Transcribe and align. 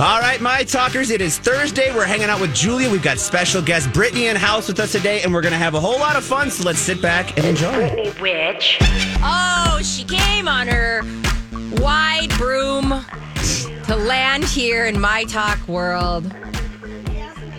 All 0.00 0.18
right, 0.18 0.40
my 0.40 0.64
talkers, 0.64 1.10
it 1.10 1.20
is 1.20 1.36
Thursday. 1.36 1.94
We're 1.94 2.06
hanging 2.06 2.30
out 2.30 2.40
with 2.40 2.54
Julia. 2.54 2.90
We've 2.90 3.02
got 3.02 3.18
special 3.18 3.60
guest 3.60 3.92
Brittany 3.92 4.28
in 4.28 4.36
house 4.36 4.66
with 4.66 4.80
us 4.80 4.92
today, 4.92 5.20
and 5.20 5.30
we're 5.30 5.42
going 5.42 5.52
to 5.52 5.58
have 5.58 5.74
a 5.74 5.80
whole 5.80 5.98
lot 5.98 6.16
of 6.16 6.24
fun. 6.24 6.50
So 6.50 6.64
let's 6.64 6.78
sit 6.78 7.02
back 7.02 7.36
and 7.36 7.46
enjoy. 7.46 7.70
Brittany 7.70 8.10
Witch. 8.18 8.78
Oh, 9.22 9.78
she 9.82 10.04
came 10.04 10.48
on 10.48 10.68
her 10.68 11.02
wide 11.82 12.30
broom 12.38 13.04
to 13.84 13.94
land 13.94 14.44
here 14.44 14.86
in 14.86 14.98
my 14.98 15.24
talk 15.24 15.68
world. 15.68 16.32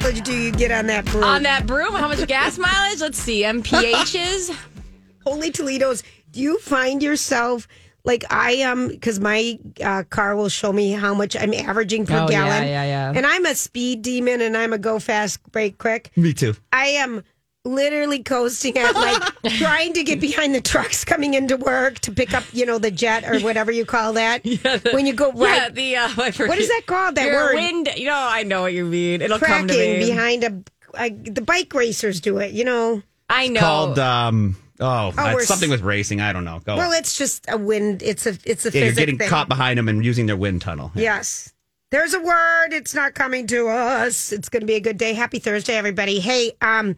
What 0.01 0.25
do 0.25 0.35
you 0.35 0.51
get 0.51 0.71
on 0.71 0.88
that 0.88 1.05
broom? 1.05 1.23
On 1.23 1.44
that 1.44 1.67
broom, 1.67 1.94
how 1.94 2.07
much 2.07 2.25
gas 2.27 2.57
mileage? 2.57 3.01
Let's 3.01 3.19
see, 3.19 3.44
MPHs. 3.44 4.57
Holy 5.27 5.51
Toledo's. 5.51 6.01
Do 6.31 6.41
you 6.41 6.57
find 6.57 7.03
yourself 7.03 7.67
like 8.03 8.23
I 8.31 8.52
am? 8.53 8.88
Because 8.88 9.19
my 9.19 9.59
uh, 9.83 10.03
car 10.09 10.35
will 10.35 10.49
show 10.49 10.71
me 10.73 10.91
how 10.91 11.13
much 11.13 11.35
I'm 11.35 11.53
averaging 11.53 12.05
per 12.05 12.16
Oh, 12.17 12.21
yeah, 12.21 12.27
gallon. 12.30 12.67
yeah, 12.67 12.83
yeah. 12.83 13.13
And 13.16 13.25
I'm 13.25 13.45
a 13.45 13.55
speed 13.55 14.02
demon, 14.02 14.41
and 14.41 14.55
I'm 14.57 14.73
a 14.73 14.77
go 14.77 14.99
fast, 14.99 15.39
break 15.52 15.77
quick. 15.77 16.11
Me 16.16 16.33
too. 16.33 16.55
I 16.73 16.88
am 16.88 17.23
literally 17.63 18.23
coasting 18.23 18.75
at 18.77 18.95
like 18.95 19.22
trying 19.59 19.94
to 19.94 20.03
get 20.03 20.19
behind 20.19 20.55
the 20.55 20.61
trucks 20.61 21.05
coming 21.05 21.35
into 21.35 21.55
work 21.57 21.99
to 21.99 22.11
pick 22.11 22.33
up, 22.33 22.44
you 22.53 22.66
know, 22.66 22.79
the 22.79 22.89
jet 22.89 23.23
or 23.23 23.39
whatever 23.41 23.72
you 23.72 23.85
call 23.85 24.13
that. 24.13 24.41
Yeah. 24.45 24.79
when 24.94 25.05
you 25.05 25.13
go 25.13 25.31
right. 25.33 25.72
Yeah, 25.77 26.09
the 26.16 26.41
uh, 26.41 26.47
What 26.47 26.57
is 26.57 26.67
that 26.69 26.81
called? 26.88 27.16
That 27.16 27.27
word? 27.27 27.53
Wind. 27.55 27.89
You 27.95 28.05
know, 28.07 28.17
I 28.17 28.41
know 28.44 28.63
what 28.63 28.73
you 28.73 28.85
mean. 28.85 29.22
It'll 29.22 29.38
come 29.38 29.67
to 29.67 29.73
me. 29.77 29.99
behind 29.99 30.44
a, 30.44 30.63
I, 30.95 31.09
the 31.09 31.41
bike 31.41 31.72
racers 31.75 32.19
do 32.19 32.38
it, 32.39 32.52
you 32.53 32.66
know. 32.66 33.03
I 33.29 33.47
know. 33.47 33.59
Called, 33.59 33.99
um, 33.99 34.57
oh, 34.81 35.13
Oh, 35.17 35.39
something 35.39 35.69
with 35.69 35.81
racing. 35.81 36.19
I 36.19 36.33
don't 36.33 36.43
know. 36.43 36.59
Go. 36.65 36.75
Well, 36.75 36.91
it's 36.91 37.17
just 37.17 37.45
a 37.47 37.57
wind. 37.57 38.01
It's 38.03 38.25
a 38.25 38.37
it's 38.43 38.65
a 38.65 38.71
yeah, 38.71 38.85
you're 38.85 38.93
getting 38.93 39.17
thing. 39.17 39.29
caught 39.29 39.47
behind 39.47 39.77
them 39.77 39.88
and 39.88 40.03
using 40.03 40.25
their 40.25 40.35
wind 40.38 40.61
tunnel. 40.61 40.91
Yes. 40.95 41.53
There's 41.91 42.13
a 42.13 42.21
word. 42.21 42.69
It's 42.71 42.93
not 42.95 43.13
coming 43.13 43.47
to 43.47 43.67
us. 43.67 44.31
It's 44.31 44.47
going 44.49 44.61
to 44.61 44.67
be 44.67 44.75
a 44.75 44.79
good 44.79 44.97
day. 44.97 45.13
Happy 45.13 45.39
Thursday, 45.39 45.75
everybody. 45.75 46.19
Hey, 46.21 46.53
um, 46.61 46.95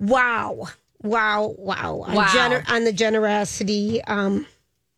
wow, 0.00 0.66
wow, 1.02 1.54
wow. 1.58 2.04
On, 2.06 2.14
Wow. 2.14 2.24
gener- 2.26 2.68
on 2.68 2.84
the 2.84 2.92
generosity 2.92 4.02
um, 4.04 4.46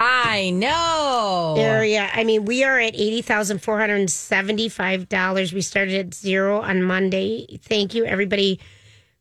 I 0.00 0.50
know. 0.50 1.56
area, 1.58 2.08
I 2.12 2.24
mean, 2.24 2.44
we 2.44 2.62
are 2.64 2.78
at 2.78 2.94
eighty 2.94 3.20
thousand 3.20 3.62
four 3.62 3.78
hundred 3.78 4.08
seventy-five 4.10 5.08
dollars. 5.08 5.53
We 5.53 5.60
started 5.60 5.94
at 6.06 6.14
zero 6.14 6.60
on 6.62 6.82
Monday. 6.82 7.58
Thank 7.62 7.94
you, 7.94 8.04
everybody 8.04 8.60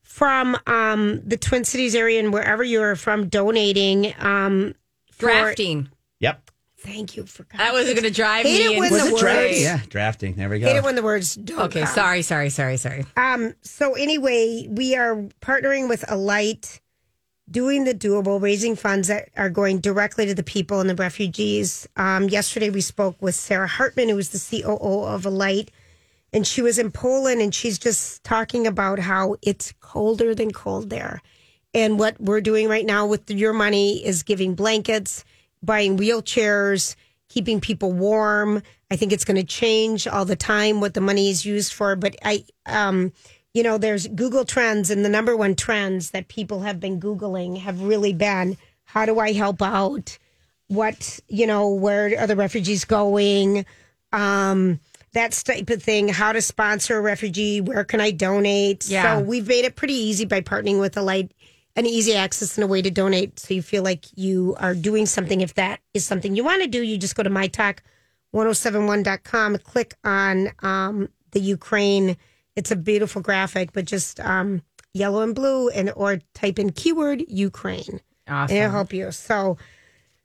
from 0.07 0.57
um, 0.65 1.21
the 1.27 1.37
Twin 1.37 1.63
Cities 1.65 1.93
area 1.93 2.19
and 2.19 2.31
wherever 2.33 2.63
you 2.63 2.81
are 2.81 2.95
from 2.95 3.27
donating. 3.27 4.13
Um, 4.19 4.73
for- 5.11 5.27
Drafting. 5.27 5.89
Yep. 6.19 6.49
Thank 6.79 7.17
you 7.17 7.25
for 7.25 7.45
That 7.57 7.73
was 7.73 7.85
going 7.85 8.03
to 8.03 8.11
drive 8.11 8.45
Hate 8.45 8.69
me 8.69 8.75
it 8.75 8.79
when 8.79 8.91
Was 8.91 9.01
the 9.01 9.07
it 9.07 9.11
words- 9.11 9.21
drafting? 9.21 9.61
Yeah, 9.63 9.79
drafting. 9.89 10.33
There 10.35 10.47
we 10.49 10.59
go. 10.59 10.67
Hate 10.67 10.77
it 10.77 10.83
when 10.83 10.95
the 10.95 11.03
words 11.03 11.35
don't. 11.35 11.59
Okay, 11.59 11.81
come. 11.81 11.89
sorry, 11.93 12.21
sorry, 12.21 12.49
sorry, 12.49 12.77
sorry. 12.77 13.05
Um, 13.17 13.53
so 13.61 13.93
anyway, 13.95 14.67
we 14.69 14.95
are 14.95 15.15
partnering 15.41 15.89
with 15.89 16.05
Alight, 16.09 16.79
doing 17.49 17.83
the 17.83 17.93
doable, 17.93 18.41
raising 18.41 18.75
funds 18.75 19.07
that 19.09 19.29
are 19.35 19.49
going 19.49 19.79
directly 19.79 20.25
to 20.27 20.35
the 20.35 20.43
people 20.43 20.79
and 20.79 20.89
the 20.89 20.95
refugees. 20.95 21.87
Um, 21.97 22.29
yesterday 22.29 22.69
we 22.69 22.81
spoke 22.81 23.21
with 23.21 23.35
Sarah 23.35 23.67
Hartman, 23.67 24.07
who 24.09 24.17
is 24.17 24.29
the 24.29 24.61
COO 24.61 25.03
of 25.03 25.25
Alight, 25.25 25.71
and 26.37 26.45
she 26.45 26.61
was 26.61 26.77
in 26.77 26.91
Poland 26.91 27.41
and 27.41 27.53
she's 27.53 27.79
just 27.79 28.23
talking 28.23 28.67
about 28.67 28.99
how 28.99 29.37
it's 29.41 29.73
colder 29.79 30.35
than 30.35 30.51
cold 30.51 30.91
there. 30.91 31.19
And 31.73 31.97
what 31.97 32.21
we're 32.21 32.41
doing 32.41 32.69
right 32.69 32.85
now 32.85 33.07
with 33.07 33.31
your 33.31 33.53
money 33.53 34.05
is 34.05 34.21
giving 34.21 34.53
blankets, 34.53 35.25
buying 35.63 35.97
wheelchairs, 35.97 36.95
keeping 37.27 37.59
people 37.59 37.91
warm. 37.91 38.61
I 38.91 38.97
think 38.97 39.13
it's 39.13 39.25
going 39.25 39.37
to 39.37 39.43
change 39.43 40.05
all 40.05 40.25
the 40.25 40.35
time 40.35 40.79
what 40.79 40.93
the 40.93 41.01
money 41.01 41.31
is 41.31 41.43
used 41.43 41.73
for. 41.73 41.95
But 41.95 42.15
I, 42.23 42.45
um, 42.67 43.13
you 43.55 43.63
know, 43.63 43.79
there's 43.79 44.05
Google 44.05 44.45
Trends, 44.45 44.91
and 44.91 45.03
the 45.03 45.09
number 45.09 45.35
one 45.35 45.55
trends 45.55 46.11
that 46.11 46.27
people 46.27 46.59
have 46.59 46.79
been 46.79 46.99
Googling 46.99 47.57
have 47.57 47.81
really 47.81 48.13
been 48.13 48.57
how 48.83 49.07
do 49.07 49.17
I 49.17 49.33
help 49.33 49.63
out? 49.63 50.19
What, 50.67 51.19
you 51.29 51.47
know, 51.47 51.69
where 51.73 52.15
are 52.19 52.27
the 52.27 52.35
refugees 52.35 52.85
going? 52.85 53.65
Um, 54.13 54.79
that 55.17 55.31
type 55.31 55.69
of 55.69 55.83
thing, 55.83 56.07
how 56.07 56.31
to 56.31 56.41
sponsor 56.41 56.97
a 56.97 57.01
refugee, 57.01 57.59
where 57.59 57.83
can 57.83 57.99
I 57.99 58.11
donate? 58.11 58.87
Yeah. 58.87 59.17
So 59.17 59.23
we've 59.23 59.47
made 59.47 59.65
it 59.65 59.75
pretty 59.75 59.95
easy 59.95 60.25
by 60.25 60.41
partnering 60.41 60.79
with 60.79 60.95
Alight 60.95 61.31
an 61.77 61.85
easy 61.85 62.15
access 62.15 62.57
and 62.57 62.63
a 62.63 62.67
way 62.67 62.81
to 62.81 62.89
donate 62.89 63.39
so 63.39 63.53
you 63.53 63.61
feel 63.61 63.83
like 63.83 64.05
you 64.15 64.55
are 64.59 64.73
doing 64.73 65.05
something. 65.05 65.41
If 65.41 65.53
that 65.53 65.79
is 65.93 66.03
something 66.05 66.35
you 66.35 66.43
want 66.43 66.63
to 66.63 66.67
do, 66.67 66.81
you 66.81 66.97
just 66.97 67.15
go 67.15 67.21
to 67.21 67.29
mytalk1071.com, 67.29 69.57
click 69.59 69.93
on 70.03 70.49
um, 70.59 71.07
the 71.31 71.39
Ukraine. 71.39 72.17
It's 72.55 72.71
a 72.71 72.75
beautiful 72.75 73.21
graphic, 73.21 73.73
but 73.73 73.85
just 73.85 74.19
um, 74.19 74.63
yellow 74.93 75.21
and 75.21 75.35
blue, 75.35 75.69
and 75.69 75.91
or 75.95 76.19
type 76.33 76.57
in 76.57 76.71
keyword 76.71 77.23
Ukraine. 77.27 78.01
Awesome. 78.27 78.55
And 78.55 78.65
it'll 78.65 78.71
help 78.71 78.91
you. 78.91 79.11
So 79.11 79.59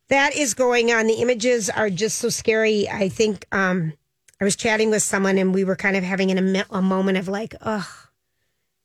that 0.09 0.35
is 0.35 0.55
going 0.55 0.91
on. 0.91 1.07
The 1.07 1.21
images 1.21 1.69
are 1.69 1.91
just 1.91 2.19
so 2.19 2.31
scary. 2.31 2.89
I 2.89 3.11
think 3.11 3.45
um, 3.53 3.93
I 4.43 4.45
was 4.45 4.57
chatting 4.57 4.91
with 4.91 5.05
someone 5.05 5.39
and 5.39 5.55
we 5.55 5.63
were 5.63 5.77
kind 5.77 5.95
of 5.95 6.03
having 6.03 6.33
an, 6.33 6.65
a, 6.69 6.83
moment 6.83 7.17
of 7.17 7.29
like, 7.29 7.55
ugh, 7.61 7.87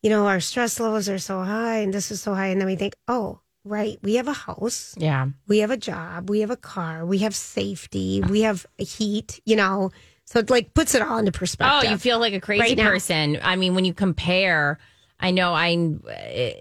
you 0.04 0.10
know, 0.12 0.28
our 0.28 0.40
stress 0.40 0.80
levels 0.80 1.10
are 1.10 1.18
so 1.18 1.42
high 1.42 1.80
and 1.80 1.92
this 1.92 2.12
is 2.12 2.22
so 2.22 2.36
high. 2.36 2.50
And 2.50 2.62
then 2.62 2.68
we 2.68 2.76
think, 2.76 2.96
oh, 3.08 3.40
right, 3.64 3.98
we 4.04 4.18
have 4.18 4.28
a 4.28 4.34
house, 4.34 4.94
Yeah. 5.00 5.30
we 5.48 5.58
have 5.58 5.72
a 5.72 5.76
job, 5.78 6.30
we 6.30 6.42
have 6.42 6.52
a 6.52 6.58
car, 6.58 7.08
we 7.08 7.18
have 7.20 7.34
safety, 7.34 8.22
we 8.30 8.42
have 8.42 8.68
heat, 8.78 9.40
you 9.48 9.56
know. 9.56 9.90
So 10.26 10.38
it 10.38 10.52
like 10.52 10.76
puts 10.76 10.94
it 10.94 11.02
all 11.02 11.18
into 11.18 11.32
perspective. 11.32 11.90
Oh, 11.90 11.92
you 11.92 11.98
feel 11.98 12.20
like 12.20 12.36
a 12.36 12.40
crazy 12.40 12.76
Right 12.76 12.78
person. 12.78 13.40
I 13.42 13.56
mean, 13.56 13.74
when 13.74 13.84
you 13.84 13.96
compare, 13.96 14.78
I 15.20 15.32
know 15.32 15.56
I. 15.56 15.76
eh, 16.08 16.54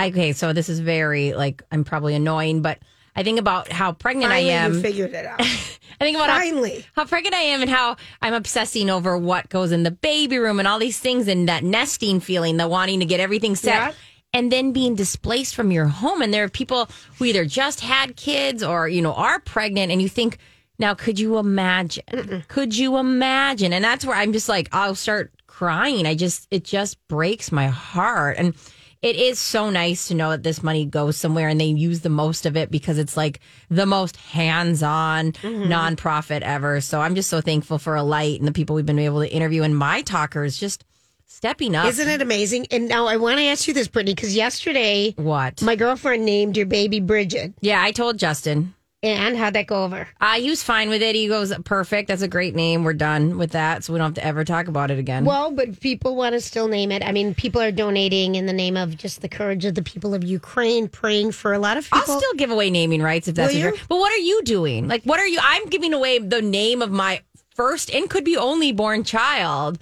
Okay, 0.00 0.32
so 0.32 0.52
this 0.52 0.68
is 0.68 0.80
very 0.80 1.32
like 1.34 1.62
I'm 1.70 1.84
probably 1.84 2.16
annoying, 2.16 2.60
but 2.60 2.80
I 3.16 3.22
think 3.22 3.38
about 3.38 3.70
how 3.72 3.92
pregnant 3.92 4.30
Finally, 4.32 4.50
I 4.50 4.54
am. 4.54 4.74
you 4.74 4.80
figured 4.80 5.12
it 5.14 5.26
out. 5.26 5.40
I 6.00 6.04
think 6.04 6.16
about 6.16 6.30
how, 6.30 6.38
Finally. 6.38 6.86
how 6.94 7.04
pregnant 7.04 7.34
I 7.34 7.40
am 7.40 7.60
and 7.60 7.70
how 7.70 7.96
I'm 8.22 8.32
obsessing 8.32 8.88
over 8.88 9.18
what 9.18 9.48
goes 9.50 9.72
in 9.72 9.82
the 9.82 9.90
baby 9.90 10.38
room 10.38 10.58
and 10.58 10.66
all 10.66 10.78
these 10.78 10.98
things 10.98 11.28
and 11.28 11.48
that 11.48 11.62
nesting 11.64 12.20
feeling, 12.20 12.56
the 12.56 12.68
wanting 12.68 13.00
to 13.00 13.06
get 13.06 13.20
everything 13.20 13.54
set. 13.56 13.74
Yeah. 13.74 13.92
And 14.32 14.50
then 14.52 14.72
being 14.72 14.94
displaced 14.94 15.56
from 15.56 15.72
your 15.72 15.86
home. 15.86 16.22
And 16.22 16.32
there 16.32 16.44
are 16.44 16.48
people 16.48 16.88
who 17.18 17.24
either 17.24 17.44
just 17.44 17.80
had 17.80 18.14
kids 18.16 18.62
or, 18.62 18.88
you 18.88 19.02
know, 19.02 19.12
are 19.12 19.40
pregnant. 19.40 19.90
And 19.90 20.00
you 20.00 20.08
think, 20.08 20.38
now, 20.78 20.94
could 20.94 21.18
you 21.18 21.36
imagine? 21.36 22.44
Could 22.48 22.78
you 22.78 22.96
imagine? 22.96 23.72
And 23.72 23.84
that's 23.84 24.04
where 24.06 24.16
I'm 24.16 24.32
just 24.32 24.48
like, 24.48 24.68
I'll 24.72 24.94
start 24.94 25.32
crying. 25.48 26.06
I 26.06 26.14
just, 26.14 26.46
it 26.50 26.64
just 26.64 26.96
breaks 27.08 27.50
my 27.52 27.66
heart. 27.66 28.36
And 28.38 28.54
it 29.02 29.16
is 29.16 29.38
so 29.38 29.70
nice 29.70 30.08
to 30.08 30.14
know 30.14 30.30
that 30.30 30.42
this 30.42 30.62
money 30.62 30.84
goes 30.84 31.16
somewhere 31.16 31.48
and 31.48 31.60
they 31.60 31.66
use 31.66 32.00
the 32.00 32.10
most 32.10 32.44
of 32.44 32.56
it 32.56 32.70
because 32.70 32.98
it's 32.98 33.16
like 33.16 33.40
the 33.70 33.86
most 33.86 34.16
hands 34.16 34.82
on 34.82 35.32
mm-hmm. 35.32 35.72
nonprofit 35.72 36.42
ever. 36.42 36.80
So 36.80 37.00
I'm 37.00 37.14
just 37.14 37.30
so 37.30 37.40
thankful 37.40 37.78
for 37.78 37.96
Alight 37.96 38.38
and 38.40 38.46
the 38.46 38.52
people 38.52 38.76
we've 38.76 38.84
been 38.84 38.98
able 38.98 39.20
to 39.20 39.32
interview 39.32 39.62
and 39.62 39.76
my 39.76 40.02
talkers 40.02 40.58
just 40.58 40.84
stepping 41.26 41.74
up. 41.74 41.86
Isn't 41.86 42.08
it 42.08 42.20
amazing? 42.20 42.66
And 42.70 42.88
now 42.88 43.06
I 43.06 43.16
want 43.16 43.38
to 43.38 43.44
ask 43.44 43.66
you 43.66 43.72
this, 43.72 43.88
Brittany, 43.88 44.14
because 44.14 44.36
yesterday 44.36 45.12
What? 45.16 45.62
my 45.62 45.76
girlfriend 45.76 46.26
named 46.26 46.56
your 46.56 46.66
baby 46.66 47.00
Bridget. 47.00 47.54
yeah, 47.60 47.82
I 47.82 47.92
told 47.92 48.18
Justin. 48.18 48.74
And 49.02 49.34
how'd 49.34 49.54
that 49.54 49.66
go 49.66 49.84
over? 49.84 50.06
Uh, 50.20 50.34
he 50.34 50.50
was 50.50 50.62
fine 50.62 50.90
with 50.90 51.00
it. 51.00 51.14
He 51.14 51.26
goes, 51.26 51.56
perfect. 51.64 52.08
That's 52.08 52.20
a 52.20 52.28
great 52.28 52.54
name. 52.54 52.84
We're 52.84 52.92
done 52.92 53.38
with 53.38 53.52
that. 53.52 53.82
So 53.82 53.94
we 53.94 53.98
don't 53.98 54.08
have 54.08 54.14
to 54.22 54.24
ever 54.24 54.44
talk 54.44 54.68
about 54.68 54.90
it 54.90 54.98
again. 54.98 55.24
Well, 55.24 55.50
but 55.52 55.80
people 55.80 56.16
want 56.16 56.34
to 56.34 56.40
still 56.40 56.68
name 56.68 56.92
it. 56.92 57.02
I 57.02 57.10
mean, 57.10 57.34
people 57.34 57.62
are 57.62 57.72
donating 57.72 58.34
in 58.34 58.44
the 58.44 58.52
name 58.52 58.76
of 58.76 58.98
just 58.98 59.22
the 59.22 59.28
courage 59.28 59.64
of 59.64 59.74
the 59.74 59.82
people 59.82 60.12
of 60.12 60.22
Ukraine, 60.22 60.86
praying 60.86 61.32
for 61.32 61.54
a 61.54 61.58
lot 61.58 61.78
of 61.78 61.84
people. 61.84 62.12
I'll 62.12 62.18
still 62.18 62.34
give 62.34 62.50
away 62.50 62.68
naming 62.68 63.00
rights 63.00 63.26
if 63.26 63.36
that's 63.36 63.54
you're. 63.54 63.72
But 63.88 63.96
what 63.96 64.12
are 64.12 64.18
you 64.22 64.42
doing? 64.42 64.86
Like, 64.86 65.02
what 65.04 65.18
are 65.18 65.26
you? 65.26 65.38
I'm 65.42 65.66
giving 65.70 65.94
away 65.94 66.18
the 66.18 66.42
name 66.42 66.82
of 66.82 66.90
my 66.90 67.22
first 67.54 67.90
and 67.94 68.10
could 68.10 68.24
be 68.24 68.36
only 68.36 68.70
born 68.72 69.02
child. 69.04 69.78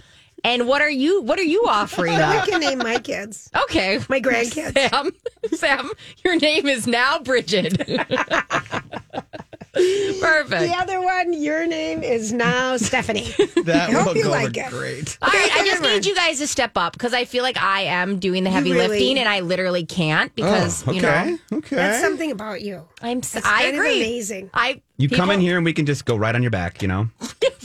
And 0.48 0.66
what 0.66 0.80
are 0.80 0.88
you? 0.90 1.20
What 1.20 1.38
are 1.38 1.42
you 1.44 1.64
offering 1.68 2.14
I 2.16 2.38
up? 2.38 2.48
can 2.48 2.60
name 2.60 2.78
my 2.78 2.98
kids. 2.98 3.50
Okay, 3.64 3.98
My 4.08 4.18
grandkids. 4.20 4.78
Sam, 4.90 5.10
Sam, 5.52 5.90
your 6.24 6.36
name 6.36 6.66
is 6.66 6.86
now 6.86 7.18
Bridget. 7.18 7.76
Perfect. 10.20 10.62
The 10.62 10.74
other 10.76 11.00
one, 11.00 11.32
your 11.34 11.66
name 11.66 12.02
is 12.02 12.32
now 12.32 12.76
Stephanie. 12.78 13.32
That 13.64 13.90
I 13.90 13.92
hope 13.92 14.06
will 14.08 14.16
you 14.16 14.22
go 14.24 14.30
like 14.30 14.56
it. 14.56 14.70
great. 14.70 15.18
All 15.22 15.28
right, 15.28 15.50
I 15.52 15.64
just 15.66 15.82
need 15.82 16.06
you 16.06 16.14
guys 16.16 16.38
to 16.38 16.46
step 16.48 16.72
up 16.76 16.94
because 16.94 17.12
I 17.12 17.24
feel 17.26 17.42
like 17.44 17.58
I 17.58 17.82
am 17.82 18.18
doing 18.18 18.42
the 18.44 18.50
heavy 18.50 18.72
really- 18.72 18.88
lifting 18.88 19.18
and 19.18 19.28
I 19.28 19.40
literally 19.40 19.84
can't 19.84 20.30
oh, 20.30 20.34
because 20.34 20.88
oh, 20.88 20.92
you 20.92 20.98
okay. 21.04 21.30
know 21.50 21.58
okay. 21.58 21.76
That's 21.76 22.00
something 22.00 22.32
about 22.32 22.62
you. 22.62 22.88
I'm. 23.02 23.18
s- 23.18 23.36
It's 23.36 23.46
I 23.46 23.64
kind 23.64 23.68
of 23.68 23.74
agree. 23.74 23.98
amazing. 23.98 24.50
I 24.54 24.80
you 24.96 25.08
come 25.10 25.30
in 25.30 25.36
people- 25.36 25.46
here 25.46 25.56
and 25.58 25.64
we 25.64 25.74
can 25.74 25.84
just 25.86 26.06
go 26.06 26.16
right 26.16 26.34
on 26.34 26.42
your 26.42 26.50
back, 26.50 26.80
you 26.82 26.88
know? 26.88 27.08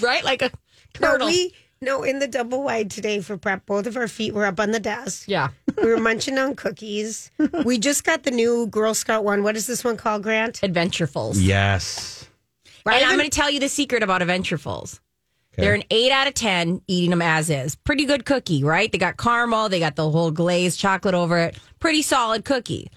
right 0.02 0.24
like 0.24 0.42
a 0.42 0.52
No, 1.00 1.08
turtle. 1.14 1.28
we 1.28 1.54
no 1.84 2.04
in 2.04 2.20
the 2.20 2.28
double 2.28 2.64
wide 2.64 2.90
today 2.90 3.20
for 3.20 3.38
prep. 3.38 3.66
Both 3.66 3.86
of 3.88 3.96
our 3.98 4.08
feet 4.08 4.34
were 4.34 4.46
up 4.46 4.60
on 4.60 4.72
the 4.72 4.80
desk. 4.80 5.26
yeah. 5.28 5.50
We 5.82 5.90
were 5.90 6.00
munching 6.00 6.38
on 6.38 6.56
cookies. 6.56 7.32
We 7.66 7.80
just 7.80 8.04
got 8.04 8.24
the 8.24 8.32
new 8.32 8.68
Girl 8.68 8.94
Scout 8.94 9.24
one. 9.24 9.42
What 9.44 9.56
is 9.58 9.66
this 9.66 9.84
one 9.84 9.98
called, 9.98 10.22
Grant? 10.22 10.62
Adventurefuls. 10.62 11.38
Yes. 11.40 12.28
Right. 12.86 13.02
And 13.02 13.10
I'm 13.12 13.18
going 13.18 13.30
to 13.30 13.36
tell 13.36 13.50
you 13.50 13.60
the 13.60 13.68
secret 13.70 14.04
about 14.04 14.22
Adventurefuls. 14.22 15.00
They're 15.56 15.74
an 15.74 15.84
eight 15.92 16.12
out 16.12 16.28
of 16.28 16.34
10 16.36 16.82
eating 16.88 17.10
them 17.12 17.22
as 17.22 17.50
is. 17.50 17.76
Pretty 17.76 18.06
good 18.06 18.26
cookie, 18.26 18.64
right? 18.64 18.92
They 18.92 18.98
got 18.98 19.18
caramel, 19.18 19.70
they 19.70 19.80
got 19.80 19.96
the 19.96 20.10
whole 20.10 20.32
glazed 20.32 20.80
chocolate 20.80 21.14
over 21.16 21.38
it. 21.40 21.58
Pretty 21.80 22.02
solid 22.02 22.44
cookie. 22.46 22.90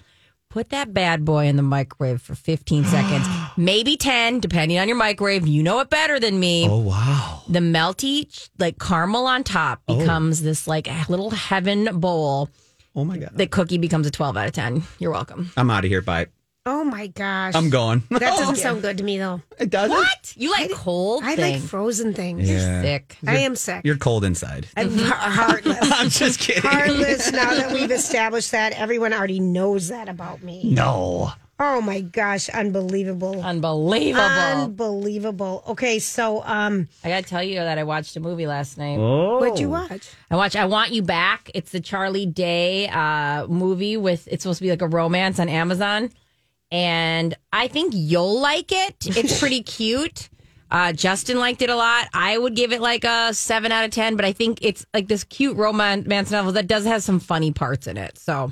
Put 0.49 0.69
that 0.69 0.93
bad 0.93 1.25
boy 1.25 1.47
in 1.47 1.57
the 1.57 1.63
microwave 1.63 2.21
for 2.21 2.33
15 2.33 2.85
seconds, 2.85 3.27
maybe 3.57 3.97
10, 3.97 4.39
depending 4.39 4.79
on 4.79 4.87
your 4.87 4.97
microwave. 4.97 5.47
You 5.47 5.61
know 5.61 5.79
it 5.79 5.89
better 5.89 6.19
than 6.19 6.39
me. 6.39 6.67
Oh, 6.69 6.79
wow. 6.79 7.43
The 7.49 7.59
melty, 7.59 8.49
like 8.57 8.79
caramel 8.79 9.25
on 9.25 9.43
top, 9.43 9.81
oh. 9.87 9.97
becomes 9.97 10.41
this 10.41 10.67
like 10.67 10.87
little 11.09 11.31
heaven 11.31 11.99
bowl. 11.99 12.49
Oh, 12.95 13.03
my 13.03 13.17
God. 13.17 13.31
The 13.33 13.47
cookie 13.47 13.77
becomes 13.77 14.07
a 14.07 14.11
12 14.11 14.37
out 14.37 14.47
of 14.47 14.53
10. 14.53 14.83
You're 14.99 15.11
welcome. 15.11 15.51
I'm 15.55 15.69
out 15.69 15.83
of 15.85 15.89
here. 15.89 16.01
Bye. 16.01 16.27
Oh 16.69 16.83
my 16.83 17.07
gosh. 17.07 17.55
I'm 17.55 17.69
going. 17.69 18.03
That 18.09 18.19
doesn't 18.19 18.57
sound 18.57 18.81
good 18.81 18.97
to 18.97 19.03
me 19.05 19.17
though. 19.17 19.41
It 19.57 19.69
doesn't? 19.69 19.95
What? 19.95 20.33
You 20.35 20.51
like 20.51 20.69
cold 20.71 21.23
I 21.23 21.37
things? 21.37 21.61
like 21.61 21.69
frozen 21.69 22.13
things. 22.13 22.49
Yeah. 22.49 22.81
Sick. 22.81 23.17
I 23.25 23.37
am 23.37 23.55
sick. 23.55 23.85
You're 23.85 23.95
cold 23.95 24.25
inside. 24.25 24.67
I'm 24.75 24.91
heartless. 24.97 25.77
I'm 25.81 26.09
just 26.09 26.41
kidding. 26.41 26.69
heartless 26.69 27.31
now 27.31 27.53
that 27.53 27.71
we've 27.71 27.89
established 27.89 28.51
that. 28.51 28.73
Everyone 28.73 29.13
already 29.13 29.39
knows 29.39 29.87
that 29.87 30.09
about 30.09 30.43
me. 30.43 30.61
No. 30.65 31.31
Oh 31.57 31.79
my 31.79 32.01
gosh, 32.01 32.49
unbelievable. 32.49 33.41
Unbelievable. 33.41 34.21
Unbelievable. 34.21 35.63
Okay, 35.69 35.99
so 35.99 36.43
um 36.43 36.89
I 37.01 37.07
got 37.07 37.23
to 37.23 37.29
tell 37.29 37.41
you 37.41 37.55
that 37.55 37.77
I 37.77 37.85
watched 37.85 38.17
a 38.17 38.19
movie 38.19 38.45
last 38.45 38.77
night. 38.77 38.97
Oh. 38.99 39.39
what'd 39.39 39.57
you 39.57 39.69
watch? 39.69 40.09
I 40.29 40.35
watched 40.35 40.57
I 40.57 40.65
Want 40.65 40.91
You 40.91 41.01
Back. 41.01 41.49
It's 41.53 41.71
the 41.71 41.79
Charlie 41.79 42.25
Day 42.25 42.89
uh, 42.89 43.47
movie 43.47 43.95
with 43.95 44.27
it's 44.29 44.43
supposed 44.43 44.57
to 44.57 44.63
be 44.63 44.69
like 44.69 44.81
a 44.81 44.87
romance 44.87 45.39
on 45.39 45.47
Amazon. 45.47 46.11
And 46.71 47.35
I 47.53 47.67
think 47.67 47.93
you'll 47.95 48.39
like 48.39 48.71
it. 48.71 48.95
It's 49.05 49.39
pretty 49.39 49.63
cute. 49.63 50.29
Uh, 50.69 50.91
Justin 50.91 51.39
liked 51.39 51.61
it 51.61 51.69
a 51.69 51.75
lot. 51.75 52.09
I 52.13 52.37
would 52.37 52.53
give 52.55 52.73
it 52.73 52.81
like 52.81 53.05
a 53.05 53.33
seven 53.33 53.71
out 53.71 53.85
of 53.85 53.91
ten, 53.91 54.17
but 54.17 54.25
I 54.25 54.33
think 54.33 54.59
it's 54.61 54.85
like 54.93 55.07
this 55.07 55.23
cute 55.23 55.55
romance 55.55 56.29
novel 56.29 56.51
that 56.53 56.67
does 56.67 56.83
have 56.85 57.03
some 57.03 57.19
funny 57.21 57.53
parts 57.53 57.87
in 57.87 57.95
it. 57.95 58.17
So 58.17 58.51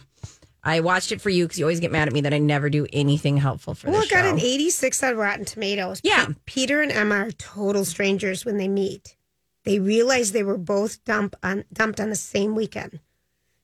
I 0.63 0.79
watched 0.79 1.11
it 1.11 1.19
for 1.19 1.29
you 1.29 1.43
because 1.43 1.59
you 1.59 1.65
always 1.65 1.81
get 1.81 1.91
mad 1.91 2.07
at 2.07 2.13
me 2.13 2.21
that 2.21 2.33
I 2.33 2.37
never 2.37 2.69
do 2.69 2.87
anything 2.93 3.35
helpful 3.35 3.73
for 3.75 3.91
Well, 3.91 4.01
it 4.01 4.09
got 4.09 4.23
show. 4.23 4.29
an 4.31 4.39
86 4.39 5.03
on 5.03 5.17
Rotten 5.17 5.43
Tomatoes. 5.43 5.99
Yeah. 6.03 6.27
Pe- 6.27 6.33
Peter 6.45 6.81
and 6.81 6.91
Emma 6.91 7.15
are 7.15 7.31
total 7.31 7.83
strangers 7.83 8.45
when 8.45 8.57
they 8.57 8.69
meet. 8.69 9.17
They 9.65 9.79
realize 9.79 10.31
they 10.31 10.43
were 10.43 10.57
both 10.57 11.03
dump 11.03 11.35
on, 11.43 11.65
dumped 11.73 11.99
on 11.99 12.09
the 12.11 12.15
same 12.15 12.55
weekend. 12.55 13.01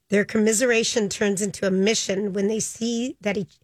Their 0.09 0.25
commiseration 0.25 1.07
turns 1.07 1.41
into 1.41 1.65
a 1.65 1.71
mission 1.71 2.33
when 2.33 2.47
they 2.49 2.59
see 2.59 3.15
that 3.21 3.37
each, 3.37 3.59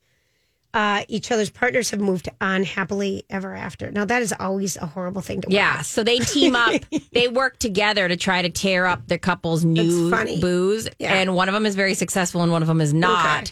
uh, 0.73 1.03
each 1.07 1.31
other's 1.31 1.49
partners 1.49 1.89
have 1.91 1.99
moved 1.99 2.29
on 2.41 2.63
happily 2.63 3.23
ever 3.29 3.55
after. 3.55 3.89
Now, 3.91 4.05
that 4.05 4.21
is 4.21 4.33
always 4.39 4.77
a 4.77 4.85
horrible 4.85 5.21
thing 5.21 5.41
to 5.41 5.47
watch. 5.47 5.53
Yeah, 5.53 5.77
watch. 5.77 5.85
so 5.85 6.03
they 6.03 6.19
team 6.19 6.55
up. 6.55 6.81
they 7.13 7.27
work 7.27 7.57
together 7.57 8.07
to 8.07 8.15
try 8.17 8.41
to 8.41 8.49
tear 8.49 8.85
up 8.85 9.07
their 9.07 9.17
couple's 9.17 9.63
new 9.65 10.11
booze, 10.39 10.87
Yeah. 10.99 11.13
and 11.15 11.35
one 11.35 11.47
of 11.49 11.53
them 11.53 11.65
is 11.65 11.75
very 11.75 11.93
successful, 11.93 12.41
and 12.43 12.51
one 12.51 12.61
of 12.61 12.67
them 12.67 12.81
is 12.81 12.93
not. 12.93 13.43
Okay. 13.43 13.51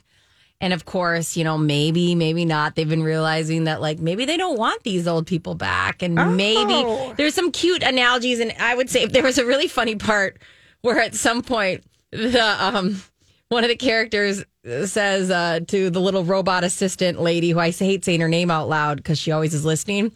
And 0.61 0.71
of 0.73 0.85
course, 0.85 1.35
you 1.35 1.43
know, 1.43 1.57
maybe, 1.57 2.15
maybe 2.15 2.45
not. 2.45 2.75
They've 2.75 2.87
been 2.87 3.03
realizing 3.03 3.65
that, 3.65 3.81
like, 3.81 3.99
maybe 3.99 4.23
they 4.25 4.37
don't 4.37 4.57
want 4.57 4.83
these 4.83 5.07
old 5.07 5.27
people 5.27 5.53
back, 5.55 6.01
and 6.01 6.17
Oh. 6.17 6.29
maybe 6.29 7.13
there's 7.17 7.33
some 7.33 7.51
cute 7.51 7.83
analogies. 7.83 8.39
And 8.39 8.53
I 8.59 8.73
would 8.75 8.89
say 8.89 9.03
if 9.03 9.11
there 9.11 9.23
was 9.23 9.37
a 9.37 9.45
really 9.45 9.67
funny 9.67 9.95
part 9.95 10.37
where 10.81 10.99
at 10.99 11.13
some 11.15 11.41
point 11.41 11.83
the 12.11 12.55
um 12.63 13.01
one 13.49 13.63
of 13.63 13.69
the 13.69 13.75
characters 13.75 14.43
says 14.63 15.29
uh, 15.29 15.59
to 15.67 15.89
the 15.89 16.01
little 16.01 16.23
robot 16.23 16.63
assistant 16.63 17.21
lady, 17.21 17.51
who 17.51 17.59
I 17.59 17.71
hate 17.71 18.03
saying 18.05 18.21
her 18.21 18.27
name 18.27 18.49
out 18.49 18.67
loud 18.67 18.97
because 18.97 19.19
she 19.19 19.31
always 19.31 19.53
is 19.53 19.63
listening 19.65 20.11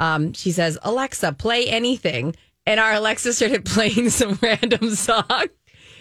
um, 0.00 0.32
she 0.32 0.52
says, 0.52 0.78
Alexa, 0.82 1.32
play 1.32 1.66
anything. 1.66 2.34
And 2.66 2.78
our 2.78 2.94
Alexa 2.94 3.32
started 3.34 3.64
playing 3.64 4.10
some 4.10 4.38
random 4.42 4.94
song. 4.94 5.24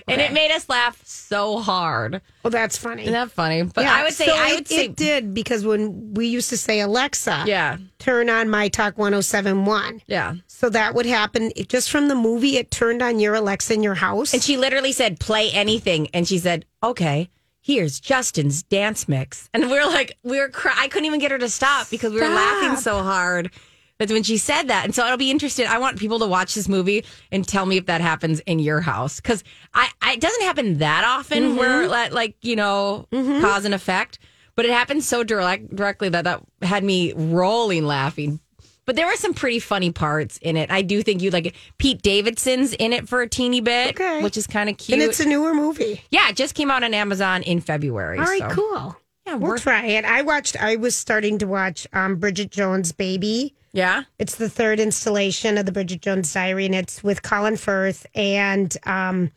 And 0.10 0.22
it 0.22 0.32
made 0.32 0.52
us 0.52 0.70
laugh 0.70 1.02
so 1.06 1.60
hard. 1.60 2.22
Well, 2.42 2.52
that's 2.52 2.78
funny. 2.78 3.02
Isn't 3.02 3.14
that 3.14 3.30
funny? 3.32 3.64
But 3.64 3.84
Yeah, 3.84 3.94
I 3.94 4.04
would 4.04 4.14
say, 4.14 4.28
so 4.28 4.36
I 4.38 4.52
it, 4.52 4.56
would 4.56 4.68
say, 4.68 4.86
it 4.86 4.96
did 4.96 5.34
because 5.34 5.66
when 5.66 6.14
we 6.14 6.28
used 6.28 6.50
to 6.50 6.58
say 6.58 6.80
Alexa, 6.80 7.44
yeah, 7.46 7.78
turn 8.00 8.30
on 8.30 8.50
my 8.50 8.70
talk 8.70 8.98
1071. 8.98 10.02
yeah. 10.08 10.36
So 10.58 10.72
that 10.72 10.96
would 10.96 11.06
happen 11.06 11.52
it, 11.56 11.70
just 11.70 11.92
from 11.92 12.08
the 12.08 12.16
movie. 12.16 12.58
It 12.58 12.72
turned 12.72 13.04
on 13.04 13.20
your 13.20 13.36
Alexa 13.36 13.72
in 13.76 13.84
your 13.84 13.94
house. 13.94 14.34
And 14.34 14.42
she 14.42 14.58
literally 14.58 14.92
said, 14.92 15.20
play 15.20 15.52
anything. 15.52 16.08
And 16.16 16.28
she 16.28 16.40
said, 16.40 16.66
okay, 16.82 17.30
here's 17.62 18.00
Justin's 18.00 18.64
dance 18.64 19.08
mix. 19.08 19.52
And 19.54 19.70
we 19.70 19.78
are 19.78 19.86
like, 19.86 20.18
we 20.24 20.40
were, 20.40 20.50
cry- 20.50 20.74
I 20.76 20.88
couldn't 20.88 21.06
even 21.06 21.20
get 21.20 21.30
her 21.30 21.38
to 21.38 21.48
stop 21.48 21.92
because 21.92 22.12
we 22.12 22.22
were 22.22 22.28
laughing 22.28 22.76
so 22.76 23.04
hard. 23.04 23.52
That's 24.00 24.12
when 24.12 24.24
she 24.24 24.38
said 24.38 24.70
that. 24.70 24.86
And 24.86 24.96
so 24.96 25.06
it'll 25.06 25.18
be 25.18 25.30
interesting. 25.30 25.68
I 25.68 25.78
want 25.78 26.00
people 26.00 26.18
to 26.18 26.26
watch 26.26 26.56
this 26.56 26.68
movie 26.68 27.06
and 27.32 27.48
tell 27.48 27.68
me 27.68 27.78
if 27.78 27.86
that 27.86 28.02
happens 28.02 28.40
in 28.40 28.58
your 28.58 28.82
house. 28.82 29.20
Cause 29.20 29.44
I, 29.76 29.90
I 30.02 30.14
it 30.14 30.22
doesn't 30.22 30.42
happen 30.42 30.80
that 30.80 31.04
often 31.06 31.50
mm-hmm. 31.50 31.58
where 31.58 31.88
like, 31.88 32.14
like, 32.14 32.36
you 32.42 32.56
know, 32.56 33.06
mm-hmm. 33.12 33.42
cause 33.42 33.64
and 33.64 33.76
effect, 33.76 34.18
but 34.56 34.66
it 34.66 34.72
happened 34.72 35.04
so 35.04 35.24
direct, 35.24 35.76
directly 35.76 36.10
that 36.10 36.24
that 36.24 36.42
had 36.64 36.84
me 36.84 37.14
rolling 37.14 37.86
laughing. 37.86 38.40
But 38.88 38.96
there 38.96 39.06
were 39.06 39.16
some 39.18 39.36
pretty 39.36 39.60
funny 39.60 39.92
parts 39.92 40.38
in 40.42 40.58
it. 40.58 40.72
I 40.72 40.82
do 40.82 41.04
think 41.04 41.22
you 41.22 41.30
like 41.30 41.46
it. 41.46 41.54
Pete 41.78 42.02
Davidson's 42.02 42.74
in 42.74 42.94
it 42.94 43.08
for 43.08 43.22
a 43.22 43.28
teeny 43.30 43.62
bit, 43.62 43.90
Okay. 44.00 44.24
which 44.24 44.38
is 44.38 44.48
kind 44.48 44.70
of 44.70 44.78
cute. 44.78 44.98
and 45.00 45.08
it's 45.08 45.20
a 45.20 45.26
newer 45.28 45.54
movie. 45.54 46.02
yeah, 46.10 46.30
it 46.30 46.36
just 46.38 46.56
came 46.56 46.72
out 46.72 46.84
on 46.84 46.94
Amazon 46.96 47.44
in 47.44 47.60
February. 47.62 48.18
All 48.18 48.26
right, 48.26 48.40
so. 48.40 48.50
cool. 48.50 48.96
Yeah, 49.28 49.36
We'll 49.36 49.50
we're- 49.50 49.60
try 49.60 49.86
it. 49.86 50.06
I 50.06 50.22
watched. 50.24 50.56
I 50.60 50.78
was 50.78 50.96
starting 50.96 51.38
to 51.40 51.46
watch 51.46 51.86
um, 51.94 52.16
Bridget 52.16 52.50
Jones' 52.50 52.94
Baby. 52.94 53.54
Yeah. 53.74 54.04
It's 54.18 54.36
the 54.36 54.50
third 54.50 54.80
installation 54.80 55.58
of 55.58 55.66
the 55.66 55.74
Bridget 55.74 56.02
Jones 56.02 56.32
Diary, 56.34 56.66
and 56.66 56.74
it's 56.74 57.04
with 57.04 57.22
Colin 57.24 57.58
Firth 57.58 58.08
and 58.16 58.76
um, 58.86 59.32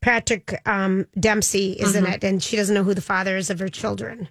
Patrick 0.00 0.60
um, 0.66 1.06
Dempsey 1.20 1.72
is 1.72 1.94
Mm-hmm. 1.94 2.06
in 2.06 2.12
it, 2.14 2.24
and 2.24 2.42
she 2.42 2.56
doesn't 2.56 2.74
know 2.74 2.82
who 2.84 2.94
the 2.94 3.02
father 3.02 3.36
is 3.36 3.50
of 3.50 3.58
her 3.58 3.68
children. 3.68 4.28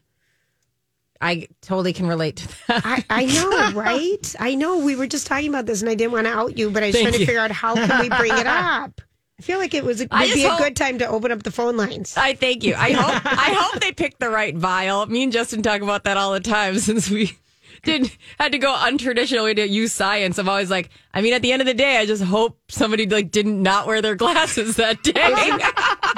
I 1.24 1.48
totally 1.62 1.94
can 1.94 2.08
relate 2.08 2.36
to 2.38 2.48
that. 2.68 2.82
I, 2.86 3.06
I 3.10 3.25
know, 3.25 3.72
right? 3.80 4.36
I 4.39 4.56
know. 4.56 4.80
We 4.80 4.96
were 4.96 5.08
just 5.08 5.25
talking 5.25 5.50
about 5.50 5.65
this, 5.65 5.82
and 5.82 5.89
I 5.89 5.96
didn't 5.96 6.12
want 6.12 6.27
to 6.27 6.34
out 6.34 6.58
you, 6.58 6.70
but 6.70 6.84
I 6.84 6.88
was 6.88 6.96
Thank 6.96 7.08
trying 7.10 7.20
to 7.20 7.25
figure 7.25 7.39
out 7.42 7.51
how 7.51 7.75
can 7.75 8.01
we 8.01 8.10
bring 8.10 8.38
it 8.38 8.46
up. 8.48 9.01
I 9.39 9.42
feel 9.42 9.58
like 9.58 9.74
it 9.74 9.84
was 9.84 10.00
would 10.00 10.10
I 10.12 10.32
be 10.32 10.44
a 10.44 10.50
hope- 10.50 10.60
good 10.60 10.75
time 10.75 11.00
to 11.00 11.08
open 11.08 11.32
up 11.32 11.42
the 11.44 11.51
phone 11.51 11.75
lines. 11.75 12.15
I 12.15 12.36
thank 12.36 12.63
you. 12.63 12.75
I 12.75 12.92
hope 12.92 13.22
I 13.25 13.56
hope 13.58 13.82
they 13.82 13.92
picked 13.92 14.20
the 14.20 14.30
right 14.30 14.56
vial. 14.56 15.06
Me 15.08 15.24
and 15.24 15.32
Justin 15.32 15.63
talk 15.63 15.82
about 15.82 16.03
that 16.03 16.18
all 16.18 16.34
the 16.34 16.39
time 16.39 16.77
since 16.80 17.10
we 17.10 17.38
didn't 17.84 18.15
had 18.39 18.51
to 18.53 18.58
go 18.60 18.74
untraditional 18.74 19.44
way 19.46 19.53
to 19.56 19.68
use 19.68 19.92
science. 19.92 20.38
I'm 20.38 20.48
always 20.48 20.70
like, 20.70 20.89
I 21.13 21.22
mean, 21.22 21.34
at 21.34 21.42
the 21.42 21.51
end 21.51 21.62
of 21.62 21.65
the 21.65 21.74
day, 21.74 21.98
I 21.98 22.06
just 22.06 22.24
hope 22.24 22.58
somebody 22.70 23.08
like 23.08 23.32
didn't 23.32 23.62
not 23.62 23.88
wear 23.88 24.01
their 24.01 24.15
glasses 24.15 24.75
that 24.77 25.01
day. 25.03 25.13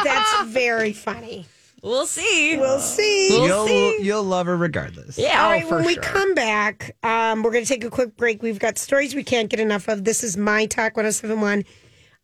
That's 0.03 0.43
very 0.49 0.93
funny. 0.93 1.45
We'll 1.85 2.05
see. 2.05 2.57
We'll 2.57 2.79
see. 2.79 3.29
We'll 3.31 3.47
you'll, 3.47 3.67
see. 3.67 4.03
you'll 4.03 4.23
love 4.23 4.47
her 4.47 4.57
regardless. 4.57 5.17
Yeah, 5.17 5.43
All 5.43 5.49
right. 5.49 5.63
oh, 5.63 5.69
right, 5.69 5.75
when 5.77 5.85
we 5.85 5.93
sure. 5.93 6.03
come 6.03 6.33
back, 6.33 6.95
um, 7.03 7.43
we're 7.43 7.51
going 7.51 7.63
to 7.63 7.67
take 7.67 7.83
a 7.83 7.89
quick 7.89 8.17
break. 8.17 8.41
We've 8.41 8.59
got 8.59 8.77
stories 8.77 9.15
we 9.15 9.23
can't 9.23 9.49
get 9.49 9.59
enough 9.59 9.87
of. 9.87 10.03
This 10.03 10.23
is 10.23 10.35
My 10.35 10.65
Talk 10.65 10.97
1071. 10.97 11.63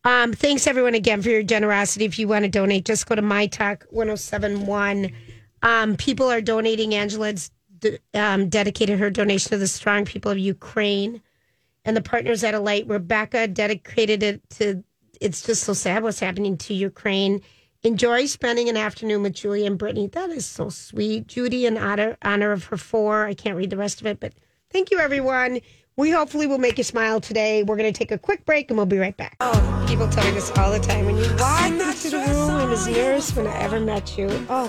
Um, 0.03 0.33
thanks, 0.33 0.65
everyone, 0.65 0.95
again 0.95 1.21
for 1.21 1.29
your 1.29 1.43
generosity. 1.43 2.05
If 2.05 2.17
you 2.17 2.27
want 2.27 2.43
to 2.43 2.49
donate, 2.49 2.85
just 2.85 3.05
go 3.05 3.15
to 3.15 3.21
My 3.21 3.47
Talk 3.47 3.85
1071. 3.91 5.11
Um, 5.61 5.95
people 5.95 6.29
are 6.29 6.41
donating 6.41 6.95
Angela's 6.95 7.51
d- 7.79 7.99
um, 8.15 8.49
dedicated 8.49 8.97
her 8.97 9.11
donation 9.11 9.49
to 9.51 9.57
the 9.57 9.67
strong 9.67 10.05
people 10.05 10.31
of 10.31 10.39
Ukraine 10.39 11.21
and 11.85 11.95
the 11.95 12.01
partners 12.01 12.43
at 12.43 12.55
Alight. 12.55 12.87
Rebecca 12.87 13.47
dedicated 13.47 14.23
it 14.23 14.41
to. 14.51 14.83
It's 15.19 15.43
just 15.43 15.63
so 15.63 15.73
sad 15.73 16.01
what's 16.01 16.19
happening 16.19 16.57
to 16.57 16.73
Ukraine. 16.73 17.41
Enjoy 17.85 18.27
spending 18.27 18.69
an 18.69 18.77
afternoon 18.77 19.23
with 19.23 19.33
Julie 19.33 19.65
and 19.65 19.75
Brittany. 19.75 20.05
That 20.05 20.29
is 20.29 20.45
so 20.45 20.69
sweet. 20.69 21.25
Judy, 21.25 21.65
in 21.65 21.79
honor, 21.79 22.15
honor 22.21 22.51
of 22.51 22.65
her 22.65 22.77
four. 22.77 23.25
I 23.25 23.33
can't 23.33 23.57
read 23.57 23.71
the 23.71 23.77
rest 23.77 24.01
of 24.01 24.05
it, 24.05 24.19
but 24.19 24.33
thank 24.71 24.91
you, 24.91 24.99
everyone. 24.99 25.61
We 25.97 26.11
hopefully 26.11 26.45
will 26.45 26.59
make 26.59 26.77
you 26.77 26.83
smile 26.83 27.19
today. 27.19 27.63
We're 27.63 27.77
going 27.77 27.91
to 27.91 27.97
take 27.97 28.11
a 28.11 28.19
quick 28.19 28.45
break 28.45 28.69
and 28.69 28.77
we'll 28.77 28.85
be 28.85 28.99
right 28.99 29.17
back. 29.17 29.35
Oh, 29.39 29.85
people 29.89 30.07
tell 30.09 30.23
me 30.25 30.29
this 30.29 30.51
all 30.59 30.71
the 30.71 30.79
time. 30.79 31.07
When 31.07 31.17
you 31.17 31.23
walk 31.39 31.65
into 31.71 32.11
the 32.11 32.17
room, 32.19 32.51
I'm 32.51 32.71
as 32.71 32.87
nervous 32.87 33.35
when 33.35 33.47
I 33.47 33.57
ever 33.61 33.79
met 33.79 34.15
you. 34.15 34.27
Oh, 34.47 34.67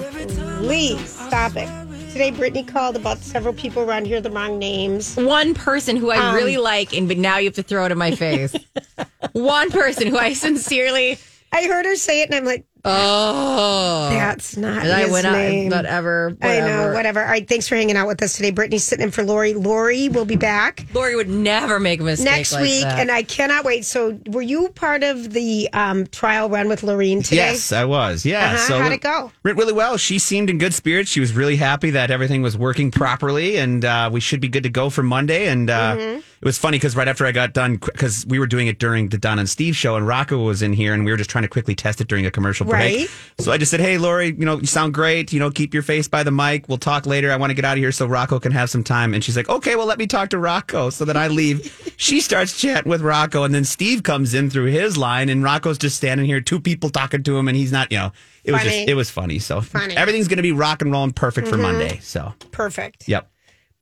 please 0.60 1.06
stop 1.10 1.52
it. 1.56 1.68
Today, 2.12 2.30
Brittany 2.30 2.64
called 2.64 2.96
about 2.96 3.18
several 3.18 3.52
people 3.52 3.82
around 3.82 4.06
here 4.06 4.22
the 4.22 4.30
wrong 4.30 4.58
names. 4.58 5.16
One 5.16 5.52
person 5.52 5.96
who 5.98 6.10
I 6.10 6.16
Um, 6.30 6.34
really 6.34 6.56
like, 6.56 6.94
and 6.94 7.08
but 7.08 7.18
now 7.18 7.36
you 7.36 7.44
have 7.48 7.54
to 7.56 7.62
throw 7.62 7.84
it 7.84 7.92
in 7.92 7.98
my 7.98 8.12
face. 8.12 8.54
One 9.32 9.70
person 9.70 10.06
who 10.06 10.16
I 10.18 10.32
sincerely, 10.32 11.18
I 11.52 11.66
heard 11.66 11.84
her 11.84 11.96
say 11.96 12.22
it, 12.22 12.26
and 12.30 12.34
I'm 12.34 12.44
like, 12.46 12.64
oh, 12.84 14.08
that's 14.10 14.56
not 14.56 14.82
and 14.82 14.92
I 14.92 15.02
his 15.02 15.10
went 15.12 15.26
out, 15.26 15.32
name. 15.32 15.70
whatever, 15.70 16.36
I 16.40 16.46
whatever. 16.60 16.66
know, 16.68 16.94
whatever. 16.94 17.20
All 17.22 17.28
right, 17.28 17.48
thanks 17.48 17.68
for 17.68 17.76
hanging 17.76 17.96
out 17.96 18.06
with 18.08 18.22
us 18.22 18.34
today. 18.36 18.50
Brittany's 18.50 18.84
sitting 18.84 19.04
in 19.04 19.10
for 19.10 19.22
Lori. 19.22 19.54
Lori 19.54 20.08
will 20.08 20.24
be 20.24 20.36
back 20.36 20.86
Lori 20.94 21.14
would 21.16 21.28
never 21.28 21.78
make 21.80 22.00
a 22.00 22.04
mistake 22.04 22.24
next 22.26 22.52
like 22.52 22.62
week, 22.62 22.82
that. 22.82 22.98
and 22.98 23.10
I 23.10 23.22
cannot 23.22 23.64
wait. 23.64 23.84
So, 23.84 24.18
were 24.26 24.42
you 24.42 24.68
part 24.70 25.02
of 25.02 25.32
the 25.32 25.68
um, 25.72 26.06
trial 26.06 26.48
run 26.48 26.68
with 26.68 26.82
Lorene 26.82 27.22
today? 27.22 27.36
Yes, 27.36 27.72
I 27.72 27.84
was. 27.84 28.24
Yeah. 28.24 28.46
Uh-huh. 28.46 28.56
So 28.58 28.78
How'd 28.78 28.92
it 28.92 29.00
go? 29.00 29.30
Went 29.44 29.56
really 29.58 29.72
well. 29.72 29.96
She 29.96 30.18
seemed 30.18 30.50
in 30.50 30.58
good 30.58 30.74
spirits. 30.74 31.10
She 31.10 31.20
was 31.20 31.32
really 31.32 31.56
happy 31.56 31.90
that 31.90 32.10
everything 32.10 32.42
was 32.42 32.56
working 32.56 32.90
properly, 32.90 33.56
and 33.58 33.84
uh, 33.84 34.10
we 34.12 34.20
should 34.20 34.40
be 34.40 34.48
good 34.48 34.62
to 34.64 34.70
go 34.70 34.90
for 34.90 35.02
Monday. 35.02 35.48
And 35.48 35.70
uh, 35.70 35.96
Mm-hmm. 35.96 36.20
It 36.42 36.44
was 36.44 36.58
funny 36.58 36.76
because 36.76 36.96
right 36.96 37.06
after 37.06 37.24
I 37.24 37.30
got 37.30 37.52
done, 37.52 37.76
because 37.76 38.26
we 38.26 38.40
were 38.40 38.48
doing 38.48 38.66
it 38.66 38.80
during 38.80 39.10
the 39.10 39.16
Don 39.16 39.38
and 39.38 39.48
Steve 39.48 39.76
show, 39.76 39.94
and 39.94 40.04
Rocco 40.04 40.38
was 40.38 40.60
in 40.60 40.72
here, 40.72 40.92
and 40.92 41.04
we 41.04 41.12
were 41.12 41.16
just 41.16 41.30
trying 41.30 41.42
to 41.42 41.48
quickly 41.48 41.76
test 41.76 42.00
it 42.00 42.08
during 42.08 42.26
a 42.26 42.32
commercial 42.32 42.66
break. 42.66 42.98
Right. 43.08 43.10
So 43.38 43.52
I 43.52 43.58
just 43.58 43.70
said, 43.70 43.78
"Hey, 43.78 43.96
Lori, 43.96 44.26
you 44.36 44.44
know, 44.44 44.58
you 44.58 44.66
sound 44.66 44.92
great. 44.92 45.32
You 45.32 45.38
know, 45.38 45.50
keep 45.52 45.72
your 45.72 45.84
face 45.84 46.08
by 46.08 46.24
the 46.24 46.32
mic. 46.32 46.68
We'll 46.68 46.78
talk 46.78 47.06
later. 47.06 47.30
I 47.32 47.36
want 47.36 47.50
to 47.50 47.54
get 47.54 47.64
out 47.64 47.74
of 47.74 47.78
here 47.78 47.92
so 47.92 48.06
Rocco 48.06 48.40
can 48.40 48.50
have 48.52 48.68
some 48.70 48.82
time." 48.82 49.14
And 49.14 49.22
she's 49.22 49.36
like, 49.36 49.48
"Okay, 49.48 49.76
well, 49.76 49.86
let 49.86 49.98
me 49.98 50.06
talk 50.08 50.30
to 50.30 50.38
Rocco." 50.38 50.90
So 50.90 51.04
then 51.04 51.16
I 51.16 51.28
leave. 51.28 51.94
she 51.96 52.20
starts 52.20 52.60
chatting 52.60 52.90
with 52.90 53.02
Rocco, 53.02 53.44
and 53.44 53.54
then 53.54 53.64
Steve 53.64 54.02
comes 54.02 54.34
in 54.34 54.50
through 54.50 54.66
his 54.66 54.96
line, 54.98 55.28
and 55.28 55.44
Rocco's 55.44 55.78
just 55.78 55.96
standing 55.96 56.26
here, 56.26 56.40
two 56.40 56.58
people 56.60 56.90
talking 56.90 57.22
to 57.22 57.38
him, 57.38 57.46
and 57.46 57.56
he's 57.56 57.70
not, 57.70 57.92
you 57.92 57.98
know. 57.98 58.12
It 58.44 58.50
was 58.50 58.62
just, 58.62 58.76
it 58.88 58.94
was 58.94 59.08
funny. 59.08 59.38
So 59.38 59.60
Funny. 59.60 59.96
everything's 59.96 60.26
going 60.26 60.38
to 60.38 60.42
be 60.42 60.50
rock 60.50 60.82
and 60.82 60.90
roll 60.90 61.04
and 61.04 61.14
perfect 61.14 61.46
for 61.46 61.56
Mhm. 61.56 61.62
Monday. 61.62 62.00
So, 62.02 62.34
Perfect. 62.50 63.08
yep. 63.08 63.30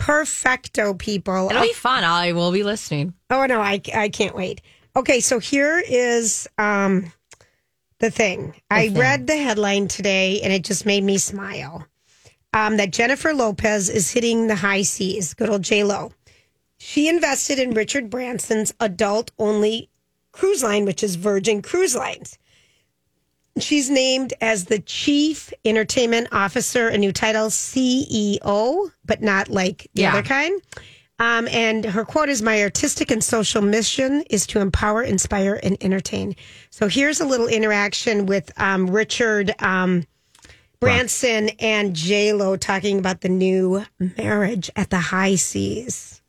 Perfecto, 0.01 0.95
people. 0.95 1.49
It'll 1.51 1.63
be 1.63 1.73
fun. 1.73 2.05
I 2.05 2.33
will 2.33 2.51
be 2.53 2.63
listening. 2.65 3.15
Oh 3.31 3.47
no, 3.47 3.61
I 3.61 3.81
I 3.95 4.09
can't 4.09 4.35
wait. 4.35 4.63
Okay, 4.97 5.21
so 5.21 5.39
here 5.39 5.83
is 5.87 6.49
um 6.59 7.13
the 8.01 8.11
thing. 8.11 8.55
I 8.71 8.89
read 8.89 9.27
the 9.27 9.37
headline 9.37 9.87
today 9.87 10.41
and 10.41 10.53
it 10.53 10.65
just 10.65 10.87
made 10.87 11.05
me 11.05 11.19
smile. 11.19 11.87
Um, 12.53 12.79
that 12.79 12.93
Jennifer 12.93 13.33
Lopez 13.33 13.89
is 13.89 14.11
hitting 14.11 14.49
the 14.49 14.57
high 14.57 14.83
seas. 14.83 15.35
Good 15.35 15.51
old 15.51 15.63
J 15.63 15.85
Lo. 15.85 16.13
She 16.79 17.09
invested 17.09 17.59
in 17.59 17.75
Richard 17.75 18.11
Branson's 18.11 18.73
adult 18.81 19.31
only 19.39 19.91
cruise 20.33 20.63
line, 20.63 20.87
which 20.87 21.05
is 21.05 21.15
Virgin 21.17 21.61
Cruise 21.63 21.95
Lines. 21.95 22.39
She's 23.59 23.91
named 23.91 24.33
as 24.41 24.67
the 24.67 24.79
Chief 24.79 25.53
Entertainment 25.65 26.29
Officer, 26.33 26.89
a 26.89 26.97
new 26.97 27.13
title, 27.13 27.49
CEO, 27.49 28.91
but 29.05 29.23
not 29.23 29.49
like 29.49 29.89
the 29.95 30.03
Yeah. 30.03 30.13
other 30.13 30.23
kind. 30.23 30.61
Um, 31.19 31.49
and 31.49 31.85
her 31.85 32.05
quote 32.05 32.29
is 32.31 32.41
My 32.41 32.63
artistic 32.63 33.11
and 33.11 33.23
social 33.23 33.61
mission 33.61 34.23
is 34.31 34.47
to 34.49 34.61
empower, 34.61 35.03
inspire, 35.03 35.61
and 35.63 35.77
entertain. 35.83 36.35
So 36.71 36.89
here's 36.89 37.21
a 37.21 37.27
little 37.27 37.49
interaction 37.49 38.25
with 38.25 38.51
um, 38.59 38.89
Richard 38.89 39.55
um, 39.63 40.07
Branson 40.79 41.51
and 41.59 41.95
J 41.95 42.33
Lo 42.33 42.57
talking 42.57 42.99
about 42.99 43.21
the 43.21 43.29
new 43.29 43.85
marriage 44.17 44.71
at 44.77 44.89
the 44.89 44.99
high 44.99 45.35
seas. 45.35 46.23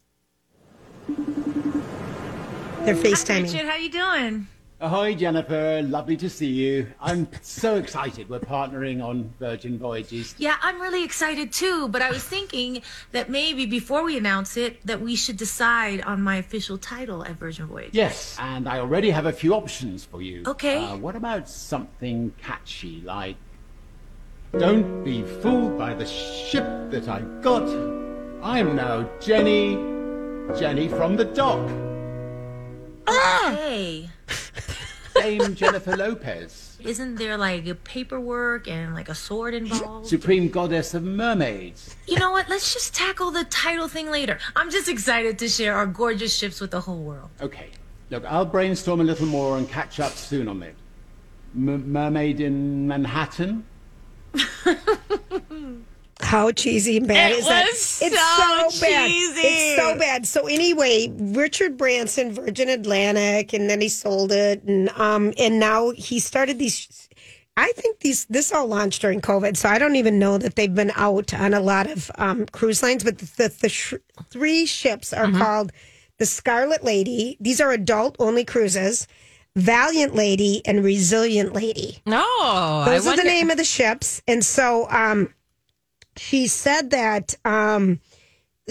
They're 2.83 2.95
FaceTiming. 2.95 3.43
Richard, 3.53 3.67
how 3.69 3.75
you 3.77 3.89
doing? 3.91 4.47
Ahoy, 4.81 5.13
Jennifer. 5.13 5.83
Lovely 5.83 6.17
to 6.17 6.27
see 6.27 6.47
you. 6.47 6.87
I'm 6.99 7.27
so 7.43 7.75
excited. 7.75 8.27
We're 8.27 8.39
partnering 8.39 9.03
on 9.03 9.31
Virgin 9.39 9.77
Voyages. 9.77 10.33
Yeah, 10.39 10.55
I'm 10.59 10.81
really 10.81 11.03
excited 11.03 11.53
too, 11.53 11.87
but 11.89 12.01
I 12.01 12.09
was 12.09 12.23
thinking 12.23 12.81
that 13.11 13.29
maybe 13.29 13.67
before 13.67 14.03
we 14.03 14.17
announce 14.17 14.57
it, 14.57 14.83
that 14.87 14.99
we 14.99 15.15
should 15.15 15.37
decide 15.37 16.01
on 16.01 16.23
my 16.23 16.37
official 16.37 16.79
title 16.79 17.23
at 17.23 17.33
Virgin 17.33 17.67
Voyages. 17.67 17.93
Yes, 17.93 18.35
and 18.39 18.67
I 18.67 18.79
already 18.79 19.11
have 19.11 19.27
a 19.27 19.31
few 19.31 19.53
options 19.53 20.03
for 20.03 20.19
you. 20.19 20.41
Okay. 20.47 20.83
Uh, 20.83 20.97
what 20.97 21.15
about 21.15 21.47
something 21.47 22.33
catchy 22.41 23.01
like 23.05 23.35
Don't 24.57 25.03
be 25.03 25.21
fooled 25.21 25.77
by 25.77 25.93
the 25.93 26.07
ship 26.07 26.65
that 26.89 27.07
I 27.07 27.21
got. 27.41 27.69
I'm 28.41 28.75
now 28.75 29.07
Jenny, 29.19 29.75
Jenny 30.59 30.87
from 30.87 31.17
the 31.17 31.25
dock. 31.25 31.69
Hey, 33.07 34.09
Dame 35.21 35.55
Jennifer 35.55 35.95
Lopez, 35.95 36.77
isn't 36.81 37.15
there 37.15 37.37
like 37.37 37.67
a 37.67 37.75
paperwork 37.75 38.67
and 38.67 38.95
like 38.95 39.07
a 39.09 39.15
sword 39.15 39.53
involved? 39.53 40.07
Supreme 40.07 40.49
Goddess 40.49 40.93
of 40.93 41.03
Mermaids. 41.03 41.95
You 42.07 42.17
know 42.17 42.31
what? 42.31 42.49
Let's 42.49 42.73
just 42.73 42.95
tackle 42.95 43.29
the 43.31 43.43
title 43.45 43.87
thing 43.87 44.09
later. 44.09 44.39
I'm 44.55 44.71
just 44.71 44.89
excited 44.89 45.37
to 45.39 45.47
share 45.47 45.75
our 45.75 45.85
gorgeous 45.85 46.35
ships 46.35 46.59
with 46.59 46.71
the 46.71 46.81
whole 46.81 47.03
world. 47.03 47.29
Okay. 47.39 47.69
Look, 48.09 48.25
I'll 48.25 48.45
brainstorm 48.45 48.99
a 48.99 49.03
little 49.03 49.27
more 49.27 49.57
and 49.57 49.69
catch 49.69 49.99
up 49.99 50.13
soon 50.13 50.47
on 50.47 50.63
it. 50.63 50.75
M- 51.55 51.91
Mermaid 51.91 52.39
in 52.41 52.87
Manhattan? 52.87 53.65
How 56.23 56.51
cheesy 56.51 56.97
and 56.97 57.07
bad 57.07 57.31
It 57.31 57.39
is 57.39 57.47
that? 57.47 57.65
was 57.65 57.99
It's 58.01 58.15
so 58.19 58.69
so, 58.69 58.85
bad. 58.85 59.07
cheesy. 59.09 59.39
It's 59.41 59.81
so 59.81 59.97
bad. 59.97 60.25
So 60.25 60.47
anyway, 60.47 61.11
Richard 61.17 61.77
Branson, 61.77 62.33
Virgin 62.33 62.69
Atlantic, 62.69 63.53
and 63.53 63.69
then 63.69 63.81
he 63.81 63.89
sold 63.89 64.31
it, 64.31 64.63
and 64.63 64.89
um, 64.89 65.33
and 65.37 65.59
now 65.59 65.91
he 65.91 66.19
started 66.19 66.59
these. 66.59 67.09
I 67.57 67.71
think 67.75 67.99
these 67.99 68.25
this 68.25 68.51
all 68.53 68.67
launched 68.67 69.01
during 69.01 69.19
COVID, 69.21 69.57
so 69.57 69.67
I 69.69 69.77
don't 69.77 69.97
even 69.97 70.19
know 70.19 70.37
that 70.37 70.55
they've 70.55 70.73
been 70.73 70.91
out 70.95 71.33
on 71.33 71.53
a 71.53 71.59
lot 71.59 71.89
of 71.89 72.09
um, 72.17 72.45
cruise 72.47 72.81
lines. 72.81 73.03
But 73.03 73.17
the 73.17 73.25
the, 73.37 73.55
the 73.63 73.69
sh- 73.69 73.93
three 74.29 74.65
ships 74.65 75.11
are 75.13 75.29
called 75.31 75.71
the 76.17 76.25
Scarlet 76.25 76.83
Lady. 76.83 77.35
These 77.39 77.59
are 77.59 77.71
adult 77.71 78.15
only 78.19 78.45
cruises. 78.45 79.07
Valiant 79.57 80.15
Lady 80.15 80.61
and 80.65 80.81
Resilient 80.81 81.51
Lady. 81.51 81.99
No, 82.05 82.83
Those 82.85 83.05
I 83.05 83.11
are 83.11 83.17
the 83.17 83.23
name 83.25 83.51
of 83.51 83.57
the 83.57 83.65
ships. 83.65 84.21
And 84.25 84.45
so 84.45 84.87
um, 84.89 85.33
she 86.17 86.47
said 86.47 86.91
that 86.91 87.35
um, 87.45 87.99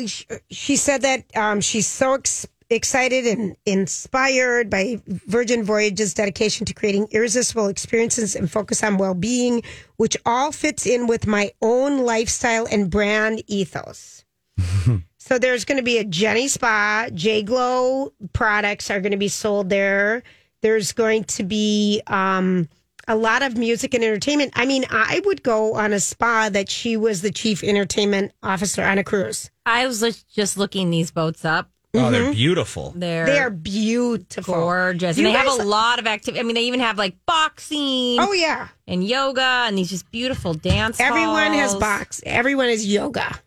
sh- 0.06 0.24
she 0.50 0.76
said 0.76 1.02
that 1.02 1.24
um, 1.36 1.60
she's 1.60 1.86
so 1.86 2.14
ex- 2.14 2.46
excited 2.68 3.26
and 3.26 3.56
inspired 3.66 4.70
by 4.70 5.00
Virgin 5.06 5.64
Voyage's 5.64 6.14
dedication 6.14 6.66
to 6.66 6.74
creating 6.74 7.08
irresistible 7.10 7.68
experiences 7.68 8.36
and 8.36 8.50
focus 8.50 8.82
on 8.82 8.98
well-being, 8.98 9.62
which 9.96 10.16
all 10.24 10.52
fits 10.52 10.86
in 10.86 11.06
with 11.06 11.26
my 11.26 11.50
own 11.60 12.04
lifestyle 12.04 12.66
and 12.70 12.90
brand 12.90 13.42
ethos. 13.46 14.24
So 15.30 15.38
there's 15.38 15.64
going 15.64 15.76
to 15.76 15.84
be 15.84 15.98
a 15.98 16.04
Jenny 16.04 16.48
Spa, 16.48 17.06
J 17.14 17.44
Glow 17.44 18.12
products 18.32 18.90
are 18.90 19.00
going 19.00 19.12
to 19.12 19.16
be 19.16 19.28
sold 19.28 19.68
there. 19.68 20.24
There's 20.60 20.90
going 20.90 21.22
to 21.24 21.44
be 21.44 22.02
um, 22.08 22.68
a 23.10 23.16
lot 23.16 23.42
of 23.42 23.56
music 23.56 23.92
and 23.92 24.04
entertainment. 24.04 24.52
I 24.54 24.64
mean, 24.64 24.84
I 24.88 25.20
would 25.24 25.42
go 25.42 25.74
on 25.74 25.92
a 25.92 25.98
spa 25.98 26.48
that 26.48 26.70
she 26.70 26.96
was 26.96 27.22
the 27.22 27.32
chief 27.32 27.64
entertainment 27.64 28.30
officer 28.40 28.84
on 28.84 28.98
a 28.98 29.04
cruise. 29.04 29.50
I 29.66 29.84
was 29.88 30.00
just 30.32 30.56
looking 30.56 30.90
these 30.90 31.10
boats 31.10 31.44
up. 31.44 31.70
Oh, 31.92 32.12
they're 32.12 32.22
mm-hmm. 32.22 32.32
beautiful. 32.32 32.92
They're 32.94 33.26
They 33.26 33.40
are 33.40 33.50
beautiful, 33.50 34.54
gorgeous, 34.54 35.16
and 35.16 35.26
you 35.26 35.32
they 35.32 35.36
have 35.36 35.60
a 35.60 35.64
lot 35.64 35.98
of 35.98 36.06
activity. 36.06 36.38
I 36.38 36.44
mean, 36.44 36.54
they 36.54 36.62
even 36.62 36.78
have 36.78 36.96
like 36.96 37.16
boxing 37.26 38.20
Oh 38.20 38.32
yeah, 38.32 38.68
and 38.86 39.02
yoga, 39.02 39.64
and 39.66 39.76
these 39.76 39.90
just 39.90 40.08
beautiful 40.12 40.54
dance. 40.54 41.00
everyone 41.00 41.52
has 41.52 41.74
box. 41.74 42.22
Everyone 42.24 42.68
has 42.68 42.86
yoga 42.86 43.40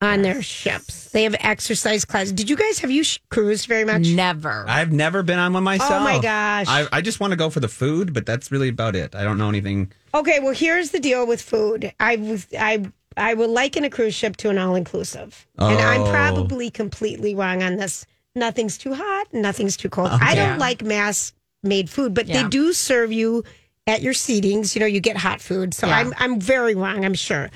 on 0.00 0.22
their 0.22 0.42
ships. 0.42 1.10
They 1.10 1.24
have 1.24 1.34
exercise 1.40 2.04
classes. 2.04 2.32
Did 2.32 2.48
you 2.48 2.56
guys 2.56 2.78
have 2.80 2.90
you 2.90 3.02
sh- 3.02 3.18
cruised 3.30 3.66
very 3.66 3.84
much? 3.84 4.06
Never. 4.08 4.64
I've 4.68 4.92
never 4.92 5.22
been 5.22 5.38
on 5.38 5.52
one 5.52 5.64
myself. 5.64 5.90
Oh, 5.92 6.00
my 6.00 6.18
gosh. 6.20 6.66
I, 6.68 6.86
I 6.92 7.00
just 7.00 7.18
want 7.20 7.32
to 7.32 7.36
go 7.36 7.50
for 7.50 7.60
the 7.60 7.68
food, 7.68 8.12
but 8.14 8.24
that's 8.26 8.52
really 8.52 8.68
about 8.68 8.94
it. 8.94 9.14
I 9.14 9.24
don't 9.24 9.38
know 9.38 9.48
anything. 9.48 9.90
Okay, 10.14 10.38
well, 10.40 10.54
here's 10.54 10.90
the 10.90 11.00
deal 11.00 11.26
with 11.26 11.42
food. 11.42 11.92
I 11.98 12.16
was 12.16 12.46
I 12.58 12.84
I 13.16 13.34
would 13.34 13.50
liken 13.50 13.82
a 13.84 13.90
cruise 13.90 14.14
ship 14.14 14.36
to 14.38 14.50
an 14.50 14.58
all 14.58 14.74
inclusive, 14.76 15.46
and 15.58 15.78
I'm 15.80 16.02
Oh. 16.02 16.10
probably 16.10 16.70
completely 16.70 17.34
wrong 17.34 17.62
on 17.64 17.76
this. 17.76 18.06
Nothing's 18.36 18.78
too 18.78 18.94
hot, 18.94 19.26
nothing's 19.32 19.76
too 19.76 19.88
cold. 19.88 20.10
I 20.12 20.34
don't 20.36 20.58
like 20.58 20.82
mass 20.82 21.32
made 21.64 21.90
food, 21.90 22.14
but 22.14 22.26
Yeah. 22.28 22.42
they 22.44 22.48
do 22.48 22.72
serve 22.72 23.10
you 23.12 23.42
at 23.88 24.00
your 24.02 24.12
seatings. 24.12 24.76
You 24.76 24.80
know, 24.80 24.86
you 24.86 25.00
get 25.00 25.16
hot 25.16 25.40
food, 25.40 25.74
so 25.74 25.88
Yeah. 25.88 25.96
I'm 25.98 26.14
I'm 26.18 26.40
very 26.40 26.74
wrong. 26.76 27.04
I'm 27.04 27.14
sure, 27.14 27.50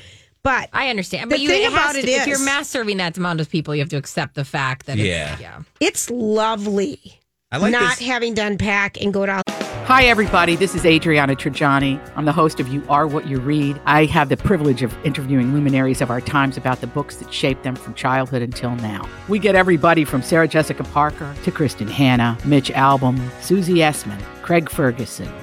But 0.45 0.69
I 0.73 0.89
understand. 0.91 1.31
The 1.31 1.35
But 1.35 1.41
you, 1.41 1.49
thing 1.49 1.63
it 1.63 1.73
about 1.73 1.93
to- 1.93 1.99
it 2.01 2.09
if 2.09 2.27
you're 2.27 2.39
mass 2.45 2.69
serving 2.69 2.97
that 2.97 3.17
amount 3.17 3.41
of 3.41 3.49
people, 3.49 3.75
you 3.75 3.81
have 3.81 3.89
to 3.91 3.97
accept 3.97 4.35
the 4.35 4.45
fact 4.45 4.87
that 4.87 4.97
Yeah. 4.99 5.33
it's, 5.35 5.41
yeah. 5.41 5.59
it's 5.81 6.11
lovely 6.11 7.21
I 7.53 7.59
like 7.59 7.73
not 7.73 7.99
this. 7.99 8.07
having 8.09 8.35
to 8.37 8.43
unpack 8.47 9.01
and 9.01 9.13
go 9.13 9.25
to 9.27 9.43
Hi, 9.87 10.05
everybody. 10.05 10.55
This 10.57 10.75
is 10.77 10.87
Adriana 10.87 11.35
Trigiani. 11.35 12.01
I'm 12.17 12.25
the 12.25 12.33
host 12.33 12.61
of 12.61 12.69
You 12.69 12.83
Are 12.89 13.07
What 13.07 13.27
You 13.27 13.41
Read. 13.41 13.81
I 13.85 14.05
have 14.07 14.29
the 14.31 14.37
privilege 14.37 14.83
of 14.83 14.95
interviewing 15.05 15.53
luminaries 15.53 16.01
of 16.01 16.09
our 16.09 16.21
times 16.21 16.57
about 16.57 16.81
the 16.81 16.87
books 16.87 17.17
that 17.17 17.33
shaped 17.35 17.63
them 17.65 17.75
from 17.75 17.93
childhood 17.95 18.43
until 18.43 18.75
now. 18.77 19.07
We 19.29 19.39
get 19.41 19.55
everybody 19.57 20.05
from 20.05 20.23
Sarah 20.23 20.47
Jessica 20.49 20.85
Parker 20.85 21.35
to 21.45 21.51
Kristin 21.51 21.91
Hannah, 21.91 22.39
Mitch 22.45 22.71
Albom, 22.71 23.21
Susie 23.43 23.79
Essman, 23.79 24.21
Craig 24.43 24.71
Ferguson, 24.71 25.29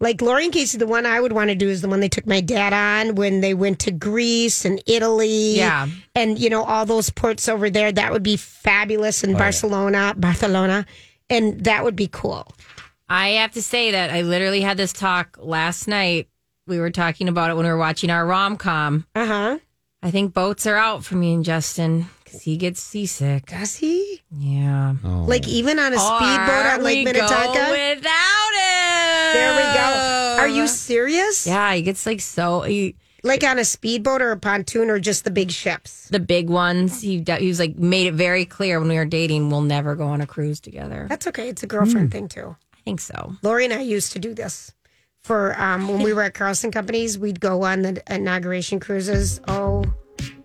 Like 0.00 0.20
Lori 0.20 0.44
and 0.44 0.52
Casey, 0.52 0.76
the 0.76 0.86
one 0.86 1.06
I 1.06 1.20
would 1.20 1.32
want 1.32 1.50
to 1.50 1.54
do 1.54 1.68
is 1.68 1.80
the 1.80 1.88
one 1.88 2.00
they 2.00 2.08
took 2.08 2.26
my 2.26 2.40
dad 2.40 2.72
on 2.72 3.14
when 3.14 3.40
they 3.40 3.54
went 3.54 3.78
to 3.80 3.90
Greece 3.90 4.64
and 4.64 4.82
Italy. 4.86 5.56
Yeah. 5.56 5.88
And, 6.14 6.38
you 6.38 6.50
know, 6.50 6.64
all 6.64 6.84
those 6.84 7.10
ports 7.10 7.48
over 7.48 7.70
there. 7.70 7.92
That 7.92 8.12
would 8.12 8.22
be 8.22 8.36
fabulous 8.36 9.24
in 9.24 9.34
Barcelona, 9.34 10.14
Barcelona. 10.16 10.84
And 11.30 11.64
that 11.64 11.84
would 11.84 11.96
be 11.96 12.08
cool. 12.08 12.46
I 13.08 13.28
have 13.30 13.52
to 13.52 13.62
say 13.62 13.92
that 13.92 14.10
I 14.10 14.22
literally 14.22 14.60
had 14.60 14.76
this 14.76 14.92
talk 14.92 15.38
last 15.40 15.86
night. 15.88 16.28
We 16.66 16.78
were 16.78 16.90
talking 16.90 17.28
about 17.28 17.50
it 17.50 17.54
when 17.54 17.64
we 17.64 17.70
were 17.70 17.78
watching 17.78 18.10
our 18.10 18.26
rom 18.26 18.56
com. 18.56 19.06
Uh 19.14 19.26
huh. 19.26 19.58
I 20.02 20.10
think 20.10 20.34
boats 20.34 20.66
are 20.66 20.76
out 20.76 21.04
for 21.04 21.14
me 21.14 21.32
and 21.32 21.44
Justin 21.44 22.06
because 22.24 22.42
he 22.42 22.56
gets 22.56 22.82
seasick. 22.82 23.46
Does 23.46 23.76
he? 23.76 24.22
Yeah. 24.30 24.96
Like 25.02 25.48
even 25.48 25.78
on 25.78 25.92
a 25.94 25.98
speedboat 25.98 26.66
on 26.66 26.82
Lake 26.82 26.98
we 26.98 27.04
Minnetonka? 27.12 27.68
Without 27.70 28.52
him. 28.54 28.73
There 29.34 29.56
we 29.56 29.74
go. 29.74 30.36
Are 30.40 30.48
you 30.48 30.66
serious? 30.68 31.46
Yeah, 31.46 31.74
he 31.74 31.82
gets 31.82 32.06
like 32.06 32.20
so. 32.20 32.62
He, 32.62 32.96
Like 33.22 33.42
on 33.44 33.58
a 33.58 33.64
speedboat 33.64 34.20
or 34.22 34.32
a 34.32 34.36
pontoon 34.38 34.90
or 34.90 34.98
just 34.98 35.24
the 35.24 35.30
big 35.30 35.50
ships? 35.50 36.08
the 36.08 36.20
big 36.20 36.48
ones. 36.50 37.00
He 37.00 37.24
he 37.38 37.48
was 37.48 37.58
like 37.58 37.76
made 37.78 38.06
it 38.06 38.14
very 38.14 38.44
clear 38.44 38.78
when 38.80 38.88
we 38.88 38.96
were 38.96 39.04
dating. 39.06 39.50
We'll 39.50 39.62
never 39.62 39.94
go 39.96 40.06
on 40.06 40.20
a 40.20 40.26
cruise 40.26 40.60
together. 40.60 41.06
That's 41.08 41.26
okay. 41.28 41.48
It's 41.48 41.62
a 41.62 41.66
girlfriend 41.66 42.12
thing 42.12 42.28
too. 42.28 42.56
I 42.74 42.76
think 42.84 43.00
so. 43.00 43.34
Lori 43.42 43.64
and 43.64 43.72
I 43.74 43.80
used 43.80 44.12
to 44.12 44.18
do 44.18 44.34
this 44.34 44.72
for 45.22 45.58
um, 45.58 45.88
when 45.88 46.02
we 46.02 46.12
were 46.12 46.22
at 46.22 46.34
Carlson 46.34 46.70
Companies. 46.70 47.18
We'd 47.18 47.40
go 47.40 47.62
on 47.64 47.80
the 47.82 48.02
inauguration 48.14 48.78
cruises. 48.78 49.40
Oh, 49.48 49.84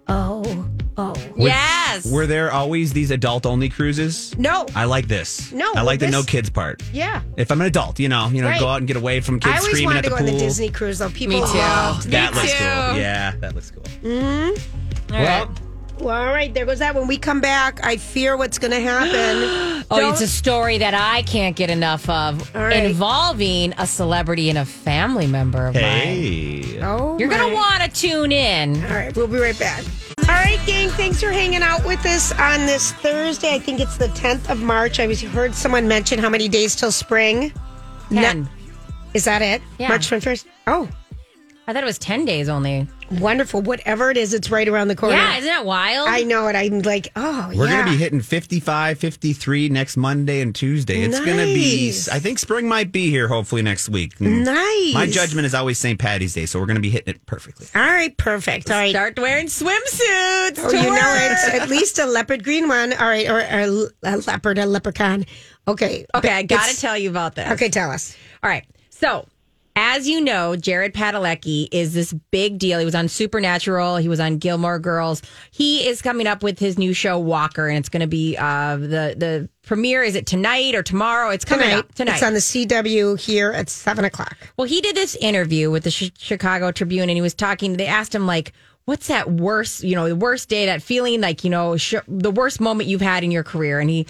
oh, 0.08 0.70
oh. 1.00 1.16
yes. 1.38 2.06
Were 2.12 2.28
there 2.28 2.52
always 2.52 2.94
these 2.94 3.12
adult 3.12 3.46
only 3.46 3.70
cruises? 3.70 4.38
No, 4.38 4.66
I 4.76 4.86
like 4.86 5.08
this. 5.08 5.52
No, 5.52 5.72
I 5.76 5.82
like 5.82 6.00
the 6.00 6.08
this- 6.08 6.14
no 6.14 6.24
kids 6.24 6.50
part. 6.50 6.82
yeah. 6.94 7.22
If 7.38 7.52
I'm 7.52 7.62
an 7.62 7.68
adult, 7.68 8.00
you 8.00 8.10
know, 8.10 8.28
you 8.30 8.42
know, 8.42 8.48
Right. 8.50 8.60
go 8.60 8.68
out 8.68 8.78
and 8.78 8.88
get 8.88 8.98
away 8.98 9.20
from 9.22 9.40
kids 9.40 9.54
I 9.54 9.58
always 9.58 9.70
screaming 9.72 9.86
wanted 9.96 10.00
at 10.00 10.04
to 10.04 10.10
the 10.10 10.16
go 10.16 10.18
pool. 10.26 10.28
on 10.34 10.34
the 10.40 10.40
Disney 10.46 10.70
cruise 10.70 11.00
though. 11.00 11.10
People 11.10 11.40
Me 11.42 11.48
too. 11.52 11.58
loved 11.58 12.10
that 12.10 12.34
Me 12.34 12.40
looks 12.40 12.52
too. 12.52 12.58
cool. 12.58 12.98
Yeah, 12.98 13.34
that 13.40 13.56
looks 13.56 13.72
cool. 13.72 13.84
Mm-hmm. 14.04 15.14
All 15.16 15.24
right. 15.24 15.48
Well, 16.00 16.16
all 16.16 16.28
right, 16.32 16.54
there 16.54 16.66
goes 16.66 16.80
that. 16.80 16.96
When 16.96 17.08
we 17.08 17.18
come 17.18 17.42
back, 17.42 17.82
I 17.86 17.98
fear 17.98 18.38
what's 18.38 18.58
going 18.58 18.72
to 18.72 18.80
happen. 18.80 19.68
Oh, 19.92 20.12
it's 20.12 20.22
a 20.22 20.28
story 20.28 20.78
that 20.78 20.94
I 20.94 21.24
can't 21.24 21.56
get 21.56 21.72
enough 21.72 22.08
of 22.08 22.56
All 22.56 22.62
right. 22.62 22.86
involving 22.86 23.74
a 23.80 23.88
celebrity 23.88 24.50
and 24.50 24.58
a 24.60 24.64
family 24.66 25.26
member 25.26 25.66
of 25.66 25.74
mine. 25.74 25.84
Hey. 25.84 26.80
oh, 26.84 27.18
You're 27.18 27.28
going 27.28 27.42
my- 27.42 27.50
to 27.50 27.56
want 27.56 27.84
to 27.84 27.90
tune 27.90 28.32
in. 28.32 28.76
All 28.86 28.92
right, 28.92 29.16
we'll 29.18 29.26
be 29.28 29.40
right 29.40 29.58
back. 29.58 29.84
All 30.30 30.36
right, 30.36 30.60
gang, 30.68 30.90
thanks 30.90 31.20
for 31.20 31.32
hanging 31.32 31.64
out 31.64 31.84
with 31.88 32.06
us 32.06 32.32
on 32.34 32.68
this 32.68 32.92
Thursday. 32.92 33.56
I 33.56 33.58
think 33.58 33.80
it's 33.80 33.98
the 33.98 34.10
10th 34.10 34.48
of 34.52 34.62
March. 34.62 35.00
I 35.00 35.08
was 35.08 35.20
heard 35.20 35.56
someone 35.56 35.88
mention 35.88 36.20
how 36.20 36.30
many 36.30 36.48
days 36.48 36.76
till 36.76 36.92
spring. 36.92 37.52
Ten. 38.10 38.48
Is 39.16 39.26
that 39.26 39.42
it? 39.42 39.60
Yeah. 39.80 39.88
March 39.88 40.08
21st? 40.08 40.46
Oh, 40.68 40.88
I 41.70 41.74
thought 41.74 41.84
it 41.84 41.86
was 41.86 42.00
10 42.00 42.26
days 42.26 42.50
only. 42.50 42.88
wonderful. 43.12 43.62
Whatever 43.62 44.10
it 44.10 44.18
is, 44.18 44.34
it's 44.34 44.50
right 44.50 44.68
around 44.68 44.88
the 44.88 44.96
corner. 44.96 45.16
Yeah, 45.16 45.38
isn't 45.38 45.46
that 45.48 45.66
wild? 45.66 46.10
I 46.10 46.24
know 46.24 46.48
it. 46.48 46.56
I'm 46.56 46.80
like, 46.82 47.12
oh, 47.16 47.52
We're 47.56 47.68
yeah. 47.68 47.84
going 47.84 47.86
to 47.86 47.92
be 47.92 47.98
hitting 47.98 48.22
55, 48.22 48.98
53 48.98 49.70
next 49.70 49.96
Monday 49.96 50.42
and 50.42 50.56
Tuesday. 50.56 51.02
It's 51.04 51.20
going 51.20 51.38
to 51.38 51.46
be, 51.46 51.86
Nice. 51.90 52.10
I 52.10 52.18
think 52.18 52.40
spring 52.40 52.68
might 52.68 52.92
be 52.92 53.12
here 53.12 53.28
hopefully 53.28 53.62
next 53.62 53.88
week. 53.88 54.18
Hmm. 54.18 54.42
Nice. 54.46 54.94
My 54.96 55.06
judgment 55.08 55.46
is 55.46 55.54
always 55.54 55.78
St. 55.78 56.00
Patty's 56.00 56.34
Day, 56.34 56.48
so 56.48 56.60
we're 56.60 56.66
going 56.66 56.74
to 56.78 56.82
be 56.82 56.90
hitting 56.90 57.14
it 57.14 57.24
perfectly. 57.28 57.68
All 57.76 57.82
right, 57.88 58.18
perfect. 58.18 58.72
All 58.72 58.76
right. 58.78 58.90
Start 58.90 59.20
wearing 59.20 59.46
swimsuits. 59.46 60.58
Oh, 60.58 60.72
to 60.72 60.76
you 60.76 60.84
know 60.86 60.90
work. 60.90 61.32
it's 61.32 61.50
at 61.54 61.70
least 61.70 62.00
a 62.00 62.08
leopard 62.08 62.44
green 62.44 62.68
one. 62.68 62.94
All 62.94 63.08
right, 63.08 63.30
or, 63.30 63.42
or 63.42 63.88
a 64.04 64.18
leopard, 64.26 64.58
a 64.58 64.66
leprechaun. 64.66 65.28
Okay. 65.68 66.08
Okay, 66.16 66.32
I 66.32 66.42
got 66.42 66.64
to 66.64 66.70
It's- 66.72 66.82
tell 66.82 66.98
you 66.98 67.12
about 67.12 67.36
this. 67.36 67.52
Okay, 67.52 67.70
tell 67.70 67.92
us. 67.92 68.18
All 68.42 68.50
right. 68.50 68.66
So, 68.90 69.28
as 69.82 70.10
you 70.10 70.20
know, 70.20 70.58
Jared 70.58 70.94
Padalecki 70.94 71.70
is 71.72 71.94
this 71.94 72.12
big 72.32 72.60
deal. 72.60 72.80
He 72.80 72.86
was 72.86 72.96
on 72.96 73.08
Supernatural. 73.08 73.96
He 73.96 74.10
was 74.10 74.20
on 74.20 74.38
Gilmore 74.38 74.78
Girls. 74.78 75.22
He 75.52 75.88
is 75.88 76.02
coming 76.02 76.28
up 76.28 76.44
with 76.44 76.60
his 76.60 76.78
new 76.78 76.92
show 76.94 77.18
Walker, 77.18 77.70
and 77.70 77.78
it's 77.78 77.88
going 77.88 78.02
to 78.02 78.08
be 78.08 78.36
uh, 78.38 78.76
the 78.76 79.16
the 79.18 79.50
premiere. 79.64 80.04
Is 80.04 80.16
it 80.16 80.26
tonight 80.26 80.76
or 80.76 80.84
tomorrow? 80.84 81.30
It's 81.30 81.46
coming 81.46 81.70
Tonight. 81.70 81.80
up 81.80 81.96
tonight. 81.96 82.14
It's 82.16 82.24
on 82.24 82.34
the 82.34 82.40
CW 82.40 83.18
here 83.18 83.52
at 83.54 83.70
7 83.70 84.04
o'clock. 84.04 84.36
Well, 84.58 84.68
he 84.68 84.82
did 84.82 84.96
this 84.98 85.16
interview 85.16 85.72
with 85.72 85.86
the 85.86 85.92
Ch- 85.92 86.12
Chicago 86.20 86.72
Tribune, 86.74 87.10
and 87.10 87.16
he 87.16 87.22
was 87.22 87.34
talking. 87.34 87.78
They 87.78 87.88
asked 87.88 88.14
him 88.14 88.28
like, 88.28 88.52
"What's 88.84 89.08
that 89.08 89.32
worst? 89.32 89.82
You 89.86 89.96
know, 89.96 90.10
the 90.10 90.16
worst 90.18 90.50
day? 90.50 90.66
That 90.66 90.82
feeling 90.84 91.22
like 91.22 91.46
you 91.46 91.50
know, 91.50 91.78
sh- 91.78 91.96
the 92.06 92.32
worst 92.32 92.60
moment 92.60 92.90
you've 92.90 93.00
had 93.00 93.24
in 93.24 93.32
your 93.32 93.44
career?" 93.44 93.80
And 93.80 93.90
he 93.90 94.08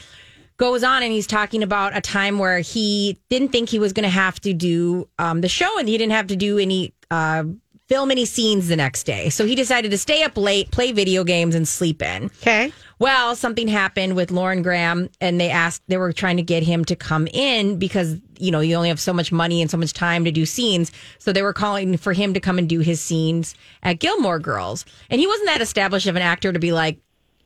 goes 0.60 0.84
on 0.84 1.02
and 1.02 1.12
he's 1.12 1.26
talking 1.26 1.64
about 1.64 1.98
a 1.98 2.02
time 2.02 2.38
where 2.38 2.60
he 2.60 3.18
didn't 3.30 3.48
think 3.48 3.70
he 3.70 3.80
was 3.80 3.92
going 3.94 4.04
to 4.04 4.10
have 4.10 4.40
to 4.42 4.54
do 4.54 5.10
um, 5.18 5.42
the 5.42 5.50
show, 5.50 5.80
and 5.80 5.90
he 5.90 5.98
didn't 5.98 6.12
have 6.12 6.28
to 6.28 6.36
do 6.36 6.60
any. 6.60 6.94
Uh, 7.10 7.46
Film 7.88 8.12
any 8.12 8.26
scenes 8.26 8.68
the 8.68 8.76
next 8.76 9.06
day. 9.06 9.32
So 9.32 9.48
he 9.48 9.56
decided 9.56 9.90
to 9.90 9.98
stay 9.98 10.22
up 10.22 10.38
late, 10.38 10.70
play 10.70 10.92
video 10.92 11.24
games, 11.24 11.56
and 11.56 11.68
sleep 11.68 12.04
in. 12.04 12.26
Okay. 12.26 12.72
Well, 13.00 13.36
something 13.36 13.68
happened 13.68 14.16
with 14.16 14.30
Lauren 14.30 14.62
Graham, 14.62 15.10
and 15.20 15.42
they 15.42 15.50
asked, 15.50 15.82
they 15.88 15.98
were 15.98 16.14
trying 16.14 16.38
to 16.38 16.44
get 16.44 16.62
him 16.62 16.86
to 16.86 16.96
come 16.96 17.26
in 17.34 17.80
because, 17.80 18.18
you 18.38 18.52
know, 18.52 18.60
you 18.60 18.76
only 18.76 18.90
have 18.90 19.00
so 19.00 19.12
much 19.12 19.32
money 19.32 19.60
and 19.60 19.72
so 19.72 19.78
much 19.78 19.94
time 19.94 20.24
to 20.26 20.32
do 20.32 20.46
scenes. 20.46 20.92
So 21.18 21.34
they 21.34 21.42
were 21.42 21.52
calling 21.52 21.98
for 21.98 22.14
him 22.14 22.36
to 22.36 22.40
come 22.40 22.60
and 22.60 22.70
do 22.70 22.82
his 22.82 23.02
scenes 23.02 23.56
at 23.82 23.98
Gilmore 23.98 24.38
Girls. 24.38 24.86
And 25.10 25.20
he 25.20 25.26
wasn't 25.26 25.48
that 25.48 25.62
established 25.62 26.06
of 26.06 26.16
an 26.16 26.22
actor 26.22 26.54
to 26.54 26.60
be 26.60 26.72
like, 26.72 27.00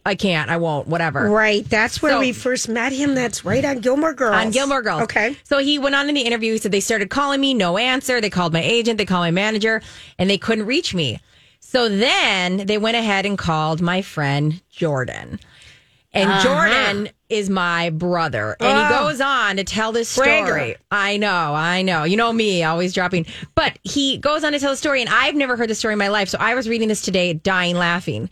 I 0.06 0.16
can't, 0.16 0.50
I 0.50 0.58
won't, 0.58 0.88
whatever. 0.88 1.30
Right. 1.30 1.68
That's 1.70 2.02
where 2.02 2.14
So- 2.14 2.20
we 2.20 2.34
first 2.34 2.68
met 2.68 2.92
him. 2.92 3.16
That's 3.16 3.46
right 3.46 3.64
on 3.64 3.80
Gilmore 3.80 4.14
Girls. 4.14 4.36
On 4.36 4.52
Gilmore 4.52 4.82
Girls. 4.82 5.04
Okay. 5.04 5.38
So 5.44 5.60
he 5.60 5.80
went 5.80 5.96
on 5.96 6.10
in 6.10 6.16
the 6.16 6.22
interview. 6.22 6.52
He 6.54 6.58
said 6.60 6.72
they 6.74 6.82
started 6.82 7.10
calling 7.10 7.40
me, 7.40 7.54
no 7.54 7.78
answer. 7.78 8.20
They 8.20 8.30
called 8.30 8.52
my 8.54 8.62
agent, 8.62 8.98
they 8.98 9.06
called 9.06 9.22
my 9.24 9.32
manager, 9.32 9.82
and 10.20 10.30
they 10.30 10.38
couldn't 10.38 10.66
reach 10.66 10.94
me. 10.94 11.20
So 11.62 11.88
then 11.90 12.66
they 12.68 12.78
went 12.78 12.98
ahead 12.98 13.26
and 13.26 13.38
called 13.38 13.82
my 13.82 14.02
friend 14.02 14.62
Jordan. 14.70 15.40
And 16.16 16.30
Uh-huh. 16.30 16.44
Jordan 16.44 17.10
is 17.30 17.50
my 17.50 17.90
brother. 17.90 18.56
And 18.60 18.78
he 18.78 18.84
Oh. 18.96 19.08
goes 19.08 19.22
on 19.22 19.56
to 19.56 19.64
tell 19.64 19.92
this 19.92 20.10
story. 20.10 20.28
Bragger. 20.28 20.76
I 20.92 21.18
know, 21.18 21.56
I 21.56 21.82
know. 21.82 22.04
You 22.04 22.18
know 22.18 22.32
me, 22.32 22.64
always 22.64 22.94
dropping. 22.94 23.26
But 23.56 23.80
he 23.84 24.18
goes 24.18 24.44
on 24.44 24.52
to 24.52 24.60
tell 24.60 24.72
the 24.72 24.78
story, 24.78 25.02
and 25.02 25.10
I've 25.10 25.34
never 25.34 25.56
heard 25.56 25.70
the 25.70 25.76
story 25.76 25.94
in 25.94 25.98
my 25.98 26.10
life. 26.10 26.30
So 26.30 26.38
I 26.40 26.54
was 26.54 26.70
reading 26.70 26.90
this 26.90 27.02
today, 27.02 27.34
dying 27.34 27.76
laughing. 27.78 28.30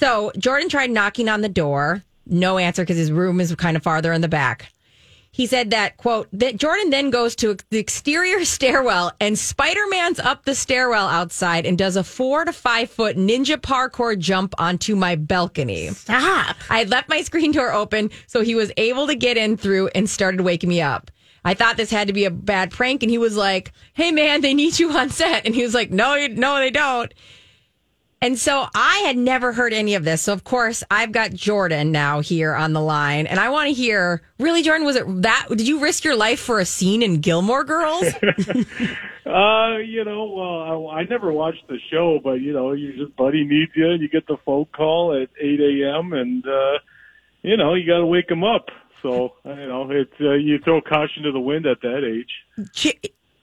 So 0.00 0.32
Jordan 0.38 0.70
tried 0.70 0.90
knocking 0.90 1.28
on 1.28 1.42
the 1.42 1.48
door, 1.50 2.02
no 2.24 2.56
answer 2.56 2.80
because 2.80 2.96
his 2.96 3.12
room 3.12 3.38
is 3.38 3.54
kind 3.56 3.76
of 3.76 3.82
farther 3.82 4.14
in 4.14 4.22
the 4.22 4.28
back. 4.28 4.72
He 5.30 5.46
said 5.46 5.70
that 5.70 5.98
quote 5.98 6.26
that 6.32 6.56
Jordan 6.56 6.88
then 6.88 7.10
goes 7.10 7.36
to 7.36 7.58
the 7.68 7.76
exterior 7.76 8.42
stairwell 8.46 9.12
and 9.20 9.38
Spider 9.38 9.82
Man's 9.90 10.18
up 10.18 10.46
the 10.46 10.54
stairwell 10.54 11.06
outside 11.06 11.66
and 11.66 11.76
does 11.76 11.96
a 11.96 12.02
four 12.02 12.46
to 12.46 12.52
five 12.52 12.90
foot 12.90 13.18
ninja 13.18 13.58
parkour 13.58 14.18
jump 14.18 14.54
onto 14.56 14.96
my 14.96 15.16
balcony. 15.16 15.88
Stop. 15.88 16.56
I 16.70 16.78
had 16.78 16.88
left 16.88 17.10
my 17.10 17.20
screen 17.20 17.52
door 17.52 17.70
open 17.70 18.10
so 18.26 18.40
he 18.40 18.54
was 18.54 18.72
able 18.78 19.06
to 19.06 19.14
get 19.14 19.36
in 19.36 19.58
through 19.58 19.88
and 19.88 20.08
started 20.08 20.40
waking 20.40 20.70
me 20.70 20.80
up. 20.80 21.10
I 21.44 21.52
thought 21.52 21.76
this 21.76 21.90
had 21.90 22.06
to 22.08 22.14
be 22.14 22.24
a 22.24 22.30
bad 22.30 22.70
prank. 22.70 23.02
And 23.02 23.10
he 23.10 23.18
was 23.18 23.36
like, 23.36 23.72
Hey 23.92 24.12
man, 24.12 24.40
they 24.40 24.54
need 24.54 24.78
you 24.78 24.92
on 24.92 25.10
set. 25.10 25.44
And 25.44 25.54
he 25.54 25.62
was 25.62 25.74
like, 25.74 25.90
No, 25.90 26.26
no, 26.26 26.56
they 26.56 26.70
don't. 26.70 27.12
And 28.22 28.38
so 28.38 28.66
I 28.74 28.98
had 29.06 29.16
never 29.16 29.52
heard 29.52 29.72
any 29.72 29.94
of 29.94 30.04
this. 30.04 30.22
So 30.22 30.34
of 30.34 30.44
course 30.44 30.84
I've 30.90 31.10
got 31.10 31.32
Jordan 31.32 31.90
now 31.90 32.20
here 32.20 32.54
on 32.54 32.74
the 32.74 32.80
line 32.80 33.26
and 33.26 33.40
I 33.40 33.48
want 33.48 33.68
to 33.68 33.72
hear, 33.72 34.22
really, 34.38 34.62
Jordan, 34.62 34.86
was 34.86 34.96
it 34.96 35.22
that, 35.22 35.46
did 35.48 35.66
you 35.66 35.80
risk 35.80 36.04
your 36.04 36.16
life 36.16 36.38
for 36.38 36.60
a 36.60 36.66
scene 36.66 37.02
in 37.02 37.20
Gilmore 37.20 37.64
Girls? 37.64 38.04
Uh, 39.30 39.76
you 39.76 40.04
know, 40.04 40.24
well, 40.24 40.88
I, 40.88 41.00
I 41.00 41.04
never 41.04 41.30
watched 41.30 41.68
the 41.68 41.78
show, 41.90 42.18
but 42.22 42.40
you 42.40 42.52
know, 42.52 42.72
you 42.72 42.96
just 42.96 43.14
buddy 43.16 43.44
needs 43.44 43.70
you, 43.76 43.88
and 43.88 44.02
you 44.02 44.08
get 44.08 44.26
the 44.26 44.38
phone 44.44 44.64
call 44.74 45.14
at 45.14 45.28
eight 45.40 45.60
a.m. 45.60 46.12
and 46.12 46.44
uh, 46.44 46.78
you 47.42 47.56
know, 47.56 47.74
you 47.74 47.86
got 47.86 47.98
to 47.98 48.06
wake 48.06 48.28
him 48.28 48.42
up. 48.42 48.70
So 49.02 49.34
you 49.44 49.68
know, 49.68 49.88
it's 49.90 50.12
uh, 50.20 50.32
you 50.32 50.58
throw 50.58 50.80
caution 50.80 51.22
to 51.24 51.32
the 51.32 51.38
wind 51.38 51.66
at 51.66 51.80
that 51.82 52.02
age. 52.02 52.30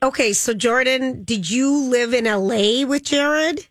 Okay, 0.02 0.32
so 0.34 0.52
Jordan, 0.52 1.24
did 1.24 1.48
you 1.48 1.74
live 1.88 2.12
in 2.12 2.24
LA 2.24 2.84
with 2.84 3.04
Jared? 3.04 3.66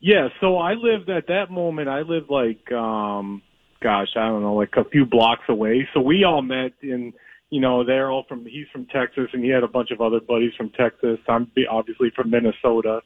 Yeah, 0.00 0.28
so 0.40 0.56
I 0.56 0.72
lived 0.72 1.10
at 1.10 1.26
that 1.28 1.50
moment. 1.50 1.88
I 1.88 2.00
lived 2.00 2.30
like, 2.30 2.72
um, 2.72 3.42
gosh, 3.82 4.08
I 4.16 4.26
don't 4.28 4.42
know, 4.42 4.54
like 4.54 4.74
a 4.76 4.84
few 4.84 5.04
blocks 5.04 5.44
away. 5.48 5.86
So 5.92 6.00
we 6.00 6.24
all 6.24 6.40
met 6.40 6.72
in, 6.80 7.12
you 7.50 7.60
know, 7.60 7.84
they're 7.84 8.10
all 8.10 8.24
from. 8.28 8.46
He's 8.46 8.66
from 8.72 8.86
Texas, 8.86 9.28
and 9.32 9.44
he 9.44 9.50
had 9.50 9.62
a 9.62 9.68
bunch 9.68 9.90
of 9.90 10.00
other 10.00 10.20
buddies 10.20 10.52
from 10.56 10.70
Texas. 10.70 11.18
I'm 11.28 11.50
obviously 11.68 12.10
from 12.14 12.30
Minnesota, 12.30 13.02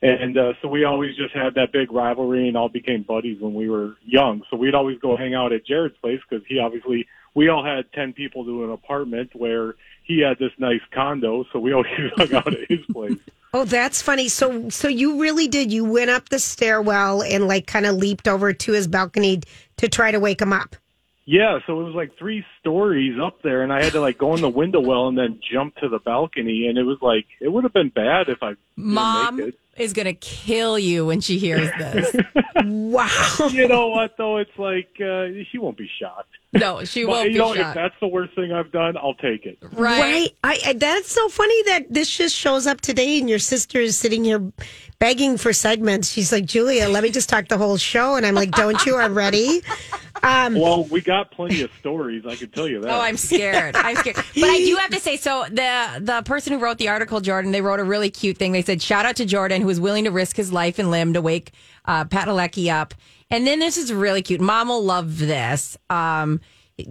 and 0.00 0.38
uh, 0.38 0.52
so 0.62 0.68
we 0.68 0.84
always 0.84 1.16
just 1.16 1.34
had 1.34 1.54
that 1.56 1.72
big 1.72 1.92
rivalry, 1.92 2.48
and 2.48 2.56
all 2.56 2.68
became 2.68 3.02
buddies 3.02 3.40
when 3.40 3.54
we 3.54 3.68
were 3.68 3.96
young. 4.04 4.42
So 4.50 4.56
we'd 4.56 4.74
always 4.74 4.98
go 5.00 5.16
hang 5.16 5.34
out 5.34 5.52
at 5.52 5.66
Jared's 5.66 5.96
place 5.98 6.20
because 6.28 6.46
he 6.48 6.60
obviously 6.60 7.06
we 7.34 7.48
all 7.48 7.64
had 7.64 7.90
ten 7.92 8.12
people 8.12 8.44
to 8.44 8.64
an 8.64 8.70
apartment 8.70 9.30
where 9.34 9.74
he 10.04 10.20
had 10.20 10.38
this 10.38 10.52
nice 10.58 10.80
condo. 10.92 11.44
So 11.52 11.58
we 11.58 11.72
always 11.72 11.92
hung 12.16 12.34
out 12.34 12.48
at 12.48 12.68
his 12.68 12.84
place. 12.86 13.18
Oh, 13.54 13.64
that's 13.64 14.02
funny. 14.02 14.28
So, 14.28 14.68
so 14.68 14.88
you 14.88 15.20
really 15.20 15.48
did. 15.48 15.72
You 15.72 15.84
went 15.84 16.10
up 16.10 16.28
the 16.28 16.38
stairwell 16.38 17.22
and 17.22 17.48
like 17.48 17.66
kind 17.66 17.86
of 17.86 17.96
leaped 17.96 18.28
over 18.28 18.52
to 18.52 18.72
his 18.72 18.86
balcony 18.86 19.40
to 19.78 19.88
try 19.88 20.10
to 20.10 20.20
wake 20.20 20.42
him 20.42 20.52
up. 20.52 20.76
Yeah, 21.24 21.58
so 21.66 21.80
it 21.80 21.84
was 21.84 21.94
like 21.94 22.16
three 22.18 22.44
stories 22.68 23.18
up 23.22 23.40
there, 23.42 23.62
and 23.62 23.72
I 23.72 23.82
had 23.82 23.92
to 23.92 24.00
like 24.00 24.18
go 24.18 24.34
in 24.34 24.40
the 24.42 24.48
window 24.48 24.80
well 24.80 25.08
and 25.08 25.16
then 25.16 25.40
jump 25.52 25.76
to 25.76 25.88
the 25.88 25.98
balcony, 25.98 26.66
and 26.68 26.76
it 26.78 26.82
was 26.84 26.98
like 27.00 27.26
it 27.40 27.48
would 27.48 27.64
have 27.64 27.72
been 27.72 27.88
bad 27.88 28.28
if 28.28 28.42
I 28.42 28.48
didn't 28.50 28.58
Mom 28.76 29.36
make 29.36 29.48
it. 29.48 29.58
is 29.76 29.92
going 29.92 30.06
to 30.06 30.14
kill 30.14 30.78
you 30.78 31.06
when 31.06 31.20
she 31.20 31.38
hears 31.38 31.70
this. 31.78 32.14
wow. 32.64 33.48
You 33.50 33.68
know 33.68 33.88
what 33.88 34.16
though? 34.18 34.36
It's 34.38 34.56
like 34.58 34.88
uh, 35.00 35.26
she 35.50 35.58
won't 35.58 35.76
be 35.78 35.88
shocked. 36.00 36.28
No, 36.52 36.82
she 36.84 37.04
But, 37.04 37.10
won't 37.10 37.26
you 37.28 37.32
be 37.34 37.38
know, 37.38 37.54
shocked. 37.54 37.68
if 37.68 37.74
that's 37.74 37.94
the 38.00 38.08
worst 38.08 38.34
thing 38.34 38.52
I've 38.52 38.72
done, 38.72 38.96
I'll 38.96 39.14
take 39.14 39.44
it. 39.44 39.58
Right. 39.72 40.30
I, 40.42 40.58
I 40.66 40.72
that's 40.74 41.10
so 41.12 41.28
funny 41.28 41.62
that 41.64 41.86
this 41.92 42.14
just 42.16 42.34
shows 42.34 42.66
up 42.66 42.80
today 42.80 43.18
and 43.18 43.28
your 43.28 43.38
sister 43.38 43.78
is 43.80 43.98
sitting 43.98 44.24
here 44.24 44.50
begging 44.98 45.36
for 45.36 45.52
segments. 45.52 46.10
She's 46.10 46.32
like, 46.32 46.46
Julia, 46.46 46.88
let 46.88 47.02
me 47.02 47.10
just 47.10 47.28
talk 47.28 47.48
the 47.48 47.58
whole 47.58 47.76
show. 47.76 48.16
And 48.16 48.24
I'm 48.24 48.34
like, 48.34 48.50
don't 48.52 48.84
you 48.86 48.96
already? 48.98 49.62
Um, 50.20 50.56
Well, 50.58 50.82
we 50.86 51.00
got 51.00 51.30
plenty 51.30 51.62
of 51.62 51.70
stories. 51.78 52.24
I 52.26 52.34
can 52.34 52.50
tell 52.58 52.68
you 52.68 52.80
that. 52.80 52.90
Oh, 52.90 53.00
I'm 53.00 53.16
scared. 53.16 53.76
I'm 53.76 53.96
scared. 53.96 54.16
But 54.16 54.50
I 54.50 54.58
do 54.58 54.76
have 54.76 54.90
to 54.90 55.00
say, 55.00 55.16
so 55.16 55.44
the 55.48 56.00
the 56.00 56.22
person 56.24 56.52
who 56.52 56.58
wrote 56.58 56.78
the 56.78 56.88
article, 56.88 57.20
Jordan, 57.20 57.52
they 57.52 57.62
wrote 57.62 57.80
a 57.80 57.84
really 57.84 58.10
cute 58.10 58.36
thing. 58.38 58.52
They 58.52 58.62
said, 58.62 58.82
"Shout 58.82 59.06
out 59.06 59.16
to 59.16 59.24
Jordan, 59.24 59.60
who 59.60 59.66
was 59.66 59.80
willing 59.80 60.04
to 60.04 60.10
risk 60.10 60.36
his 60.36 60.52
life 60.52 60.78
and 60.78 60.90
limb 60.90 61.12
to 61.14 61.22
wake 61.22 61.52
uh, 61.86 62.04
Padalecki 62.04 62.72
up." 62.72 62.94
And 63.30 63.46
then 63.46 63.58
this 63.58 63.76
is 63.76 63.92
really 63.92 64.22
cute. 64.22 64.40
Mom 64.40 64.68
will 64.68 64.82
love 64.82 65.18
this. 65.18 65.76
Um, 65.90 66.40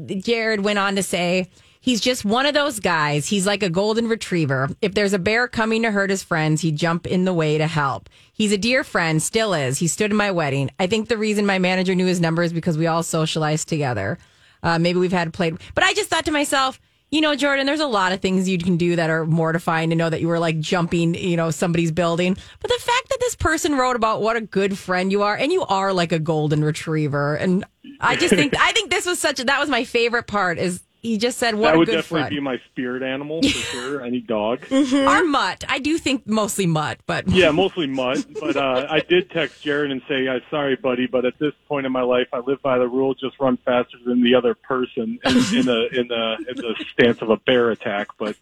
Jared 0.07 0.63
went 0.63 0.79
on 0.79 0.95
to 0.95 1.03
say. 1.03 1.49
He's 1.79 2.01
just 2.01 2.25
one 2.25 2.45
of 2.45 2.53
those 2.53 2.81
guys. 2.81 3.27
He's 3.27 3.47
like 3.47 3.63
a 3.63 3.69
golden 3.69 4.09
retriever. 4.09 4.67
If 4.81 4.93
there's 4.93 5.13
a 5.13 5.19
bear 5.19 5.47
coming 5.47 5.83
to 5.83 5.91
hurt 5.91 6.09
his 6.09 6.21
friends, 6.21 6.59
he'd 6.59 6.75
jump 6.75 7.07
in 7.07 7.23
the 7.23 7.33
way 7.33 7.57
to 7.57 7.65
help. 7.65 8.09
He's 8.33 8.51
a 8.51 8.57
dear 8.57 8.83
friend, 8.83 9.23
still 9.23 9.53
is. 9.53 9.77
He 9.77 9.87
stood 9.87 10.11
in 10.11 10.17
my 10.17 10.31
wedding. 10.31 10.69
I 10.79 10.87
think 10.87 11.07
the 11.07 11.17
reason 11.17 11.45
my 11.45 11.59
manager 11.59 11.95
knew 11.95 12.05
his 12.05 12.19
number 12.19 12.43
is 12.43 12.51
because 12.51 12.77
we 12.77 12.87
all 12.87 13.03
socialized 13.03 13.69
together. 13.69 14.17
Uh, 14.63 14.79
maybe 14.79 14.99
we've 14.99 15.11
had 15.11 15.33
played, 15.33 15.57
but 15.75 15.83
I 15.83 15.93
just 15.93 16.09
thought 16.09 16.25
to 16.25 16.31
myself, 16.31 16.79
you 17.09 17.21
know, 17.21 17.35
Jordan, 17.35 17.65
there's 17.65 17.79
a 17.79 17.87
lot 17.87 18.11
of 18.11 18.19
things 18.19 18.49
you 18.49 18.57
can 18.57 18.75
do 18.75 18.97
that 18.97 19.09
are 19.09 19.25
mortifying 19.25 19.89
to 19.91 19.95
know 19.95 20.09
that 20.09 20.19
you 20.19 20.27
were 20.27 20.39
like 20.39 20.59
jumping, 20.59 21.15
you 21.15 21.37
know, 21.37 21.51
somebody's 21.51 21.91
building. 21.91 22.35
But 22.59 22.69
the 22.69 22.81
fact 22.81 23.09
that 23.09 23.19
this 23.21 23.35
person 23.35 23.75
wrote 23.75 23.95
about 23.95 24.21
what 24.21 24.35
a 24.35 24.41
good 24.41 24.77
friend 24.77 25.09
you 25.11 25.23
are, 25.23 25.35
and 25.35 25.51
you 25.51 25.63
are 25.65 25.93
like 25.93 26.11
a 26.11 26.19
golden 26.19 26.63
retriever, 26.63 27.35
and 27.35 27.63
I 28.01 28.17
just 28.17 28.33
think 28.33 28.53
I 28.59 28.71
think 28.73 28.91
this 28.91 29.05
was 29.05 29.19
such 29.19 29.37
that 29.37 29.59
was 29.59 29.69
my 29.69 29.85
favorite 29.85 30.27
part 30.27 30.57
is 30.57 30.83
he 31.07 31.17
just 31.17 31.37
said 31.37 31.55
what 31.55 31.69
that 31.69 31.75
a 31.75 31.77
would 31.79 31.85
good 31.87 31.95
definitely 31.95 32.21
friend. 32.21 32.35
be 32.35 32.39
my 32.41 32.57
spirit 32.71 33.01
animal 33.03 33.41
for 33.41 33.47
sure. 33.49 34.01
Any 34.03 34.19
dog. 34.21 34.65
Our 34.71 35.23
mutt, 35.25 35.63
I 35.67 35.79
do 35.79 35.97
think 35.97 36.27
mostly 36.27 36.65
mutt, 36.65 36.99
but 37.07 37.27
Yeah, 37.27 37.51
mostly 37.51 37.87
mutt. 37.87 38.25
But 38.39 38.55
uh, 38.57 38.87
I 38.89 38.99
did 38.99 39.31
text 39.31 39.61
Jared 39.63 39.91
and 39.91 40.01
say, 40.07 40.27
"I'm 40.27 40.41
sorry, 40.51 40.75
buddy, 40.75 41.07
but 41.07 41.25
at 41.25 41.39
this 41.39 41.53
point 41.67 41.85
in 41.85 41.91
my 41.91 42.01
life, 42.03 42.27
I 42.33 42.39
live 42.39 42.61
by 42.61 42.77
the 42.77 42.87
rule: 42.87 43.13
just 43.13 43.39
run 43.39 43.57
faster 43.57 43.97
than 44.05 44.23
the 44.23 44.35
other 44.35 44.53
person 44.55 45.19
in, 45.25 45.31
in 45.31 45.65
the 45.65 45.87
in 45.93 46.07
the 46.07 46.45
in 46.49 46.55
the 46.57 46.85
stance 46.93 47.21
of 47.21 47.29
a 47.29 47.37
bear 47.37 47.71
attack." 47.71 48.07
But 48.17 48.35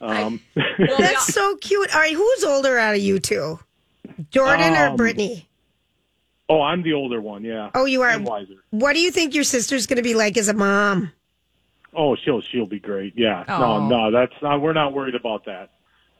um, 0.00 0.40
that's 0.78 1.32
so 1.32 1.56
cute. 1.56 1.94
All 1.94 2.00
right, 2.00 2.14
who's 2.14 2.44
older 2.44 2.76
out 2.78 2.94
of 2.94 3.00
you 3.00 3.18
two? 3.20 3.58
Jordan 4.30 4.74
or 4.74 4.86
Um, 4.88 4.96
Brittany? 4.96 5.48
oh, 6.48 6.60
I'm 6.60 6.82
the 6.82 6.92
older 6.92 7.20
one. 7.20 7.44
Yeah. 7.44 7.70
Oh, 7.74 7.84
you 7.86 8.02
are. 8.02 8.10
I'm 8.10 8.24
wiser. 8.24 8.56
What 8.70 8.92
do 8.94 9.00
you 9.00 9.10
think 9.10 9.34
your 9.34 9.44
sister's 9.44 9.86
going 9.86 9.96
to 9.96 10.02
be 10.02 10.14
like 10.14 10.36
as 10.36 10.48
a 10.48 10.54
mom? 10.54 11.12
Oh, 11.94 12.16
she'll 12.16 12.40
she'll 12.40 12.66
be 12.66 12.80
great. 12.80 13.14
Yeah. 13.16 13.44
No, 13.60 13.88
no, 13.88 14.10
that's 14.10 14.34
not. 14.42 14.60
We're 14.60 14.72
not 14.72 14.92
worried 14.92 15.14
about 15.14 15.44
that. 15.46 15.70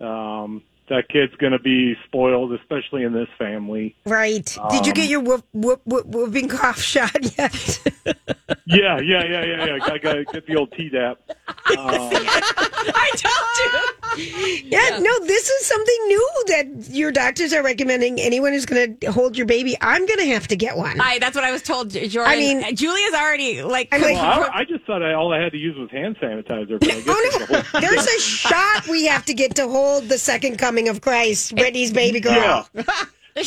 Um, 0.04 0.62
that 0.92 1.08
kid's 1.08 1.34
going 1.36 1.52
to 1.52 1.58
be 1.58 1.94
spoiled, 2.04 2.52
especially 2.52 3.02
in 3.02 3.12
this 3.12 3.28
family. 3.38 3.96
Right. 4.04 4.44
Did 4.70 4.86
you 4.86 4.92
Um, 4.92 4.94
get 4.94 5.08
your 5.08 5.20
whoop, 5.20 5.44
whoop, 5.52 5.80
whoop, 5.84 6.06
whooping 6.06 6.48
cough 6.48 6.80
shot 6.92 7.10
yet? 7.38 7.80
Yeah, 8.66 9.00
yeah, 9.00 9.24
yeah, 9.24 9.44
yeah, 9.44 9.64
yeah. 9.66 9.78
I 9.84 9.98
got 9.98 10.12
to 10.14 10.24
get 10.32 10.46
the 10.46 10.56
old 10.56 10.70
Tdap. 10.72 11.16
Um, 11.28 11.48
I 11.76 13.10
told 13.16 14.18
you. 14.18 14.62
Yeah, 14.66 14.98
no, 14.98 15.26
this 15.26 15.48
is 15.48 15.66
something 15.66 15.96
new 16.08 16.30
that 16.48 16.66
your 16.90 17.10
doctors 17.12 17.52
are 17.54 17.62
recommending. 17.62 18.20
Anyone 18.20 18.52
who's 18.52 18.66
going 18.66 18.98
to 18.98 19.10
hold 19.12 19.36
your 19.36 19.46
baby, 19.46 19.76
I'm 19.80 20.04
going 20.06 20.18
to 20.18 20.26
have 20.26 20.48
to 20.48 20.56
get 20.56 20.76
one. 20.76 21.00
I, 21.00 21.18
that's 21.18 21.34
what 21.34 21.44
I 21.44 21.52
was 21.52 21.62
told, 21.62 21.90
Jordan. 21.90 22.20
I 22.32 22.36
mean- 22.36 22.76
Julia's 22.76 23.14
already 23.14 23.62
like. 23.62 23.88
well, 23.92 24.16
I, 24.52 24.60
I 24.60 24.64
just 24.64 24.84
thought 24.84 25.02
I, 25.02 25.14
all 25.14 25.32
I 25.32 25.40
had 25.42 25.52
to 25.52 25.58
use 25.58 25.76
was 25.78 25.90
hand 25.90 26.16
sanitizer. 26.18 26.78
But 26.80 26.90
I 26.90 26.94
guess 27.00 27.04
Oh 27.06 27.22
it's 27.50 27.72
the 27.72 27.80
There's 27.80 28.06
a 28.06 28.20
shot 28.20 28.86
we 28.88 29.06
have 29.06 29.24
to 29.26 29.34
get 29.34 29.54
to 29.56 29.68
hold 29.68 30.08
the 30.08 30.18
second 30.18 30.58
coming 30.58 30.81
of 30.88 31.00
Christ, 31.00 31.54
Brittany's 31.54 31.92
baby 31.92 32.20
girl. 32.20 32.68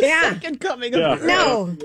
Yeah. 0.00 0.34
Second 0.34 0.60
coming 0.60 0.92
Yeah. 0.94 1.18
No. 1.20 1.76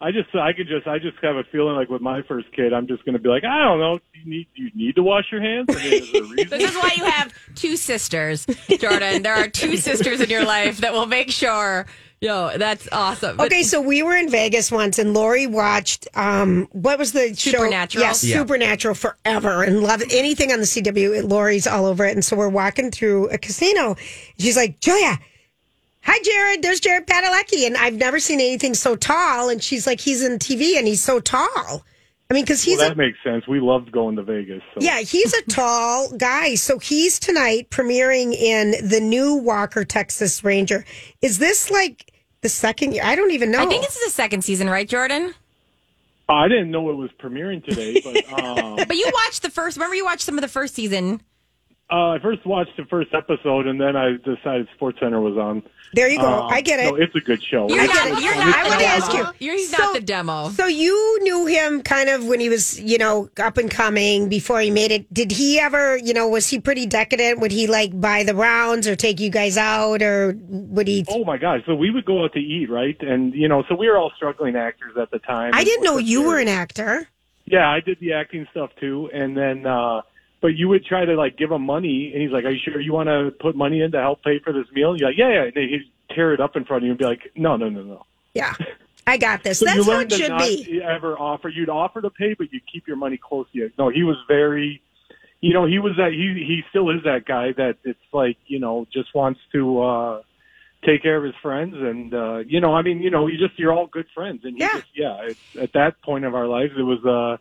I 0.00 0.12
just, 0.12 0.34
I 0.34 0.54
could 0.54 0.66
just, 0.66 0.86
I 0.86 0.98
just 0.98 1.18
have 1.20 1.36
a 1.36 1.44
feeling 1.52 1.76
like 1.76 1.90
with 1.90 2.00
my 2.00 2.22
first 2.22 2.50
kid, 2.56 2.72
I'm 2.72 2.86
just 2.86 3.04
going 3.04 3.12
to 3.12 3.18
be 3.18 3.28
like, 3.28 3.44
I 3.44 3.64
don't 3.64 3.78
know, 3.78 3.98
do 3.98 4.20
you 4.24 4.30
need, 4.30 4.48
do 4.56 4.62
you 4.62 4.70
need 4.74 4.94
to 4.96 5.02
wash 5.02 5.26
your 5.30 5.42
hands? 5.42 5.66
I 5.68 5.74
mean, 5.74 5.92
is 5.92 6.12
there 6.12 6.22
a 6.22 6.26
reason? 6.26 6.58
This 6.58 6.70
is 6.70 6.76
why 6.76 6.92
you 6.96 7.04
have 7.04 7.34
two 7.54 7.76
sisters, 7.76 8.46
Jordan. 8.78 9.22
There 9.22 9.34
are 9.34 9.48
two 9.48 9.76
sisters 9.88 10.22
in 10.22 10.30
your 10.30 10.44
life 10.46 10.78
that 10.78 10.94
will 10.94 11.04
make 11.06 11.30
sure. 11.30 11.86
Yo, 12.20 12.50
that's 12.58 12.86
awesome. 12.92 13.38
But- 13.38 13.46
Okay, 13.46 13.62
so 13.62 13.80
we 13.80 14.02
were 14.02 14.14
in 14.14 14.28
Vegas 14.28 14.70
once, 14.70 14.98
and 14.98 15.14
Lori 15.14 15.46
watched 15.46 16.06
um, 16.14 16.68
what 16.72 16.98
was 16.98 17.12
the 17.12 17.28
show? 17.34 17.52
Supernatural? 17.52 18.04
Yes, 18.04 18.22
Yeah. 18.22 18.36
Supernatural 18.40 18.94
forever, 18.94 19.62
and 19.62 19.82
love 19.82 20.02
anything 20.10 20.52
on 20.52 20.58
the 20.60 20.66
CW. 20.66 21.26
Lori's 21.28 21.66
all 21.66 21.86
over 21.86 22.04
it, 22.04 22.12
and 22.14 22.22
so 22.24 22.36
we're 22.36 22.48
walking 22.50 22.90
through 22.90 23.28
a 23.30 23.38
casino. 23.38 23.96
She's 24.38 24.56
like, 24.56 24.80
Julia. 24.80 25.18
Hi, 26.02 26.18
Jared. 26.22 26.62
There's 26.62 26.80
Jared 26.80 27.06
Padalecki. 27.06 27.66
And 27.66 27.76
I've 27.76 27.92
never 27.94 28.18
seen 28.20 28.40
anything 28.40 28.72
so 28.72 28.96
tall. 28.96 29.50
And 29.50 29.62
she's 29.62 29.86
like, 29.86 30.00
he's 30.00 30.22
in 30.24 30.38
TV 30.38 30.78
and 30.78 30.86
he's 30.86 31.02
so 31.02 31.20
tall. 31.20 31.84
I 32.30 32.34
mean, 32.34 32.44
because 32.44 32.62
he's 32.62 32.78
well, 32.78 32.86
a 32.86 32.90
that 32.90 32.96
makes 32.96 33.18
sense. 33.24 33.48
We 33.48 33.58
loved 33.58 33.90
going 33.90 34.14
to 34.16 34.22
Vegas. 34.22 34.62
So. 34.74 34.80
Yeah, 34.80 35.00
he's 35.00 35.34
a 35.34 35.42
tall 35.42 36.10
guy. 36.16 36.54
So 36.54 36.78
he's 36.78 37.18
tonight 37.18 37.70
premiering 37.70 38.32
in 38.32 38.88
the 38.88 39.00
new 39.00 39.34
Walker 39.34 39.84
Texas 39.84 40.44
Ranger. 40.44 40.84
Is 41.22 41.38
this 41.38 41.70
like 41.70 42.12
the 42.42 42.48
second 42.48 42.92
year? 42.92 43.02
I 43.04 43.16
don't 43.16 43.32
even 43.32 43.50
know. 43.50 43.60
I 43.60 43.66
think 43.66 43.82
this 43.82 43.96
is 43.96 44.04
the 44.04 44.12
second 44.12 44.42
season, 44.42 44.70
right, 44.70 44.88
Jordan? 44.88 45.34
I 46.28 46.46
didn't 46.46 46.70
know 46.70 46.88
it 46.90 46.94
was 46.96 47.10
premiering 47.20 47.64
today, 47.64 48.00
but 48.04 48.32
um, 48.42 48.76
But 48.76 48.96
you 48.96 49.10
watched 49.12 49.42
the 49.42 49.50
first. 49.50 49.76
Remember, 49.76 49.96
you 49.96 50.04
watched 50.04 50.22
some 50.22 50.36
of 50.36 50.42
the 50.42 50.48
first 50.48 50.74
season. 50.74 51.20
Uh, 51.90 52.10
I 52.10 52.18
first 52.20 52.44
watched 52.46 52.76
the 52.76 52.84
first 52.84 53.12
episode, 53.14 53.66
and 53.66 53.80
then 53.80 53.96
I 53.96 54.12
decided 54.16 54.68
SportsCenter 54.80 55.22
was 55.22 55.36
on. 55.36 55.62
There 55.92 56.08
you 56.08 56.20
go. 56.20 56.26
Um, 56.44 56.46
I 56.52 56.60
get 56.60 56.78
it. 56.78 56.84
No, 56.90 56.94
it's 56.94 57.14
a 57.16 57.20
good 57.20 57.42
show. 57.42 57.68
You're 57.68 57.82
It's 57.82 57.92
not. 57.94 58.08
good. 58.10 58.22
You're 58.22 58.32
It's 58.32 58.44
not. 58.44 58.56
I 58.56 58.68
wanna 58.68 58.84
ask 58.84 59.12
you. 59.12 59.26
You're 59.40 59.56
he's 59.56 59.70
So- 59.76 59.82
not 59.82 59.94
the 59.94 60.00
demo. 60.00 60.50
So 60.50 60.66
you 60.66 61.18
knew 61.22 61.46
him 61.46 61.82
kind 61.82 62.08
of 62.08 62.26
when 62.28 62.38
he 62.38 62.48
was, 62.48 62.80
you 62.80 62.96
know, 62.96 63.28
up 63.42 63.58
and 63.58 63.68
coming 63.68 64.28
before 64.28 64.60
he 64.60 64.70
made 64.70 64.92
it. 64.92 65.12
Did 65.12 65.32
he 65.32 65.58
ever, 65.58 65.96
you 65.96 66.14
know, 66.14 66.28
was 66.28 66.48
he 66.48 66.60
pretty 66.60 66.86
decadent? 66.86 67.40
Would 67.40 67.50
he 67.50 67.66
like 67.66 68.00
buy 68.00 68.22
the 68.22 68.36
rounds 68.36 68.86
or 68.86 68.94
take 68.94 69.18
you 69.18 69.30
guys 69.30 69.58
out 69.58 70.00
or 70.00 70.36
would 70.48 70.86
he? 70.86 71.04
Oh 71.08 71.24
my 71.24 71.38
gosh! 71.38 71.62
So 71.66 71.74
we 71.74 71.90
would 71.90 72.04
go 72.04 72.22
out 72.22 72.34
to 72.34 72.40
eat, 72.40 72.70
right? 72.70 72.96
And 73.02 73.34
you 73.34 73.48
know, 73.48 73.64
so 73.68 73.74
we 73.74 73.88
were 73.88 73.98
all 73.98 74.12
struggling 74.14 74.54
actors 74.54 74.96
at 74.96 75.10
the 75.10 75.18
time. 75.18 75.50
I 75.54 75.64
didn't 75.64 75.82
know 75.84 75.98
you 75.98 76.22
the- 76.22 76.28
were 76.28 76.38
an 76.38 76.46
actor. 76.48 77.08
Yeah, 77.46 77.68
I 77.68 77.80
did 77.80 77.98
the 77.98 78.12
acting 78.12 78.46
stuff 78.52 78.70
too, 78.78 79.10
and 79.12 79.36
then 79.36 79.66
uh 79.66 80.02
but 80.40 80.48
you 80.56 80.68
would 80.68 80.84
try 80.84 81.04
to 81.04 81.14
like 81.14 81.36
give 81.36 81.50
him 81.52 81.62
money, 81.62 82.10
and 82.12 82.22
he's 82.22 82.30
like, 82.32 82.44
"Are 82.44 82.50
you 82.50 82.58
sure 82.64 82.80
you 82.80 82.92
want 82.92 83.08
to 83.08 83.30
put 83.40 83.54
money 83.56 83.80
in 83.82 83.92
to 83.92 84.00
help 84.00 84.22
pay 84.22 84.38
for 84.38 84.52
this 84.52 84.66
meal?" 84.72 84.90
And 84.92 85.00
you're 85.00 85.10
like, 85.10 85.18
"Yeah, 85.18 85.28
yeah." 85.32 85.42
And 85.44 85.54
he'd 85.56 85.90
tear 86.14 86.32
it 86.34 86.40
up 86.40 86.56
in 86.56 86.64
front 86.64 86.82
of 86.82 86.86
you 86.86 86.90
and 86.92 86.98
be 86.98 87.04
like, 87.04 87.30
"No, 87.36 87.56
no, 87.56 87.68
no, 87.68 87.82
no." 87.82 88.06
Yeah. 88.34 88.54
I 89.06 89.16
got 89.16 89.42
this. 89.42 89.58
So 89.60 89.64
That's 89.66 89.86
how 89.86 90.00
it 90.00 90.12
should 90.12 90.38
be. 90.38 90.80
ever 90.82 91.18
offer. 91.18 91.48
You'd 91.48 91.68
offer 91.68 92.00
to 92.00 92.10
pay, 92.10 92.34
but 92.34 92.52
you 92.52 92.60
keep 92.72 92.86
your 92.86 92.96
money 92.96 93.16
close 93.18 93.46
to 93.52 93.58
you. 93.58 93.70
No, 93.78 93.88
he 93.88 94.02
was 94.04 94.16
very, 94.28 94.80
you 95.40 95.52
know, 95.52 95.66
he 95.66 95.78
was 95.78 95.92
that. 95.96 96.12
He 96.12 96.44
he 96.46 96.62
still 96.70 96.90
is 96.90 97.02
that 97.04 97.24
guy 97.24 97.52
that 97.52 97.76
it's 97.84 97.98
like 98.12 98.36
you 98.46 98.58
know 98.60 98.86
just 98.92 99.14
wants 99.14 99.40
to 99.52 99.82
uh 99.82 100.22
take 100.84 101.02
care 101.02 101.16
of 101.16 101.24
his 101.24 101.34
friends 101.42 101.74
and 101.76 102.14
uh 102.14 102.38
you 102.38 102.58
know 102.60 102.74
I 102.74 102.80
mean 102.82 103.00
you 103.02 103.10
know 103.10 103.26
you 103.26 103.36
just 103.36 103.58
you're 103.58 103.72
all 103.72 103.86
good 103.86 104.06
friends 104.14 104.44
and 104.44 104.58
Yeah. 104.58 104.68
just 104.76 104.86
yeah 104.94 105.16
it's, 105.24 105.40
at 105.60 105.72
that 105.74 106.00
point 106.02 106.24
of 106.24 106.34
our 106.34 106.46
lives 106.46 106.72
it 106.78 106.82
was 106.82 107.04
uh 107.04 107.36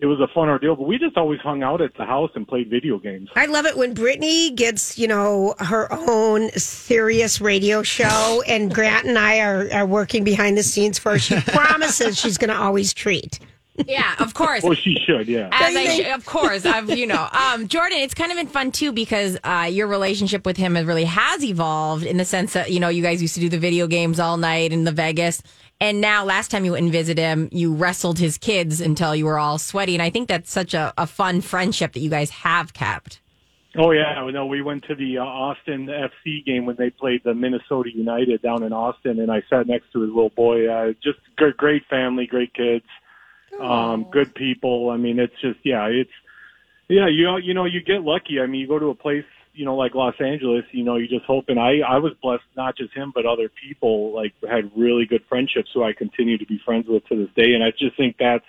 it 0.00 0.06
was 0.06 0.18
a 0.20 0.28
fun 0.34 0.48
ordeal 0.48 0.76
but 0.76 0.86
we 0.86 0.98
just 0.98 1.16
always 1.16 1.40
hung 1.40 1.62
out 1.62 1.80
at 1.80 1.94
the 1.96 2.04
house 2.04 2.30
and 2.34 2.46
played 2.46 2.68
video 2.70 2.98
games. 2.98 3.28
I 3.36 3.46
love 3.46 3.66
it 3.66 3.76
when 3.76 3.94
Brittany 3.94 4.50
gets, 4.50 4.98
you 4.98 5.06
know, 5.06 5.54
her 5.58 5.88
own 5.92 6.50
serious 6.52 7.40
radio 7.40 7.82
show, 7.82 8.42
and 8.46 8.72
Grant 8.74 9.06
and 9.06 9.18
I 9.18 9.40
are, 9.40 9.68
are 9.72 9.86
working 9.86 10.24
behind 10.24 10.56
the 10.56 10.62
scenes 10.62 10.98
for 10.98 11.12
her. 11.12 11.18
She 11.18 11.40
promises 11.46 12.18
she's 12.18 12.38
going 12.38 12.50
to 12.50 12.56
always 12.56 12.92
treat. 12.92 13.38
Yeah, 13.86 14.14
of 14.18 14.34
course. 14.34 14.62
Well, 14.62 14.74
she 14.74 14.94
should, 15.06 15.26
yeah. 15.26 15.48
As 15.52 15.74
I 15.74 15.82
of 16.14 16.26
course, 16.26 16.66
I've 16.66 16.90
you 16.90 17.06
know, 17.06 17.28
um, 17.32 17.68
Jordan. 17.68 17.98
It's 17.98 18.14
kind 18.14 18.30
of 18.30 18.36
been 18.36 18.46
fun 18.46 18.72
too 18.72 18.92
because 18.92 19.38
uh, 19.44 19.68
your 19.70 19.86
relationship 19.86 20.44
with 20.44 20.56
him 20.56 20.74
has 20.74 20.84
really 20.84 21.04
has 21.04 21.42
evolved 21.42 22.04
in 22.04 22.16
the 22.16 22.24
sense 22.24 22.52
that 22.52 22.70
you 22.70 22.80
know 22.80 22.88
you 22.88 23.02
guys 23.02 23.22
used 23.22 23.34
to 23.34 23.40
do 23.40 23.48
the 23.48 23.58
video 23.58 23.86
games 23.86 24.20
all 24.20 24.36
night 24.36 24.72
in 24.72 24.84
the 24.84 24.92
Vegas, 24.92 25.42
and 25.80 26.00
now 26.00 26.24
last 26.24 26.50
time 26.50 26.64
you 26.64 26.72
went 26.72 26.84
and 26.84 26.92
visit 26.92 27.18
him, 27.18 27.48
you 27.52 27.74
wrestled 27.74 28.18
his 28.18 28.38
kids 28.38 28.80
until 28.80 29.14
you 29.14 29.24
were 29.24 29.38
all 29.38 29.58
sweaty, 29.58 29.94
and 29.94 30.02
I 30.02 30.10
think 30.10 30.28
that's 30.28 30.50
such 30.50 30.74
a, 30.74 30.92
a 30.98 31.06
fun 31.06 31.40
friendship 31.40 31.92
that 31.94 32.00
you 32.00 32.10
guys 32.10 32.30
have 32.30 32.74
kept. 32.74 33.20
Oh 33.76 33.92
yeah, 33.92 34.28
no, 34.32 34.46
we 34.46 34.62
went 34.62 34.84
to 34.84 34.96
the 34.96 35.18
uh, 35.18 35.24
Austin 35.24 35.86
FC 35.86 36.44
game 36.44 36.66
when 36.66 36.74
they 36.76 36.90
played 36.90 37.22
the 37.22 37.34
Minnesota 37.34 37.90
United 37.94 38.42
down 38.42 38.64
in 38.64 38.72
Austin, 38.72 39.20
and 39.20 39.30
I 39.30 39.42
sat 39.48 39.68
next 39.68 39.92
to 39.92 40.00
his 40.00 40.08
little 40.08 40.30
boy. 40.30 40.68
Uh, 40.68 40.92
just 41.02 41.20
great, 41.36 41.56
great 41.56 41.86
family, 41.86 42.26
great 42.26 42.52
kids, 42.52 42.86
um, 43.60 44.06
good 44.10 44.34
people. 44.34 44.90
I 44.90 44.96
mean, 44.96 45.20
it's 45.20 45.40
just 45.40 45.60
yeah, 45.62 45.86
it's 45.86 46.10
yeah, 46.88 47.06
you 47.06 47.22
know, 47.22 47.36
you 47.36 47.54
know, 47.54 47.64
you 47.64 47.80
get 47.80 48.02
lucky. 48.02 48.40
I 48.40 48.46
mean, 48.46 48.60
you 48.60 48.66
go 48.66 48.80
to 48.80 48.86
a 48.86 48.94
place, 48.94 49.24
you 49.60 49.66
know, 49.66 49.76
like 49.76 49.94
Los 49.94 50.14
Angeles, 50.18 50.64
you 50.72 50.82
know, 50.82 50.96
you 50.96 51.06
just 51.06 51.26
hope. 51.26 51.44
And 51.48 51.60
I, 51.60 51.80
I 51.86 51.98
was 51.98 52.14
blessed, 52.22 52.44
not 52.56 52.78
just 52.78 52.94
him, 52.94 53.12
but 53.14 53.26
other 53.26 53.50
people 53.62 54.10
like 54.14 54.32
had 54.48 54.70
really 54.74 55.04
good 55.04 55.22
friendships 55.28 55.68
who 55.74 55.84
I 55.84 55.92
continue 55.92 56.38
to 56.38 56.46
be 56.46 56.58
friends 56.64 56.86
with 56.88 57.06
to 57.08 57.14
this 57.14 57.28
day. 57.36 57.52
And 57.52 57.62
I 57.62 57.70
just 57.70 57.94
think 57.94 58.16
that's 58.18 58.46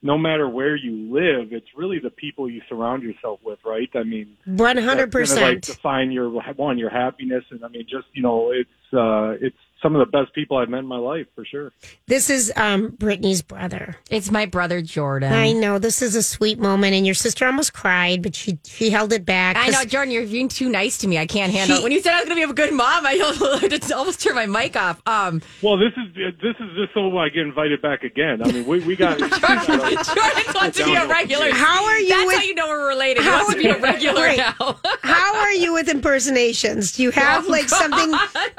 no 0.00 0.16
matter 0.16 0.48
where 0.48 0.74
you 0.74 1.12
live, 1.12 1.52
it's 1.52 1.66
really 1.76 1.98
the 1.98 2.08
people 2.08 2.48
you 2.48 2.62
surround 2.66 3.02
yourself 3.02 3.40
with, 3.44 3.58
right? 3.62 3.90
I 3.94 4.04
mean, 4.04 4.38
100%. 4.48 5.12
That's 5.12 5.34
gonna, 5.34 5.46
like 5.48 5.60
define 5.60 6.10
your 6.10 6.30
one 6.30 6.78
your 6.78 6.88
happiness, 6.88 7.44
and 7.50 7.62
I 7.62 7.68
mean, 7.68 7.82
just 7.82 8.06
you 8.14 8.22
know, 8.22 8.50
it's 8.50 8.94
uh, 8.94 9.36
it's 9.46 9.56
some 9.84 9.94
of 9.94 10.00
the 10.00 10.10
best 10.10 10.34
people 10.34 10.56
I've 10.56 10.70
met 10.70 10.78
in 10.80 10.86
my 10.86 10.96
life 10.96 11.26
for 11.34 11.44
sure. 11.44 11.70
This 12.06 12.30
is 12.30 12.50
um, 12.56 12.88
Brittany's 12.98 13.42
brother. 13.42 13.96
It's 14.10 14.30
my 14.30 14.46
brother 14.46 14.80
Jordan. 14.80 15.30
I 15.30 15.52
know 15.52 15.78
this 15.78 16.00
is 16.00 16.16
a 16.16 16.22
sweet 16.22 16.58
moment, 16.58 16.94
and 16.94 17.04
your 17.04 17.14
sister 17.14 17.44
almost 17.44 17.74
cried, 17.74 18.22
but 18.22 18.34
she 18.34 18.58
she 18.64 18.88
held 18.88 19.12
it 19.12 19.26
back. 19.26 19.56
I 19.58 19.68
know, 19.68 19.84
Jordan. 19.84 20.12
You're 20.14 20.26
being 20.26 20.48
too 20.48 20.70
nice 20.70 20.96
to 20.98 21.06
me. 21.06 21.18
I 21.18 21.26
can't 21.26 21.52
handle 21.52 21.76
it. 21.76 21.82
When 21.82 21.92
you 21.92 22.00
said 22.00 22.14
I 22.14 22.20
was 22.20 22.24
going 22.30 22.40
to 22.40 22.46
be 22.46 22.50
a 22.50 22.54
good 22.54 22.72
mom, 22.72 23.04
I 23.06 23.18
almost, 23.20 23.92
almost 23.92 24.22
turned 24.22 24.36
my 24.36 24.46
mic 24.46 24.74
off. 24.74 25.02
Um, 25.06 25.42
Well, 25.62 25.76
this 25.76 25.92
is 25.98 26.14
this 26.40 26.56
is 26.58 26.70
just 26.76 26.94
so 26.94 27.16
I 27.18 27.28
get 27.28 27.42
invited 27.42 27.82
back 27.82 28.04
again. 28.04 28.40
I 28.42 28.50
mean, 28.52 28.64
we 28.66 28.80
we 28.86 28.96
got. 28.96 29.18
Jordan 29.18 30.54
wants 30.54 30.78
to 30.78 30.84
be 30.86 30.94
a 30.94 31.06
regular. 31.06 31.50
How 31.52 31.84
are 31.84 31.98
you 31.98 32.08
That's 32.08 32.26
with- 32.26 32.36
how 32.36 32.42
you 32.42 32.54
know 32.54 32.68
we're 32.68 32.88
related. 32.88 33.22
He 33.22 33.28
How 33.28 33.36
wants 33.44 33.52
to 33.54 33.58
be 33.58 33.68
a 33.68 33.76
are- 33.76 33.80
regular 33.80 34.22
Right. 34.22 34.38
now. 34.38 34.78
How 35.02 35.36
are 35.36 35.52
you 35.52 35.74
with 35.74 35.88
impersonations? 35.88 36.92
Do 36.92 37.02
you 37.02 37.10
have 37.10 37.46
Oh, 37.46 37.50
like 37.50 37.68
something? 37.68 38.12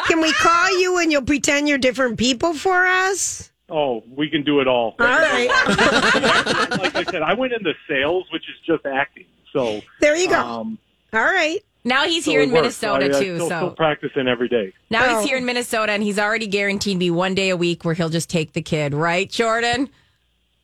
Can 0.07 0.21
we 0.21 0.31
call 0.33 0.79
you 0.79 0.99
and 0.99 1.11
you'll 1.15 1.23
pretend 1.23 1.69
you're 1.69 1.77
different 1.77 2.17
people 2.19 2.53
for 2.53 2.85
us? 2.85 3.49
Oh, 3.69 4.03
we 4.15 4.29
can 4.29 4.43
do 4.43 4.59
it 4.59 4.67
all. 4.67 4.95
All 4.99 5.05
right. 5.07 5.47
like 6.79 6.95
I 6.95 7.03
said, 7.09 7.21
I 7.21 7.33
went 7.33 7.53
into 7.53 7.73
sales, 7.87 8.25
which 8.33 8.43
is 8.49 8.55
just 8.65 8.85
acting. 8.85 9.25
So 9.53 9.81
There 10.01 10.15
you 10.17 10.27
go. 10.29 10.39
Um, 10.39 10.77
All 11.13 11.23
right. 11.23 11.63
Now 11.85 12.03
he's 12.05 12.25
so 12.25 12.31
here 12.31 12.41
in 12.41 12.49
works. 12.51 12.61
Minnesota 12.81 13.05
I, 13.05 13.17
I 13.17 13.23
too. 13.23 13.35
Still, 13.37 13.49
so 13.49 13.57
still 13.59 13.71
practicing 13.71 14.27
every 14.27 14.49
day. 14.49 14.73
now 14.89 15.05
Oh. 15.05 15.19
he's 15.21 15.29
here 15.29 15.37
in 15.37 15.45
Minnesota, 15.45 15.93
and 15.93 16.03
he's 16.03 16.19
already 16.19 16.47
guaranteed 16.47 16.97
me 16.97 17.09
one 17.11 17.33
day 17.35 17.49
a 17.49 17.55
week 17.57 17.85
where 17.85 17.93
he'll 17.93 18.09
just 18.09 18.29
take 18.29 18.53
the 18.53 18.61
kid. 18.61 18.93
Right, 18.93 19.29
Jordan? 19.29 19.89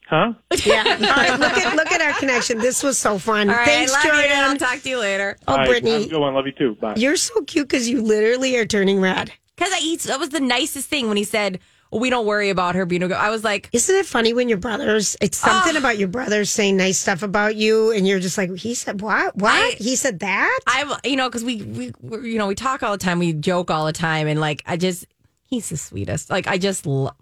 Huh? 0.07 0.33
Yeah. 0.65 0.83
All 0.83 0.99
right. 0.99 1.39
Look 1.39 1.57
at 1.57 1.75
look 1.75 1.91
at 1.91 2.01
our 2.01 2.13
connection. 2.19 2.57
This 2.59 2.83
was 2.83 2.97
so 2.97 3.17
fun. 3.17 3.49
All 3.49 3.55
right, 3.55 3.65
Thanks, 3.65 3.93
love 3.93 4.03
Jordan. 4.03 4.25
you. 4.29 4.35
I'll 4.35 4.57
talk 4.57 4.81
to 4.81 4.89
you 4.89 4.99
later. 4.99 5.37
Oh, 5.47 5.53
All 5.53 5.57
right, 5.59 5.67
Brittany. 5.69 5.91
have 5.93 6.01
a 6.03 6.07
good 6.09 6.19
one. 6.19 6.33
Love 6.33 6.45
you 6.47 6.51
too. 6.53 6.75
Bye. 6.81 6.95
You're 6.97 7.15
so 7.15 7.41
cute 7.43 7.67
because 7.69 7.87
you 7.87 8.01
literally 8.01 8.57
are 8.57 8.65
turning 8.65 8.99
red. 8.99 9.31
Because 9.61 9.79
he 9.79 9.95
that 9.97 10.19
was 10.19 10.29
the 10.29 10.39
nicest 10.39 10.89
thing 10.89 11.07
when 11.07 11.17
he 11.17 11.23
said, 11.23 11.59
well, 11.91 11.99
"We 12.01 12.09
don't 12.09 12.25
worry 12.25 12.49
about 12.49 12.75
her 12.75 12.85
being 12.85 13.03
a." 13.03 13.07
Go-. 13.07 13.15
I 13.15 13.29
was 13.29 13.43
like, 13.43 13.69
Isn't 13.73 13.95
it 13.95 14.05
funny 14.05 14.33
when 14.33 14.49
your 14.49 14.57
brothers? 14.57 15.15
It's 15.21 15.37
something 15.37 15.75
about 15.75 15.97
your 15.97 16.07
brothers 16.07 16.49
saying 16.49 16.77
nice 16.77 16.97
stuff 16.97 17.21
about 17.21 17.55
you, 17.55 17.91
and 17.91 18.07
you're 18.07 18.19
just 18.19 18.37
like, 18.37 18.55
he 18.55 18.73
said 18.75 19.01
what? 19.01 19.35
What? 19.35 19.51
I- 19.53 19.75
he 19.77 19.95
said 19.95 20.19
that? 20.19 20.59
I, 20.67 20.97
you 21.03 21.15
know, 21.15 21.29
because 21.29 21.43
we, 21.43 21.61
we, 21.61 21.91
we're, 22.01 22.25
you 22.25 22.37
know, 22.37 22.47
we 22.47 22.55
talk 22.55 22.81
all 22.81 22.93
the 22.93 22.97
time, 23.03 23.19
we 23.19 23.33
joke 23.33 23.69
all 23.69 23.85
the 23.85 23.93
time, 23.93 24.27
and 24.27 24.39
like, 24.39 24.63
I 24.65 24.77
just, 24.77 25.05
he's 25.45 25.69
the 25.69 25.77
sweetest. 25.77 26.29
Like, 26.29 26.47
I 26.47 26.57
just 26.57 26.85
love. 26.85 27.15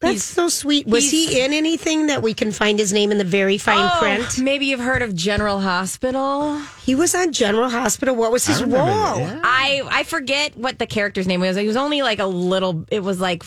That's 0.00 0.22
so 0.24 0.48
sweet. 0.48 0.86
Was 0.86 1.10
he 1.10 1.40
in 1.42 1.54
anything 1.54 2.08
that 2.08 2.22
we 2.22 2.34
can 2.34 2.52
find 2.52 2.78
his 2.78 2.92
name 2.92 3.10
in 3.10 3.18
the 3.18 3.24
very 3.24 3.56
fine 3.56 3.90
Oh, 3.94 3.98
print? 3.98 4.38
Maybe 4.38 4.66
you've 4.66 4.80
heard 4.80 5.00
of 5.00 5.14
General 5.14 5.60
Hospital. 5.60 6.60
He 6.84 6.94
was 6.94 7.14
on 7.14 7.32
General 7.32 7.70
Hospital. 7.70 8.14
What 8.14 8.30
was 8.30 8.46
his 8.46 8.62
role? 8.62 8.76
I 8.82 9.82
I 9.86 10.04
forget 10.04 10.56
what 10.56 10.78
the 10.78 10.86
character's 10.86 11.26
name 11.26 11.40
was. 11.40 11.56
He 11.56 11.66
was 11.66 11.76
only 11.76 12.02
like 12.02 12.18
a 12.18 12.26
little. 12.26 12.84
It 12.90 13.00
was 13.02 13.20
like 13.20 13.42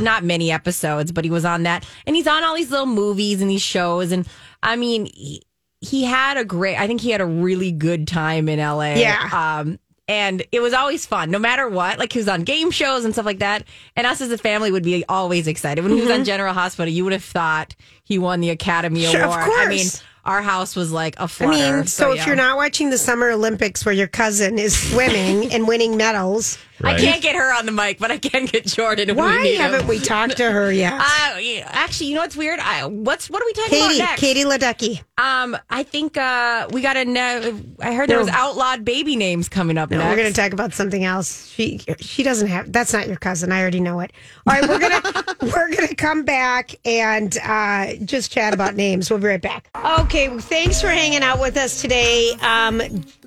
not 0.00 0.24
many 0.24 0.50
episodes, 0.50 1.12
but 1.12 1.24
he 1.24 1.30
was 1.30 1.44
on 1.44 1.64
that, 1.64 1.86
and 2.06 2.16
he's 2.16 2.26
on 2.26 2.42
all 2.42 2.54
these 2.56 2.70
little 2.70 2.86
movies 2.86 3.42
and 3.42 3.50
these 3.50 3.60
shows. 3.62 4.12
And 4.12 4.26
I 4.62 4.76
mean, 4.76 5.06
he, 5.12 5.42
he 5.80 6.04
had 6.04 6.38
a 6.38 6.44
great. 6.44 6.76
I 6.78 6.86
think 6.86 7.02
he 7.02 7.10
had 7.10 7.20
a 7.20 7.26
really 7.26 7.70
good 7.70 8.08
time 8.08 8.48
in 8.48 8.58
L.A. 8.58 8.98
Yeah. 8.98 9.28
Um, 9.60 9.78
and 10.12 10.42
it 10.52 10.60
was 10.60 10.74
always 10.74 11.06
fun, 11.06 11.30
no 11.30 11.38
matter 11.38 11.66
what. 11.66 11.98
Like 11.98 12.12
he 12.12 12.18
was 12.18 12.28
on 12.28 12.42
game 12.42 12.70
shows 12.70 13.06
and 13.06 13.14
stuff 13.14 13.24
like 13.24 13.38
that. 13.38 13.64
And 13.96 14.06
us 14.06 14.20
as 14.20 14.30
a 14.30 14.36
family 14.36 14.70
would 14.70 14.82
be 14.82 15.06
always 15.08 15.48
excited 15.48 15.82
when 15.82 15.94
he 15.94 16.02
was 16.02 16.10
on 16.10 16.24
General 16.24 16.52
Hospital. 16.52 16.92
You 16.92 17.04
would 17.04 17.14
have 17.14 17.24
thought 17.24 17.74
he 18.04 18.18
won 18.18 18.40
the 18.40 18.50
Academy 18.50 19.00
Mm-hmm. 19.04 19.10
Sure, 19.10 19.22
of 19.22 19.26
Award. 19.28 19.40
I 19.40 19.46
course. 19.46 19.68
mean, 19.70 19.86
our 20.26 20.42
house 20.42 20.76
was 20.76 20.92
like 20.92 21.16
a 21.18 21.22
I 21.22 21.26
flutter. 21.28 21.76
mean, 21.78 21.86
so, 21.86 22.10
if 22.12 22.18
yeah. 22.18 22.26
you're 22.26 22.36
not 22.36 22.58
watching 22.58 22.90
the 22.90 22.98
Summer 22.98 23.30
Olympics 23.30 23.86
where 23.86 23.94
your 23.94 24.06
cousin 24.06 24.58
is 24.58 24.76
swimming 24.90 25.50
and 25.54 25.66
winning 25.66 25.96
medals, 25.96 26.58
I 26.84 26.98
can't 26.98 27.22
get 27.22 27.34
her 27.36 27.52
on 27.56 27.66
the 27.66 27.72
mic, 27.72 27.98
but 27.98 28.10
I 28.10 28.18
can 28.18 28.46
get 28.46 28.66
Jordan. 28.66 29.14
Why 29.16 29.40
we 29.42 29.54
haven't 29.56 29.82
him. 29.82 29.86
we 29.88 29.98
talked 30.00 30.36
to 30.38 30.50
her 30.50 30.70
yet? 30.72 30.92
Uh, 31.32 31.40
actually, 31.66 32.08
you 32.08 32.14
know 32.14 32.20
what's 32.22 32.36
weird? 32.36 32.58
I, 32.60 32.84
what's 32.86 33.28
what 33.30 33.42
are 33.42 33.46
we 33.46 33.52
talking 33.52 33.70
Katie, 33.78 33.96
about 33.98 34.08
next? 34.10 34.20
Katie 34.20 34.44
Ledecky. 34.44 35.02
Um, 35.18 35.56
I 35.70 35.82
think 35.82 36.16
uh, 36.16 36.68
we 36.70 36.80
got 36.82 36.94
to 36.94 37.04
know. 37.04 37.60
I 37.80 37.94
heard 37.94 38.08
there 38.08 38.18
was 38.18 38.28
outlawed 38.28 38.84
baby 38.84 39.16
names 39.16 39.48
coming 39.48 39.78
up 39.78 39.90
No, 39.90 39.98
next. 39.98 40.10
we're 40.10 40.16
going 40.16 40.32
to 40.32 40.38
talk 40.40 40.52
about 40.52 40.72
something 40.74 41.04
else. 41.04 41.48
She 41.48 41.80
she 42.00 42.22
doesn't 42.22 42.48
have. 42.48 42.72
That's 42.72 42.92
not 42.92 43.08
your 43.08 43.16
cousin. 43.16 43.52
I 43.52 43.60
already 43.60 43.80
know 43.80 44.00
it. 44.00 44.12
All 44.46 44.54
right, 44.54 44.68
we're 44.68 44.78
gonna 44.78 45.02
we're 45.42 45.74
gonna 45.74 45.94
come 45.94 46.24
back 46.24 46.74
and 46.84 47.36
uh, 47.42 47.94
just 48.04 48.32
chat 48.32 48.52
about 48.54 48.74
names. 48.74 49.10
We'll 49.10 49.18
be 49.20 49.26
right 49.28 49.40
back. 49.42 49.68
Okay, 50.00 50.28
well, 50.28 50.38
thanks 50.38 50.80
for 50.80 50.88
hanging 50.88 51.22
out 51.22 51.40
with 51.40 51.56
us 51.56 51.80
today. 51.80 52.32
Um, 52.40 52.80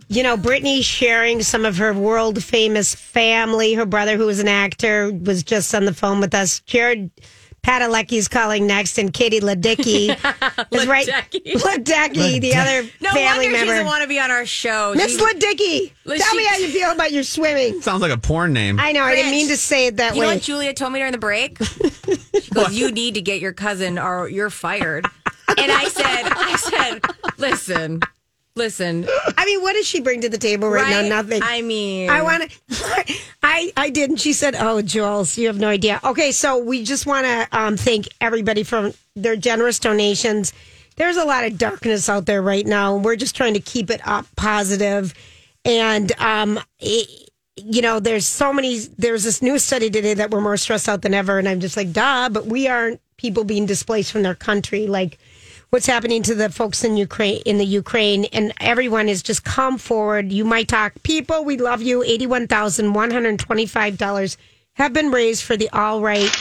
you 0.07 0.23
know, 0.23 0.37
Brittany 0.37 0.81
sharing 0.81 1.41
some 1.43 1.65
of 1.65 1.77
her 1.77 1.93
world 1.93 2.43
famous 2.43 2.93
family. 2.95 3.73
Her 3.73 3.85
brother, 3.85 4.17
who 4.17 4.25
was 4.25 4.39
an 4.39 4.47
actor, 4.47 5.11
was 5.11 5.43
just 5.43 5.73
on 5.75 5.85
the 5.85 5.93
phone 5.93 6.19
with 6.19 6.33
us. 6.33 6.59
Jared. 6.61 7.11
Padalecki 7.63 8.13
is 8.19 8.27
calling 8.27 8.67
next, 8.67 8.99
and 8.99 9.11
Katie 9.11 9.39
Ledecky 9.39 10.09
is 10.71 10.85
right. 10.85 11.07
Ledecky. 11.07 11.53
Ledecky, 11.55 12.39
the 12.39 12.53
other 12.53 12.87
no 13.01 13.09
family 13.09 13.25
wonder 13.25 13.43
she 13.45 13.51
member. 13.53 13.65
doesn't 13.73 13.85
want 13.87 14.03
to 14.03 14.07
be 14.07 14.19
on 14.19 14.29
our 14.29 14.45
show. 14.45 14.93
Miss 14.95 15.13
She- 15.13 15.17
Ledecky, 15.17 15.91
Well, 16.05 16.15
tell 16.15 16.29
she- 16.33 16.37
me 16.37 16.45
how 16.45 16.57
you 16.57 16.67
feel 16.67 16.91
about 16.91 17.11
your 17.11 17.23
swimming. 17.23 17.81
Sounds 17.81 18.03
like 18.03 18.11
a 18.11 18.19
porn 18.19 18.53
name. 18.53 18.79
I 18.79 18.91
know, 18.91 19.01
I 19.01 19.15
didn't 19.15 19.31
mean 19.31 19.47
to 19.47 19.57
say 19.57 19.87
it 19.87 19.97
that 19.97 20.13
You 20.13 20.21
know 20.21 20.27
way. 20.27 20.35
what 20.35 20.43
Julia 20.43 20.75
told 20.75 20.93
me 20.93 20.99
during 20.99 21.11
the 21.13 21.17
break? 21.17 21.57
She 22.39 22.51
goes, 22.51 22.75
"You 22.75 22.91
need 22.91 23.15
to 23.15 23.21
get 23.21 23.39
your 23.41 23.53
cousin, 23.53 23.97
or 23.97 24.29
you're 24.29 24.51
fired." 24.51 25.07
And 25.57 25.71
I 25.71 25.85
said, 25.87 26.03
"I 26.05 26.55
said, 26.57 27.01
listen, 27.39 28.01
listen, 28.55 29.07
I 29.37 29.45
mean, 29.45 29.61
what 29.61 29.73
does 29.73 29.85
she 29.87 30.01
bring 30.01 30.21
to 30.21 30.29
the 30.29 30.37
table 30.37 30.69
right, 30.69 30.83
right? 30.83 31.07
now? 31.07 31.21
Nothing. 31.21 31.41
I 31.43 31.61
mean, 31.61 32.09
I 32.09 32.21
want 32.21 32.49
to. 32.49 33.15
I 33.43 33.71
I 33.77 33.89
didn't. 33.89 34.17
she 34.17 34.33
said, 34.33 34.55
"Oh, 34.57 34.81
Jules, 34.81 35.37
you 35.37 35.47
have 35.47 35.59
no 35.59 35.69
idea." 35.69 35.99
Okay, 36.03 36.31
so 36.31 36.57
we 36.57 36.83
just 36.83 37.05
want 37.05 37.25
to 37.25 37.47
um, 37.57 37.77
thank 37.77 38.07
everybody 38.21 38.63
for 38.63 38.91
their 39.15 39.35
generous 39.35 39.79
donations. 39.79 40.53
There's 40.97 41.17
a 41.17 41.25
lot 41.25 41.43
of 41.43 41.57
darkness 41.57 42.07
out 42.07 42.25
there 42.25 42.41
right 42.41 42.65
now, 42.65 42.95
and 42.95 43.03
we're 43.03 43.17
just 43.17 43.35
trying 43.35 43.53
to 43.55 43.59
keep 43.59 43.89
it 43.89 44.01
up 44.07 44.25
positive. 44.35 45.13
And 45.65 46.11
um, 46.19 46.59
it, 46.79 47.29
you 47.57 47.81
know, 47.81 47.99
there's 47.99 48.25
so 48.25 48.53
many. 48.53 48.79
There's 48.97 49.23
this 49.23 49.41
new 49.41 49.59
study 49.59 49.89
today 49.89 50.13
that 50.13 50.31
we're 50.31 50.41
more 50.41 50.57
stressed 50.57 50.87
out 50.87 51.01
than 51.01 51.13
ever, 51.13 51.37
and 51.37 51.47
I'm 51.47 51.59
just 51.59 51.77
like, 51.77 51.91
duh. 51.91 52.29
But 52.29 52.45
we 52.45 52.67
aren't 52.67 53.01
people 53.17 53.43
being 53.43 53.65
displaced 53.65 54.11
from 54.11 54.23
their 54.23 54.35
country 54.35 54.87
like 54.87 55.17
what's 55.69 55.85
happening 55.85 56.23
to 56.23 56.35
the 56.35 56.49
folks 56.49 56.83
in 56.83 56.97
Ukraine 56.97 57.41
in 57.45 57.57
the 57.57 57.65
Ukraine 57.65 58.25
and 58.25 58.51
everyone 58.59 59.07
is 59.09 59.23
just 59.23 59.43
come 59.43 59.77
forward. 59.77 60.31
You 60.31 60.45
might 60.45 60.67
talk 60.67 60.93
people, 61.03 61.45
we 61.45 61.57
love 61.57 61.81
you. 61.81 62.01
$81,125 62.01 64.37
have 64.73 64.93
been 64.93 65.11
raised 65.11 65.43
for 65.43 65.57
the 65.57 65.69
Alight 65.73 66.31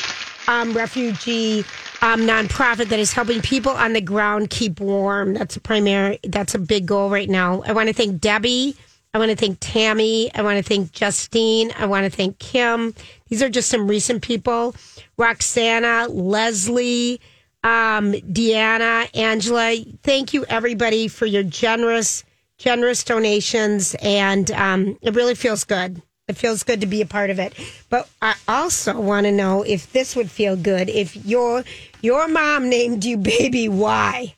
um, 0.48 0.74
refugee 0.74 1.60
um, 2.02 2.22
nonprofit 2.22 2.88
that 2.88 2.98
is 2.98 3.12
helping 3.12 3.40
people 3.40 3.70
on 3.72 3.92
the 3.92 4.00
ground 4.00 4.50
keep 4.50 4.80
warm. 4.80 5.34
That's 5.34 5.56
a 5.56 5.60
primary 5.60 6.18
that's 6.24 6.54
a 6.54 6.58
big 6.58 6.86
goal 6.86 7.10
right 7.10 7.28
now. 7.28 7.62
I 7.66 7.72
want 7.72 7.88
to 7.88 7.94
thank 7.94 8.20
Debbie 8.20 8.76
I 9.14 9.18
want 9.18 9.30
to 9.30 9.36
thank 9.36 9.58
Tammy. 9.60 10.34
I 10.34 10.42
want 10.42 10.58
to 10.58 10.62
thank 10.62 10.90
Justine. 10.90 11.70
I 11.78 11.86
want 11.86 12.04
to 12.04 12.10
thank 12.10 12.40
Kim. 12.40 12.92
These 13.28 13.44
are 13.44 13.48
just 13.48 13.70
some 13.70 13.86
recent 13.86 14.22
people. 14.22 14.74
Roxana, 15.16 16.08
Leslie, 16.08 17.20
um, 17.64 18.12
Deanna, 18.12 19.08
Angela. 19.16 19.74
Thank 20.02 20.34
you, 20.34 20.44
everybody, 20.44 21.08
for 21.08 21.26
your 21.26 21.42
generous, 21.42 22.22
generous 22.58 23.02
donations. 23.02 23.96
And 24.00 24.50
um, 24.52 24.98
it 25.02 25.14
really 25.14 25.34
feels 25.34 25.64
good. 25.64 26.00
It 26.28 26.36
feels 26.36 26.62
good 26.62 26.80
to 26.82 26.86
be 26.86 27.00
a 27.00 27.06
part 27.06 27.30
of 27.30 27.38
it. 27.38 27.54
But 27.90 28.08
I 28.22 28.34
also 28.46 29.00
want 29.00 29.24
to 29.26 29.32
know 29.32 29.62
if 29.62 29.92
this 29.92 30.14
would 30.14 30.30
feel 30.30 30.56
good 30.56 30.88
if 30.88 31.16
your 31.16 31.64
your 32.00 32.28
mom 32.28 32.70
named 32.70 33.04
you 33.04 33.16
baby 33.18 33.68
Y 33.68 34.34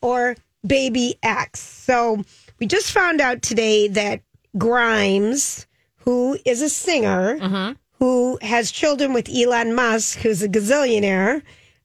or 0.00 0.36
baby 0.64 1.16
X. 1.22 1.60
So 1.60 2.22
we 2.60 2.66
just 2.66 2.92
found 2.92 3.20
out 3.20 3.42
today 3.42 3.88
that 3.88 4.22
Grimes, 4.56 5.66
who 5.98 6.38
is 6.44 6.62
a 6.62 6.68
singer, 6.68 7.38
who 7.98 8.38
has 8.40 8.70
children 8.70 9.12
with 9.12 9.28
Elon 9.28 9.74
Musk, 9.74 10.18
who's 10.18 10.42
a 10.42 10.48
gazillionaire, 10.48 11.42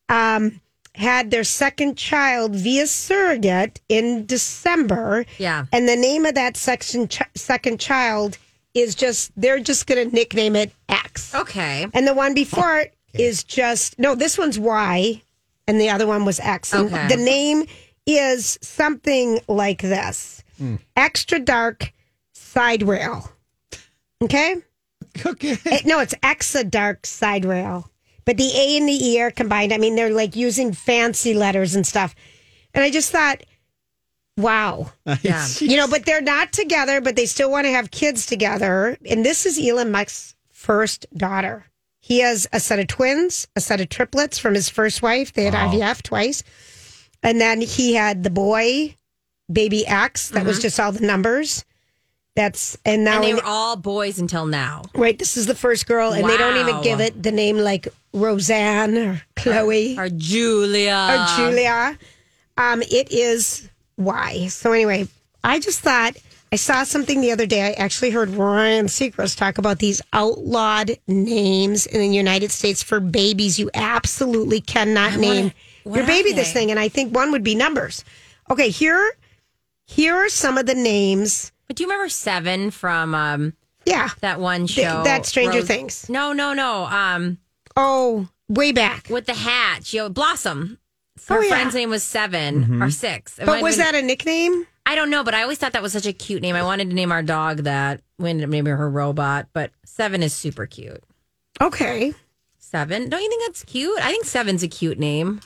um, 0.08 0.61
had 0.96 1.32
their 1.32 1.44
second 1.44 1.98
child 1.98 2.54
via 2.56 2.86
surrogate 2.88 3.80
in 3.90 4.26
December. 4.26 5.26
Yeah. 5.38 5.66
And 5.72 5.88
the 5.88 5.96
name 5.96 6.26
of 6.26 6.36
that 6.36 6.58
section 6.58 7.08
ch- 7.08 7.22
second 7.36 7.80
child 7.80 8.38
is 8.74 8.96
just, 8.96 9.32
they're 9.36 9.60
just 9.60 9.88
going 9.88 10.10
to 10.10 10.14
nickname 10.16 10.56
it 10.56 10.72
X. 10.90 11.34
Okay. 11.36 11.88
And 11.94 12.08
the 12.08 12.14
one 12.14 12.34
before 12.34 12.80
it 12.80 12.94
is 13.14 13.44
just, 13.44 13.98
no, 14.00 14.16
this 14.16 14.38
one's 14.38 14.58
Y, 14.60 15.22
and 15.68 15.80
the 15.80 15.90
other 15.90 16.08
one 16.08 16.26
was 16.26 16.40
X. 16.40 16.74
And 16.74 16.88
Okay. 16.94 17.08
the 17.08 17.18
name 17.18 17.66
is 18.06 18.58
something 18.62 19.40
like 19.48 19.82
this 19.82 20.44
extra 20.96 21.40
dark 21.40 21.94
side 22.34 22.84
rail. 22.84 23.30
Okay? 24.22 24.56
Okay. 25.26 25.58
Eh, 25.66 25.80
no, 25.84 26.00
it's 26.00 26.14
extra 26.24 26.64
dark 26.64 27.06
side 27.06 27.44
rail. 27.44 27.91
But 28.26 28.38
the 28.38 28.52
A 28.56 28.78
and 28.78 28.88
the 28.88 28.94
E 28.94 29.22
are 29.22 29.32
combined. 29.32 29.74
I 29.74 29.78
mean, 29.78 29.96
they're 29.96 30.14
like 30.14 30.36
using 30.36 30.74
fancy 30.74 31.34
letters 31.34 31.76
and 31.76 31.86
stuff. 31.86 32.16
And 32.74 32.84
I 32.84 32.92
just 32.92 33.12
thought, 33.12 33.44
wow. 34.38 34.92
Yeah. 35.22 35.48
You 35.60 35.78
know, 35.78 35.88
but 35.88 36.06
they're 36.06 36.22
not 36.22 36.54
together, 36.54 37.02
but 37.02 37.16
they 37.16 37.26
still 37.26 37.52
want 37.52 37.66
to 37.66 37.72
have 37.72 37.92
kids 37.92 38.26
together. 38.26 38.98
And 39.10 39.26
this 39.26 39.46
is 39.46 39.60
Elon 39.60 39.92
Musk's 39.92 40.36
first 40.52 41.06
daughter. 41.16 41.66
He 42.00 42.20
has 42.20 42.48
a 42.52 42.60
set 42.60 42.80
of 42.80 42.88
twins, 42.88 43.48
a 43.56 43.62
set 43.62 43.80
of 43.80 43.90
triplets 43.90 44.38
from 44.40 44.56
his 44.56 44.70
first 44.70 45.02
wife. 45.02 45.34
They 45.34 45.46
had 45.46 45.54
IVF 45.54 46.02
twice. 46.02 46.44
And 47.22 47.40
then 47.40 47.62
he 47.62 47.94
had 47.94 48.24
the 48.24 48.32
boy, 48.32 48.98
baby 49.52 49.86
X, 49.86 50.30
that 50.30 50.46
was 50.46 50.58
mm-hmm. 50.58 50.62
just 50.64 50.80
all 50.80 50.92
the 50.92 51.06
numbers. 51.06 51.64
That's, 52.36 52.78
and 52.86 53.04
now. 53.04 53.16
And 53.16 53.24
they 53.26 53.34
were 53.34 53.44
all 53.44 53.76
boys 53.76 54.18
until 54.20 54.46
now. 54.46 54.84
right, 54.96 55.18
this 55.18 55.36
is 55.36 55.48
the 55.48 55.56
first 55.56 55.86
girl, 55.86 56.14
and 56.14 56.28
they 56.28 56.38
don't 56.38 56.58
even 56.58 56.82
give 56.82 57.02
it 57.02 57.22
the 57.22 57.32
name 57.32 57.58
like 57.58 57.88
Roseanne 58.14 58.98
or 58.98 59.22
Chloe 59.36 59.98
Or 59.98 60.08
Julia. 60.10 61.28
or 61.30 61.38
Julia. 61.38 61.98
Um, 62.58 62.82
it 62.84 63.12
is 63.12 63.70
why. 63.96 64.48
So 64.48 64.72
anyway, 64.72 65.08
I 65.44 65.60
just 65.60 65.80
thought 65.80 66.16
I 66.54 66.58
saw 66.58 66.84
something 66.84 67.22
the 67.22 67.32
other 67.32 67.46
day. 67.46 67.62
I 67.62 67.72
actually 67.74 68.12
heard 68.12 68.30
Ryan 68.30 68.86
Seacrest 68.88 69.38
talk 69.38 69.58
about 69.58 69.80
these 69.80 70.02
outlawed 70.14 70.98
names 71.08 71.86
in 71.86 72.00
the 72.02 72.08
United 72.16 72.52
States 72.52 72.84
for 72.84 73.00
babies 73.00 73.58
you 73.58 73.70
absolutely 73.74 74.60
cannot 74.62 75.18
name 75.18 75.52
what 75.84 75.98
your 75.98 76.06
baby 76.06 76.34
this 76.34 76.52
thing. 76.54 76.70
And 76.70 76.80
I 76.80 76.88
think 76.90 77.16
one 77.16 77.32
would 77.32 77.44
be 77.44 77.56
numbers. 77.56 78.04
Okay, 78.50 78.70
here 78.70 79.12
here 79.86 80.16
are 80.16 80.30
some 80.30 80.58
of 80.58 80.66
the 80.66 80.76
names. 80.76 81.51
But 81.72 81.78
do 81.78 81.84
you 81.84 81.90
remember 81.90 82.10
Seven 82.10 82.70
from 82.70 83.16
um, 83.16 83.54
Yeah. 83.86 84.10
that 84.20 84.42
one 84.42 84.68
Th- 84.68 84.86
show? 84.86 85.04
that 85.06 85.26
Stranger 85.26 85.60
Rose- 85.60 85.68
Things. 85.68 86.10
No, 86.10 86.34
no, 86.34 86.54
no. 86.54 86.84
Um, 86.84 87.38
Oh, 87.78 88.28
way 88.50 88.74
back. 88.74 89.08
with 89.10 89.26
the 89.26 89.34
hat, 89.34 89.94
you 89.94 90.02
know, 90.02 90.10
Blossom. 90.10 90.80
Her 91.30 91.38
Oh, 91.38 91.42
yeah. 91.42 91.48
friend's 91.48 91.74
name 91.74 91.90
was 91.90 92.04
7 92.04 92.82
or 92.84 92.92
six. 92.92 93.40
It 93.40 93.46
But 93.46 93.62
was 93.62 93.78
been- 93.78 93.86
that 93.86 93.96
a 93.96 94.02
nickname? 94.02 94.68
I 94.86 94.96
don't 94.96 95.10
know, 95.10 95.24
but 95.24 95.34
I 95.34 95.44
always 95.44 95.60
thought 95.60 95.72
that 95.72 95.82
was 95.82 95.94
such 95.94 96.06
a 96.06 96.12
cute 96.12 96.42
name. 96.42 96.58
I 96.58 96.64
wanted 96.64 96.90
to 96.90 96.94
name 96.94 97.10
our 97.14 97.24
dog 97.24 97.60
that. 97.60 98.02
We 98.20 98.30
ended 98.32 98.44
up 98.44 98.50
naming 98.50 98.76
her 98.76 98.90
Robot, 98.90 99.48
but 99.54 99.72
Seven 99.86 100.24
is 100.24 100.34
super 100.34 100.66
cute. 100.66 101.02
Okay. 101.62 102.14
Seven? 102.60 103.08
Don't 103.08 103.22
you 103.22 103.30
think 103.30 103.44
that's 103.48 103.64
cute? 103.64 103.98
I 104.02 104.12
think 104.12 104.26
Seven's 104.26 104.62
a 104.62 104.68
cute 104.68 105.00
name. 105.00 105.40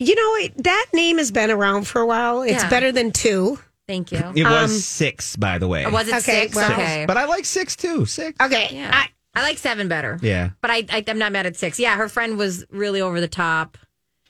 You 0.00 0.16
know, 0.16 0.44
it, 0.44 0.64
that 0.64 0.86
name 0.92 1.18
has 1.18 1.30
been 1.30 1.52
around 1.52 1.86
for 1.86 2.00
a 2.00 2.06
while. 2.06 2.42
It's 2.42 2.64
Yeah. 2.64 2.68
better 2.68 2.90
than 2.90 3.12
two. 3.12 3.60
Thank 3.88 4.10
you. 4.12 4.18
It 4.34 4.44
was 4.44 4.70
Um, 4.72 4.78
six, 4.78 5.36
by 5.36 5.58
the 5.58 5.68
way. 5.68 5.84
Or 5.84 5.90
was 5.90 6.08
it 6.08 6.14
Okay, 6.16 6.42
six? 6.42 6.56
well- 6.56 6.72
okay. 6.72 7.04
But 7.06 7.16
I 7.16 7.26
like 7.26 7.44
six 7.44 7.76
too. 7.76 8.04
Six. 8.06 8.36
Okay. 8.44 8.68
yeah. 8.72 8.90
I, 8.92 9.08
I, 9.40 9.42
like 9.42 9.58
seven 9.58 9.86
better. 9.88 10.18
Yeah. 10.22 10.50
But 10.60 10.70
I, 10.70 10.84
I, 10.90 11.04
I'm 11.06 11.18
not 11.18 11.30
mad 11.32 11.46
at 11.46 11.56
six. 11.56 11.78
Yeah, 11.78 11.96
her 11.96 12.08
friend 12.08 12.36
was 12.36 12.64
really 12.70 13.00
over 13.00 13.20
the 13.20 13.28
top. 13.28 13.78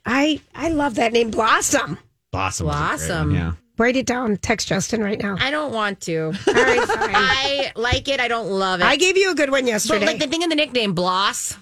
I 0.04 0.40
I 0.54 0.68
love 0.68 0.96
that 0.96 1.12
name, 1.12 1.30
Blossom. 1.30 1.98
Blossom. 2.32 2.66
was 2.66 2.76
Blossom. 2.76 3.34
Yeah. 3.34 3.52
Write 3.78 3.96
it 3.96 4.06
down. 4.06 4.36
Text 4.38 4.68
Justin 4.68 5.02
right 5.02 5.20
now. 5.20 5.36
I 5.38 5.50
don't 5.50 5.72
want 5.72 6.00
to. 6.02 6.26
All 6.46 6.54
right, 6.54 6.88
fine. 6.88 7.10
I 7.14 7.72
like 7.76 8.08
it. 8.08 8.20
I 8.20 8.28
don't 8.28 8.48
love 8.48 8.80
it. 8.80 8.84
I 8.86 8.96
gave 8.96 9.16
you 9.16 9.30
a 9.30 9.34
good 9.34 9.50
one 9.50 9.66
yesterday. 9.66 9.98
but 9.98 10.02
yesterday. 10.04 10.20
like 10.20 10.30
the 10.30 10.30
thing 10.32 10.42
in 10.42 10.48
the 10.48 10.54
nickname, 10.56 10.94
Bloss, 10.94 11.56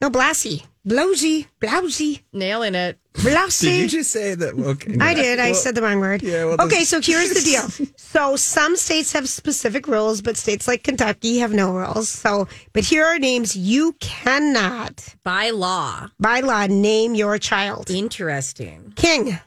no, 0.00 0.10
Blassie. 0.10 0.64
Blowsy. 0.86 1.46
Blousy. 1.60 2.20
nailing 2.32 2.74
it. 2.74 2.98
Blousy. 3.14 3.62
Did 3.62 3.80
you 3.92 3.98
just 4.00 4.10
say 4.10 4.34
that? 4.34 4.54
Okay. 4.58 4.96
I 5.00 5.14
did. 5.14 5.38
I 5.40 5.46
Well, 5.46 5.54
said 5.54 5.74
the 5.74 5.80
wrong 5.82 5.98
word. 6.00 6.22
Yeah, 6.22 6.44
well, 6.44 6.56
okay, 6.60 6.84
so 6.84 7.00
here's 7.00 7.30
the 7.32 7.40
deal. 7.40 7.88
So 7.96 8.36
some 8.36 8.76
states 8.76 9.12
have 9.12 9.28
specific 9.28 9.88
rules, 9.88 10.20
but 10.22 10.36
states 10.36 10.68
like 10.68 10.84
Kentucky 10.84 11.38
have 11.38 11.52
no 11.52 11.72
rules. 11.72 12.08
So, 12.08 12.46
but 12.72 12.84
here 12.84 13.04
are 13.04 13.18
names 13.18 13.56
you 13.56 13.94
cannot, 13.98 15.16
By 15.24 15.50
law. 15.50 16.08
by 16.20 16.40
law, 16.40 16.66
name 16.66 17.14
your 17.16 17.38
child. 17.38 17.90
Interesting. 17.90 18.92
King, 18.94 19.38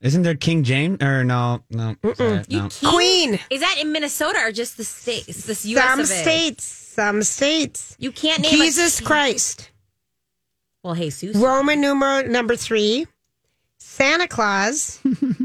Isn't 0.00 0.22
there 0.22 0.34
King 0.34 0.64
James? 0.64 1.02
Or 1.02 1.22
no, 1.22 1.62
no. 1.70 1.94
sorry, 2.14 2.42
You 2.48 2.58
no. 2.62 2.68
can't- 2.68 2.94
Queen. 2.94 3.38
Is 3.50 3.60
that 3.60 3.76
in 3.80 3.92
Minnesota 3.92 4.40
or 4.42 4.52
just 4.52 4.76
the 4.76 4.84
states? 4.84 5.44
This 5.44 5.64
U.S. 5.66 5.84
Some 5.84 6.00
of 6.00 6.06
A? 6.06 6.08
states. 6.08 6.85
Some 6.96 7.22
states. 7.24 7.94
You 7.98 8.10
can't 8.10 8.40
name 8.40 8.52
Jesus 8.52 9.00
a, 9.00 9.04
Christ. 9.04 9.70
Well, 10.82 10.94
Jesus. 10.94 11.36
Roman 11.36 11.78
numeral 11.78 12.26
number 12.26 12.56
three. 12.56 13.06
Santa 13.76 14.26
Claus. 14.26 14.98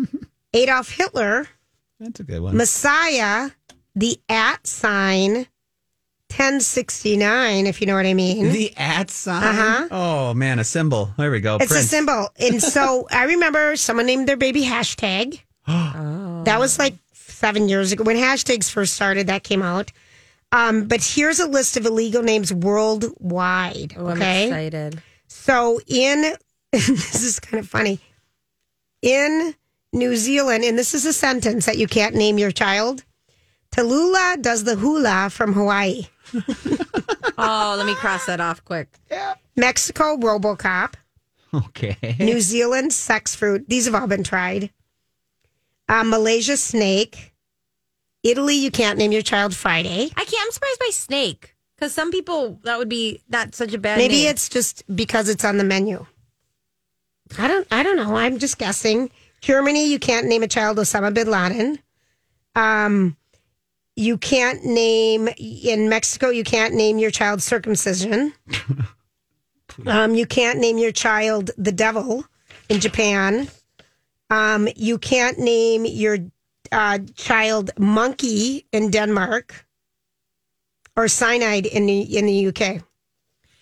Adolf 0.53 0.89
Hitler. 0.89 1.49
That's 1.99 2.21
a 2.21 2.23
good 2.23 2.39
one. 2.39 2.55
Messiah. 2.55 3.49
The 3.95 4.17
at 4.29 4.65
sign. 4.65 5.47
1069, 6.31 7.67
if 7.67 7.81
you 7.81 7.87
know 7.87 7.95
what 7.95 8.05
I 8.05 8.13
mean. 8.13 8.53
The 8.53 8.73
at 8.77 9.11
sign. 9.11 9.43
Uh-huh. 9.43 9.87
Oh 9.91 10.33
man, 10.33 10.57
a 10.57 10.63
symbol. 10.63 11.13
There 11.17 11.31
we 11.31 11.41
go. 11.41 11.57
It's 11.57 11.69
Prince. 11.69 11.85
a 11.85 11.89
symbol. 11.89 12.29
And 12.39 12.63
so 12.63 13.07
I 13.11 13.25
remember 13.25 13.75
someone 13.75 14.05
named 14.05 14.25
their 14.29 14.37
baby 14.37 14.63
hashtag. 14.63 15.41
oh. 15.67 16.43
That 16.45 16.59
was 16.61 16.79
like 16.79 16.95
seven 17.11 17.67
years 17.67 17.91
ago 17.91 18.03
when 18.05 18.15
hashtags 18.15 18.71
first 18.71 18.93
started, 18.93 19.27
that 19.27 19.43
came 19.43 19.61
out. 19.61 19.91
Um, 20.51 20.87
but 20.87 21.01
here's 21.03 21.39
a 21.39 21.47
list 21.47 21.77
of 21.77 21.85
illegal 21.85 22.23
names 22.23 22.53
worldwide. 22.53 23.93
Oh, 23.97 24.07
I'm 24.07 24.17
okay. 24.17 24.47
excited. 24.47 25.01
So 25.27 25.79
in 25.87 26.33
this 26.71 27.23
is 27.23 27.39
kind 27.39 27.59
of 27.63 27.69
funny. 27.69 27.99
In 29.01 29.55
New 29.93 30.15
Zealand, 30.15 30.63
and 30.63 30.77
this 30.77 30.93
is 30.93 31.05
a 31.05 31.13
sentence 31.13 31.65
that 31.65 31.77
you 31.77 31.87
can't 31.87 32.15
name 32.15 32.37
your 32.37 32.51
child. 32.51 33.03
Tallulah 33.71 34.41
does 34.41 34.63
the 34.65 34.75
hula 34.75 35.29
from 35.29 35.53
Hawaii. 35.53 36.07
Oh, 37.37 37.75
let 37.75 37.87
me 37.87 37.95
cross 37.95 38.27
that 38.27 38.39
off 38.39 38.63
quick. 38.63 38.87
Yeah. 39.09 39.33
Mexico, 39.55 40.15
Robocop. 40.17 40.93
Okay. 41.53 42.15
New 42.19 42.39
Zealand, 42.39 42.93
sex 42.93 43.35
fruit. 43.35 43.67
These 43.67 43.85
have 43.85 43.95
all 43.95 44.05
been 44.05 44.23
tried. 44.23 44.69
Uh, 45.89 46.03
Malaysia, 46.03 46.55
snake. 46.55 47.30
Italy, 48.23 48.55
you 48.55 48.71
can't 48.71 48.97
name 48.97 49.11
your 49.11 49.21
child 49.21 49.55
Friday. 49.55 50.09
I 50.15 50.25
can't. 50.25 50.45
I'm 50.45 50.51
surprised 50.51 50.79
by 50.79 50.89
snake 50.91 51.55
because 51.75 51.93
some 51.93 52.11
people 52.11 52.59
that 52.63 52.77
would 52.77 52.89
be 52.89 53.21
not 53.29 53.55
such 53.55 53.73
a 53.73 53.77
bad. 53.77 53.97
Maybe 53.97 54.23
name. 54.23 54.29
it's 54.29 54.47
just 54.49 54.83
because 54.95 55.29
it's 55.29 55.43
on 55.43 55.57
the 55.57 55.63
menu. 55.63 56.05
I 57.37 57.47
don't. 57.47 57.67
I 57.71 57.83
don't 57.83 57.95
know. 57.95 58.15
I'm 58.15 58.37
just 58.37 58.57
guessing. 58.57 59.09
Germany, 59.41 59.89
you 59.89 59.97
can't 59.97 60.27
name 60.27 60.43
a 60.43 60.47
child 60.47 60.77
Osama 60.77 61.13
bin 61.13 61.29
Laden. 61.29 61.79
Um, 62.55 63.17
you 63.95 64.17
can't 64.17 64.63
name 64.65 65.27
in 65.37 65.89
Mexico. 65.89 66.29
You 66.29 66.43
can't 66.43 66.75
name 66.75 66.99
your 66.99 67.11
child 67.11 67.41
circumcision. 67.41 68.33
um, 69.87 70.13
you 70.13 70.27
can't 70.27 70.59
name 70.59 70.77
your 70.77 70.91
child 70.91 71.49
the 71.57 71.71
devil. 71.71 72.25
in 72.69 72.79
Japan. 72.79 73.47
Um, 74.29 74.69
you 74.75 74.97
can't 74.97 75.39
name 75.39 75.85
your 75.85 76.19
uh, 76.71 76.99
child 77.15 77.71
Monkey 77.77 78.65
in 78.71 78.89
Denmark 78.91 79.65
or 80.95 81.07
Cyanide 81.07 81.65
in 81.65 81.85
the 81.85 82.01
in 82.17 82.25
the 82.25 82.47
UK. 82.47 82.83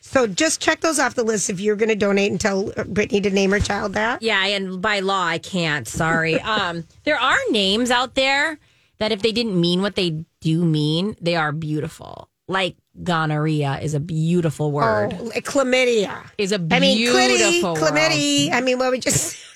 So 0.01 0.25
just 0.25 0.59
check 0.59 0.81
those 0.81 0.97
off 0.97 1.13
the 1.13 1.23
list 1.23 1.51
if 1.51 1.59
you're 1.59 1.75
going 1.75 1.89
to 1.89 1.95
donate 1.95 2.31
and 2.31 2.41
tell 2.41 2.71
Brittany 2.87 3.21
to 3.21 3.29
name 3.29 3.51
her 3.51 3.59
child 3.59 3.93
that. 3.93 4.23
Yeah, 4.23 4.43
and 4.43 4.81
by 4.81 5.01
law 5.01 5.23
I 5.23 5.37
can't. 5.37 5.87
Sorry. 5.87 6.39
um, 6.41 6.83
there 7.03 7.19
are 7.19 7.37
names 7.51 7.91
out 7.91 8.15
there 8.15 8.57
that 8.97 9.11
if 9.11 9.21
they 9.21 9.31
didn't 9.31 9.59
mean 9.59 9.81
what 9.81 9.95
they 9.95 10.25
do 10.41 10.65
mean, 10.65 11.15
they 11.21 11.35
are 11.35 11.51
beautiful. 11.51 12.27
Like 12.47 12.75
gonorrhea 13.03 13.79
is 13.83 13.93
a 13.93 13.99
beautiful 13.99 14.71
word. 14.71 15.15
Oh, 15.19 15.29
chlamydia 15.41 16.23
Is 16.39 16.51
a 16.51 16.55
I 16.55 16.79
mean, 16.79 16.97
clitty, 16.97 17.37
beautiful 17.37 17.75
word. 17.75 17.93
chlamydia. 17.93 18.51
I 18.51 18.61
mean, 18.61 18.79
what 18.79 18.91
we 18.91 18.99
just. 18.99 19.37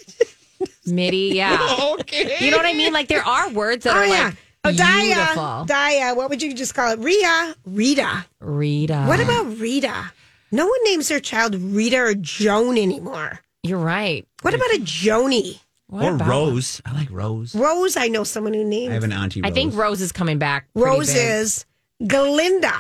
Midi, 0.86 1.32
yeah. 1.36 1.78
okay. 2.00 2.38
You 2.40 2.52
know 2.52 2.58
what 2.58 2.66
I 2.66 2.74
mean? 2.74 2.94
Like 2.94 3.08
there 3.08 3.24
are 3.26 3.50
words 3.50 3.84
that 3.86 3.96
Oh 3.96 4.00
are 4.00 4.06
yeah. 4.06 4.24
like 4.26 4.36
Oh, 4.66 4.72
Dia. 4.72 5.16
beautiful. 5.16 5.66
Dia. 5.66 6.14
What 6.16 6.30
would 6.30 6.42
you 6.42 6.54
just 6.54 6.74
call 6.74 6.94
it? 6.94 7.00
Ria, 7.00 7.54
Rita. 7.66 8.26
Rita. 8.40 9.04
What 9.08 9.20
about 9.20 9.58
Rita? 9.60 10.12
No 10.52 10.66
one 10.68 10.84
names 10.86 11.10
their 11.10 11.20
child 11.20 11.56
Rita 11.56 11.98
or 11.98 12.14
Joan 12.14 12.78
anymore. 12.78 13.42
You're 13.64 13.78
right. 13.80 14.26
What 14.42 14.54
about 14.54 14.70
a 14.74 14.80
Joni? 14.80 15.60
What 15.88 16.06
or 16.06 16.16
about- 16.16 16.28
Rose. 16.30 16.82
I 16.86 16.94
like 16.94 17.10
Rose. 17.12 17.54
Rose, 17.56 17.98
I 17.98 18.08
know 18.08 18.24
someone 18.24 18.54
who 18.54 18.64
named 18.64 18.92
I 18.92 18.94
have 18.96 19.04
an 19.04 19.12
auntie. 19.12 19.42
I 19.44 19.52
think 19.52 19.76
Rose 19.76 20.00
is 20.02 20.12
coming 20.14 20.38
back. 20.38 20.68
pretty 20.74 20.90
Rose 20.90 21.14
big. 21.14 21.18
is 21.30 21.66
Galinda. 22.02 22.74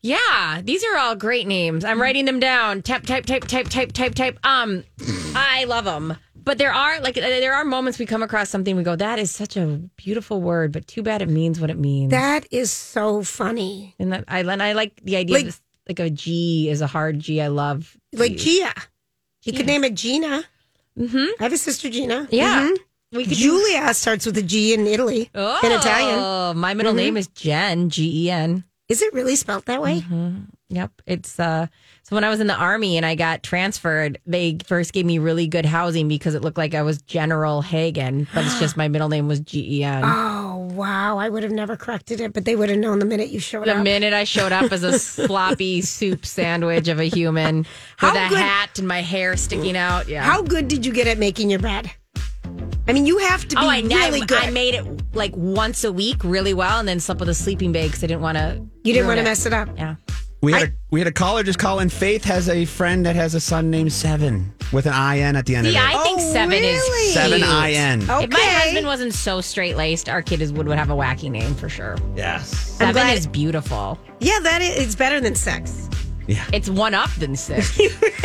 Yeah, 0.00 0.60
these 0.62 0.84
are 0.84 0.96
all 0.98 1.16
great 1.16 1.46
names. 1.46 1.84
I'm 1.84 2.00
writing 2.00 2.24
them 2.26 2.38
down. 2.40 2.82
Type, 2.82 3.04
type, 3.06 3.24
type, 3.24 3.44
type, 3.46 3.68
type, 3.68 3.92
type, 3.92 4.14
type. 4.14 4.38
Um, 4.44 4.84
I 5.34 5.64
love 5.64 5.84
them. 5.86 6.16
But 6.44 6.58
there 6.58 6.72
are 6.72 7.00
like 7.00 7.16
uh, 7.16 7.20
there 7.22 7.54
are 7.54 7.64
moments 7.64 7.98
we 7.98 8.06
come 8.06 8.22
across 8.22 8.50
something 8.50 8.76
we 8.76 8.82
go 8.82 8.96
that 8.96 9.18
is 9.18 9.30
such 9.30 9.56
a 9.56 9.66
beautiful 9.96 10.40
word, 10.42 10.72
but 10.72 10.86
too 10.86 11.02
bad 11.02 11.22
it 11.22 11.28
means 11.28 11.58
what 11.58 11.70
it 11.70 11.78
means. 11.78 12.10
That 12.10 12.46
is 12.50 12.70
so 12.70 13.22
funny. 13.22 13.94
and 13.98 14.12
that 14.12 14.24
I 14.28 14.40
and 14.40 14.62
I 14.62 14.72
like 14.74 15.00
the 15.02 15.16
idea 15.16 15.34
Like- 15.36 15.46
of 15.46 15.46
this, 15.52 15.60
like 15.88 16.00
a 16.00 16.10
G 16.10 16.68
is 16.70 16.80
a 16.82 16.86
hard 16.86 17.18
G. 17.18 17.40
I 17.40 17.48
love 17.48 17.96
Like 18.12 18.32
Gs. 18.36 18.44
Gia. 18.44 18.72
You 19.44 19.52
could 19.54 19.66
name 19.66 19.84
it 19.84 19.94
Gina. 19.94 20.44
Mhm. 20.98 21.28
I 21.40 21.42
have 21.42 21.52
a 21.52 21.58
sister 21.58 21.88
Gina. 21.90 22.28
Yeah. 22.30 22.68
Mhm. 22.70 22.76
We 23.12 23.24
could 23.26 23.36
Julia 23.38 23.92
starts 23.94 24.26
with 24.26 24.36
a 24.38 24.42
G 24.42 24.74
in 24.74 24.86
Italy. 24.86 25.30
Oh, 25.34 25.60
in 25.62 25.72
Italian. 25.72 26.56
My 26.58 26.74
middle 26.74 26.92
Mhm. 26.92 26.96
name 26.96 27.16
is 27.16 27.26
Jen. 27.28 27.88
G 27.90 28.26
E 28.26 28.30
N. 28.30 28.64
Is 28.88 29.00
it 29.02 29.12
really 29.14 29.36
spelled 29.36 29.64
that 29.66 29.80
way? 29.80 30.04
Yep. 30.74 30.90
It's 31.06 31.38
uh 31.40 31.66
so 32.02 32.14
when 32.16 32.24
I 32.24 32.28
was 32.28 32.40
in 32.40 32.46
the 32.48 32.54
army 32.56 32.96
and 32.96 33.06
I 33.06 33.14
got 33.14 33.42
transferred, 33.42 34.18
they 34.26 34.58
first 34.66 34.92
gave 34.92 35.06
me 35.06 35.18
really 35.18 35.46
good 35.46 35.64
housing 35.64 36.08
because 36.08 36.34
it 36.34 36.42
looked 36.42 36.58
like 36.58 36.74
I 36.74 36.82
was 36.82 37.00
General 37.02 37.62
Hagen, 37.62 38.26
but 38.34 38.44
it's 38.44 38.58
just 38.58 38.76
my 38.76 38.88
middle 38.88 39.08
name 39.08 39.28
was 39.28 39.40
G 39.40 39.78
E 39.80 39.84
N. 39.84 40.02
Oh 40.04 40.68
wow! 40.72 41.16
I 41.18 41.28
would 41.28 41.42
have 41.44 41.52
never 41.52 41.76
corrected 41.76 42.20
it, 42.20 42.32
but 42.32 42.44
they 42.44 42.56
would 42.56 42.68
have 42.68 42.78
known 42.78 42.98
the 42.98 43.04
minute 43.06 43.28
you 43.28 43.38
showed 43.40 43.66
The 43.66 43.70
up. 43.72 43.76
The 43.78 43.84
minute 43.84 44.12
I 44.12 44.24
showed 44.24 44.52
up 44.52 44.72
as 44.72 44.82
a 44.82 44.98
sloppy 44.98 45.80
soup 45.80 46.26
sandwich 46.26 46.88
of 46.88 46.98
a 46.98 47.04
human 47.04 47.58
with 47.58 47.66
How 47.98 48.26
a 48.26 48.28
good- 48.28 48.38
hat 48.38 48.78
and 48.78 48.88
my 48.88 49.00
hair 49.02 49.36
sticking 49.36 49.76
out. 49.76 50.08
Yeah. 50.08 50.22
How 50.24 50.42
good 50.42 50.68
did 50.68 50.84
you 50.84 50.92
get 50.92 51.06
at 51.06 51.18
making 51.18 51.48
your 51.50 51.60
bed? 51.60 51.90
I 52.86 52.92
mean, 52.92 53.06
you 53.06 53.16
have 53.16 53.48
to 53.48 53.56
be 53.56 53.62
Oh, 53.62 53.66
I, 53.68 53.80
really 53.80 54.20
I, 54.22 54.26
good. 54.26 54.38
I 54.42 54.50
made 54.50 54.74
it 54.74 54.84
like 55.14 55.34
once 55.34 55.84
a 55.84 55.92
week 55.92 56.22
really 56.22 56.52
well 56.52 56.78
and 56.78 56.86
then 56.86 57.00
slept 57.00 57.18
with 57.18 57.30
a 57.30 57.34
sleeping 57.34 57.72
bag 57.72 57.86
because 57.86 58.04
I 58.04 58.08
didn't 58.08 58.20
want 58.20 58.36
to. 58.36 58.60
you 58.84 58.92
didn't 58.92 59.06
want 59.06 59.16
to 59.18 59.24
mess 59.24 59.46
it 59.46 59.54
up. 59.54 59.70
Yeah. 59.78 59.94
We 60.44 60.52
had 60.52 60.68
a 60.68 60.72
we 60.90 61.00
had 61.00 61.06
a 61.06 61.12
caller 61.12 61.42
just 61.42 61.58
call 61.58 61.80
in. 61.80 61.88
Faith 61.88 62.22
has 62.24 62.48
a 62.48 62.64
friend 62.66 63.04
that 63.06 63.16
has 63.16 63.34
a 63.34 63.40
son 63.40 63.70
named 63.70 63.92
Seven 63.92 64.52
with 64.72 64.86
an 64.86 64.92
I 64.92 65.20
N 65.20 65.36
at 65.36 65.46
the 65.46 65.56
end 65.56 65.66
See, 65.66 65.70
of 65.70 65.76
it. 65.76 65.78
Yeah, 65.78 65.98
I 65.98 66.02
think 66.02 66.20
Oh, 66.20 66.32
seven 66.32 66.50
really? 66.50 66.68
is 66.68 67.14
Seven 67.14 67.38
cute. 67.38 67.48
I 67.50 67.72
N. 67.72 68.02
If 68.02 68.08
my 68.30 68.38
husband 68.40 68.86
wasn't 68.86 69.14
so 69.14 69.40
straight 69.40 69.76
laced, 69.76 70.08
our 70.08 70.22
kid 70.22 70.40
is, 70.42 70.52
would, 70.52 70.68
would 70.68 70.78
have 70.78 70.90
a 70.90 70.94
wacky 70.94 71.30
name 71.30 71.54
for 71.54 71.68
sure. 71.68 71.96
Yes. 72.14 72.48
Seven 72.48 72.92
glad- 72.94 73.16
is 73.18 73.26
beautiful. 73.26 73.98
Yeah, 74.20 74.38
that 74.40 74.60
is. 74.62 74.76
It's 74.86 74.94
better 74.94 75.20
than 75.20 75.34
sex. 75.34 75.88
Yeah. 76.26 76.44
It's 76.52 76.68
one 76.70 76.94
up 76.94 77.10
than 77.18 77.36
six. 77.36 77.78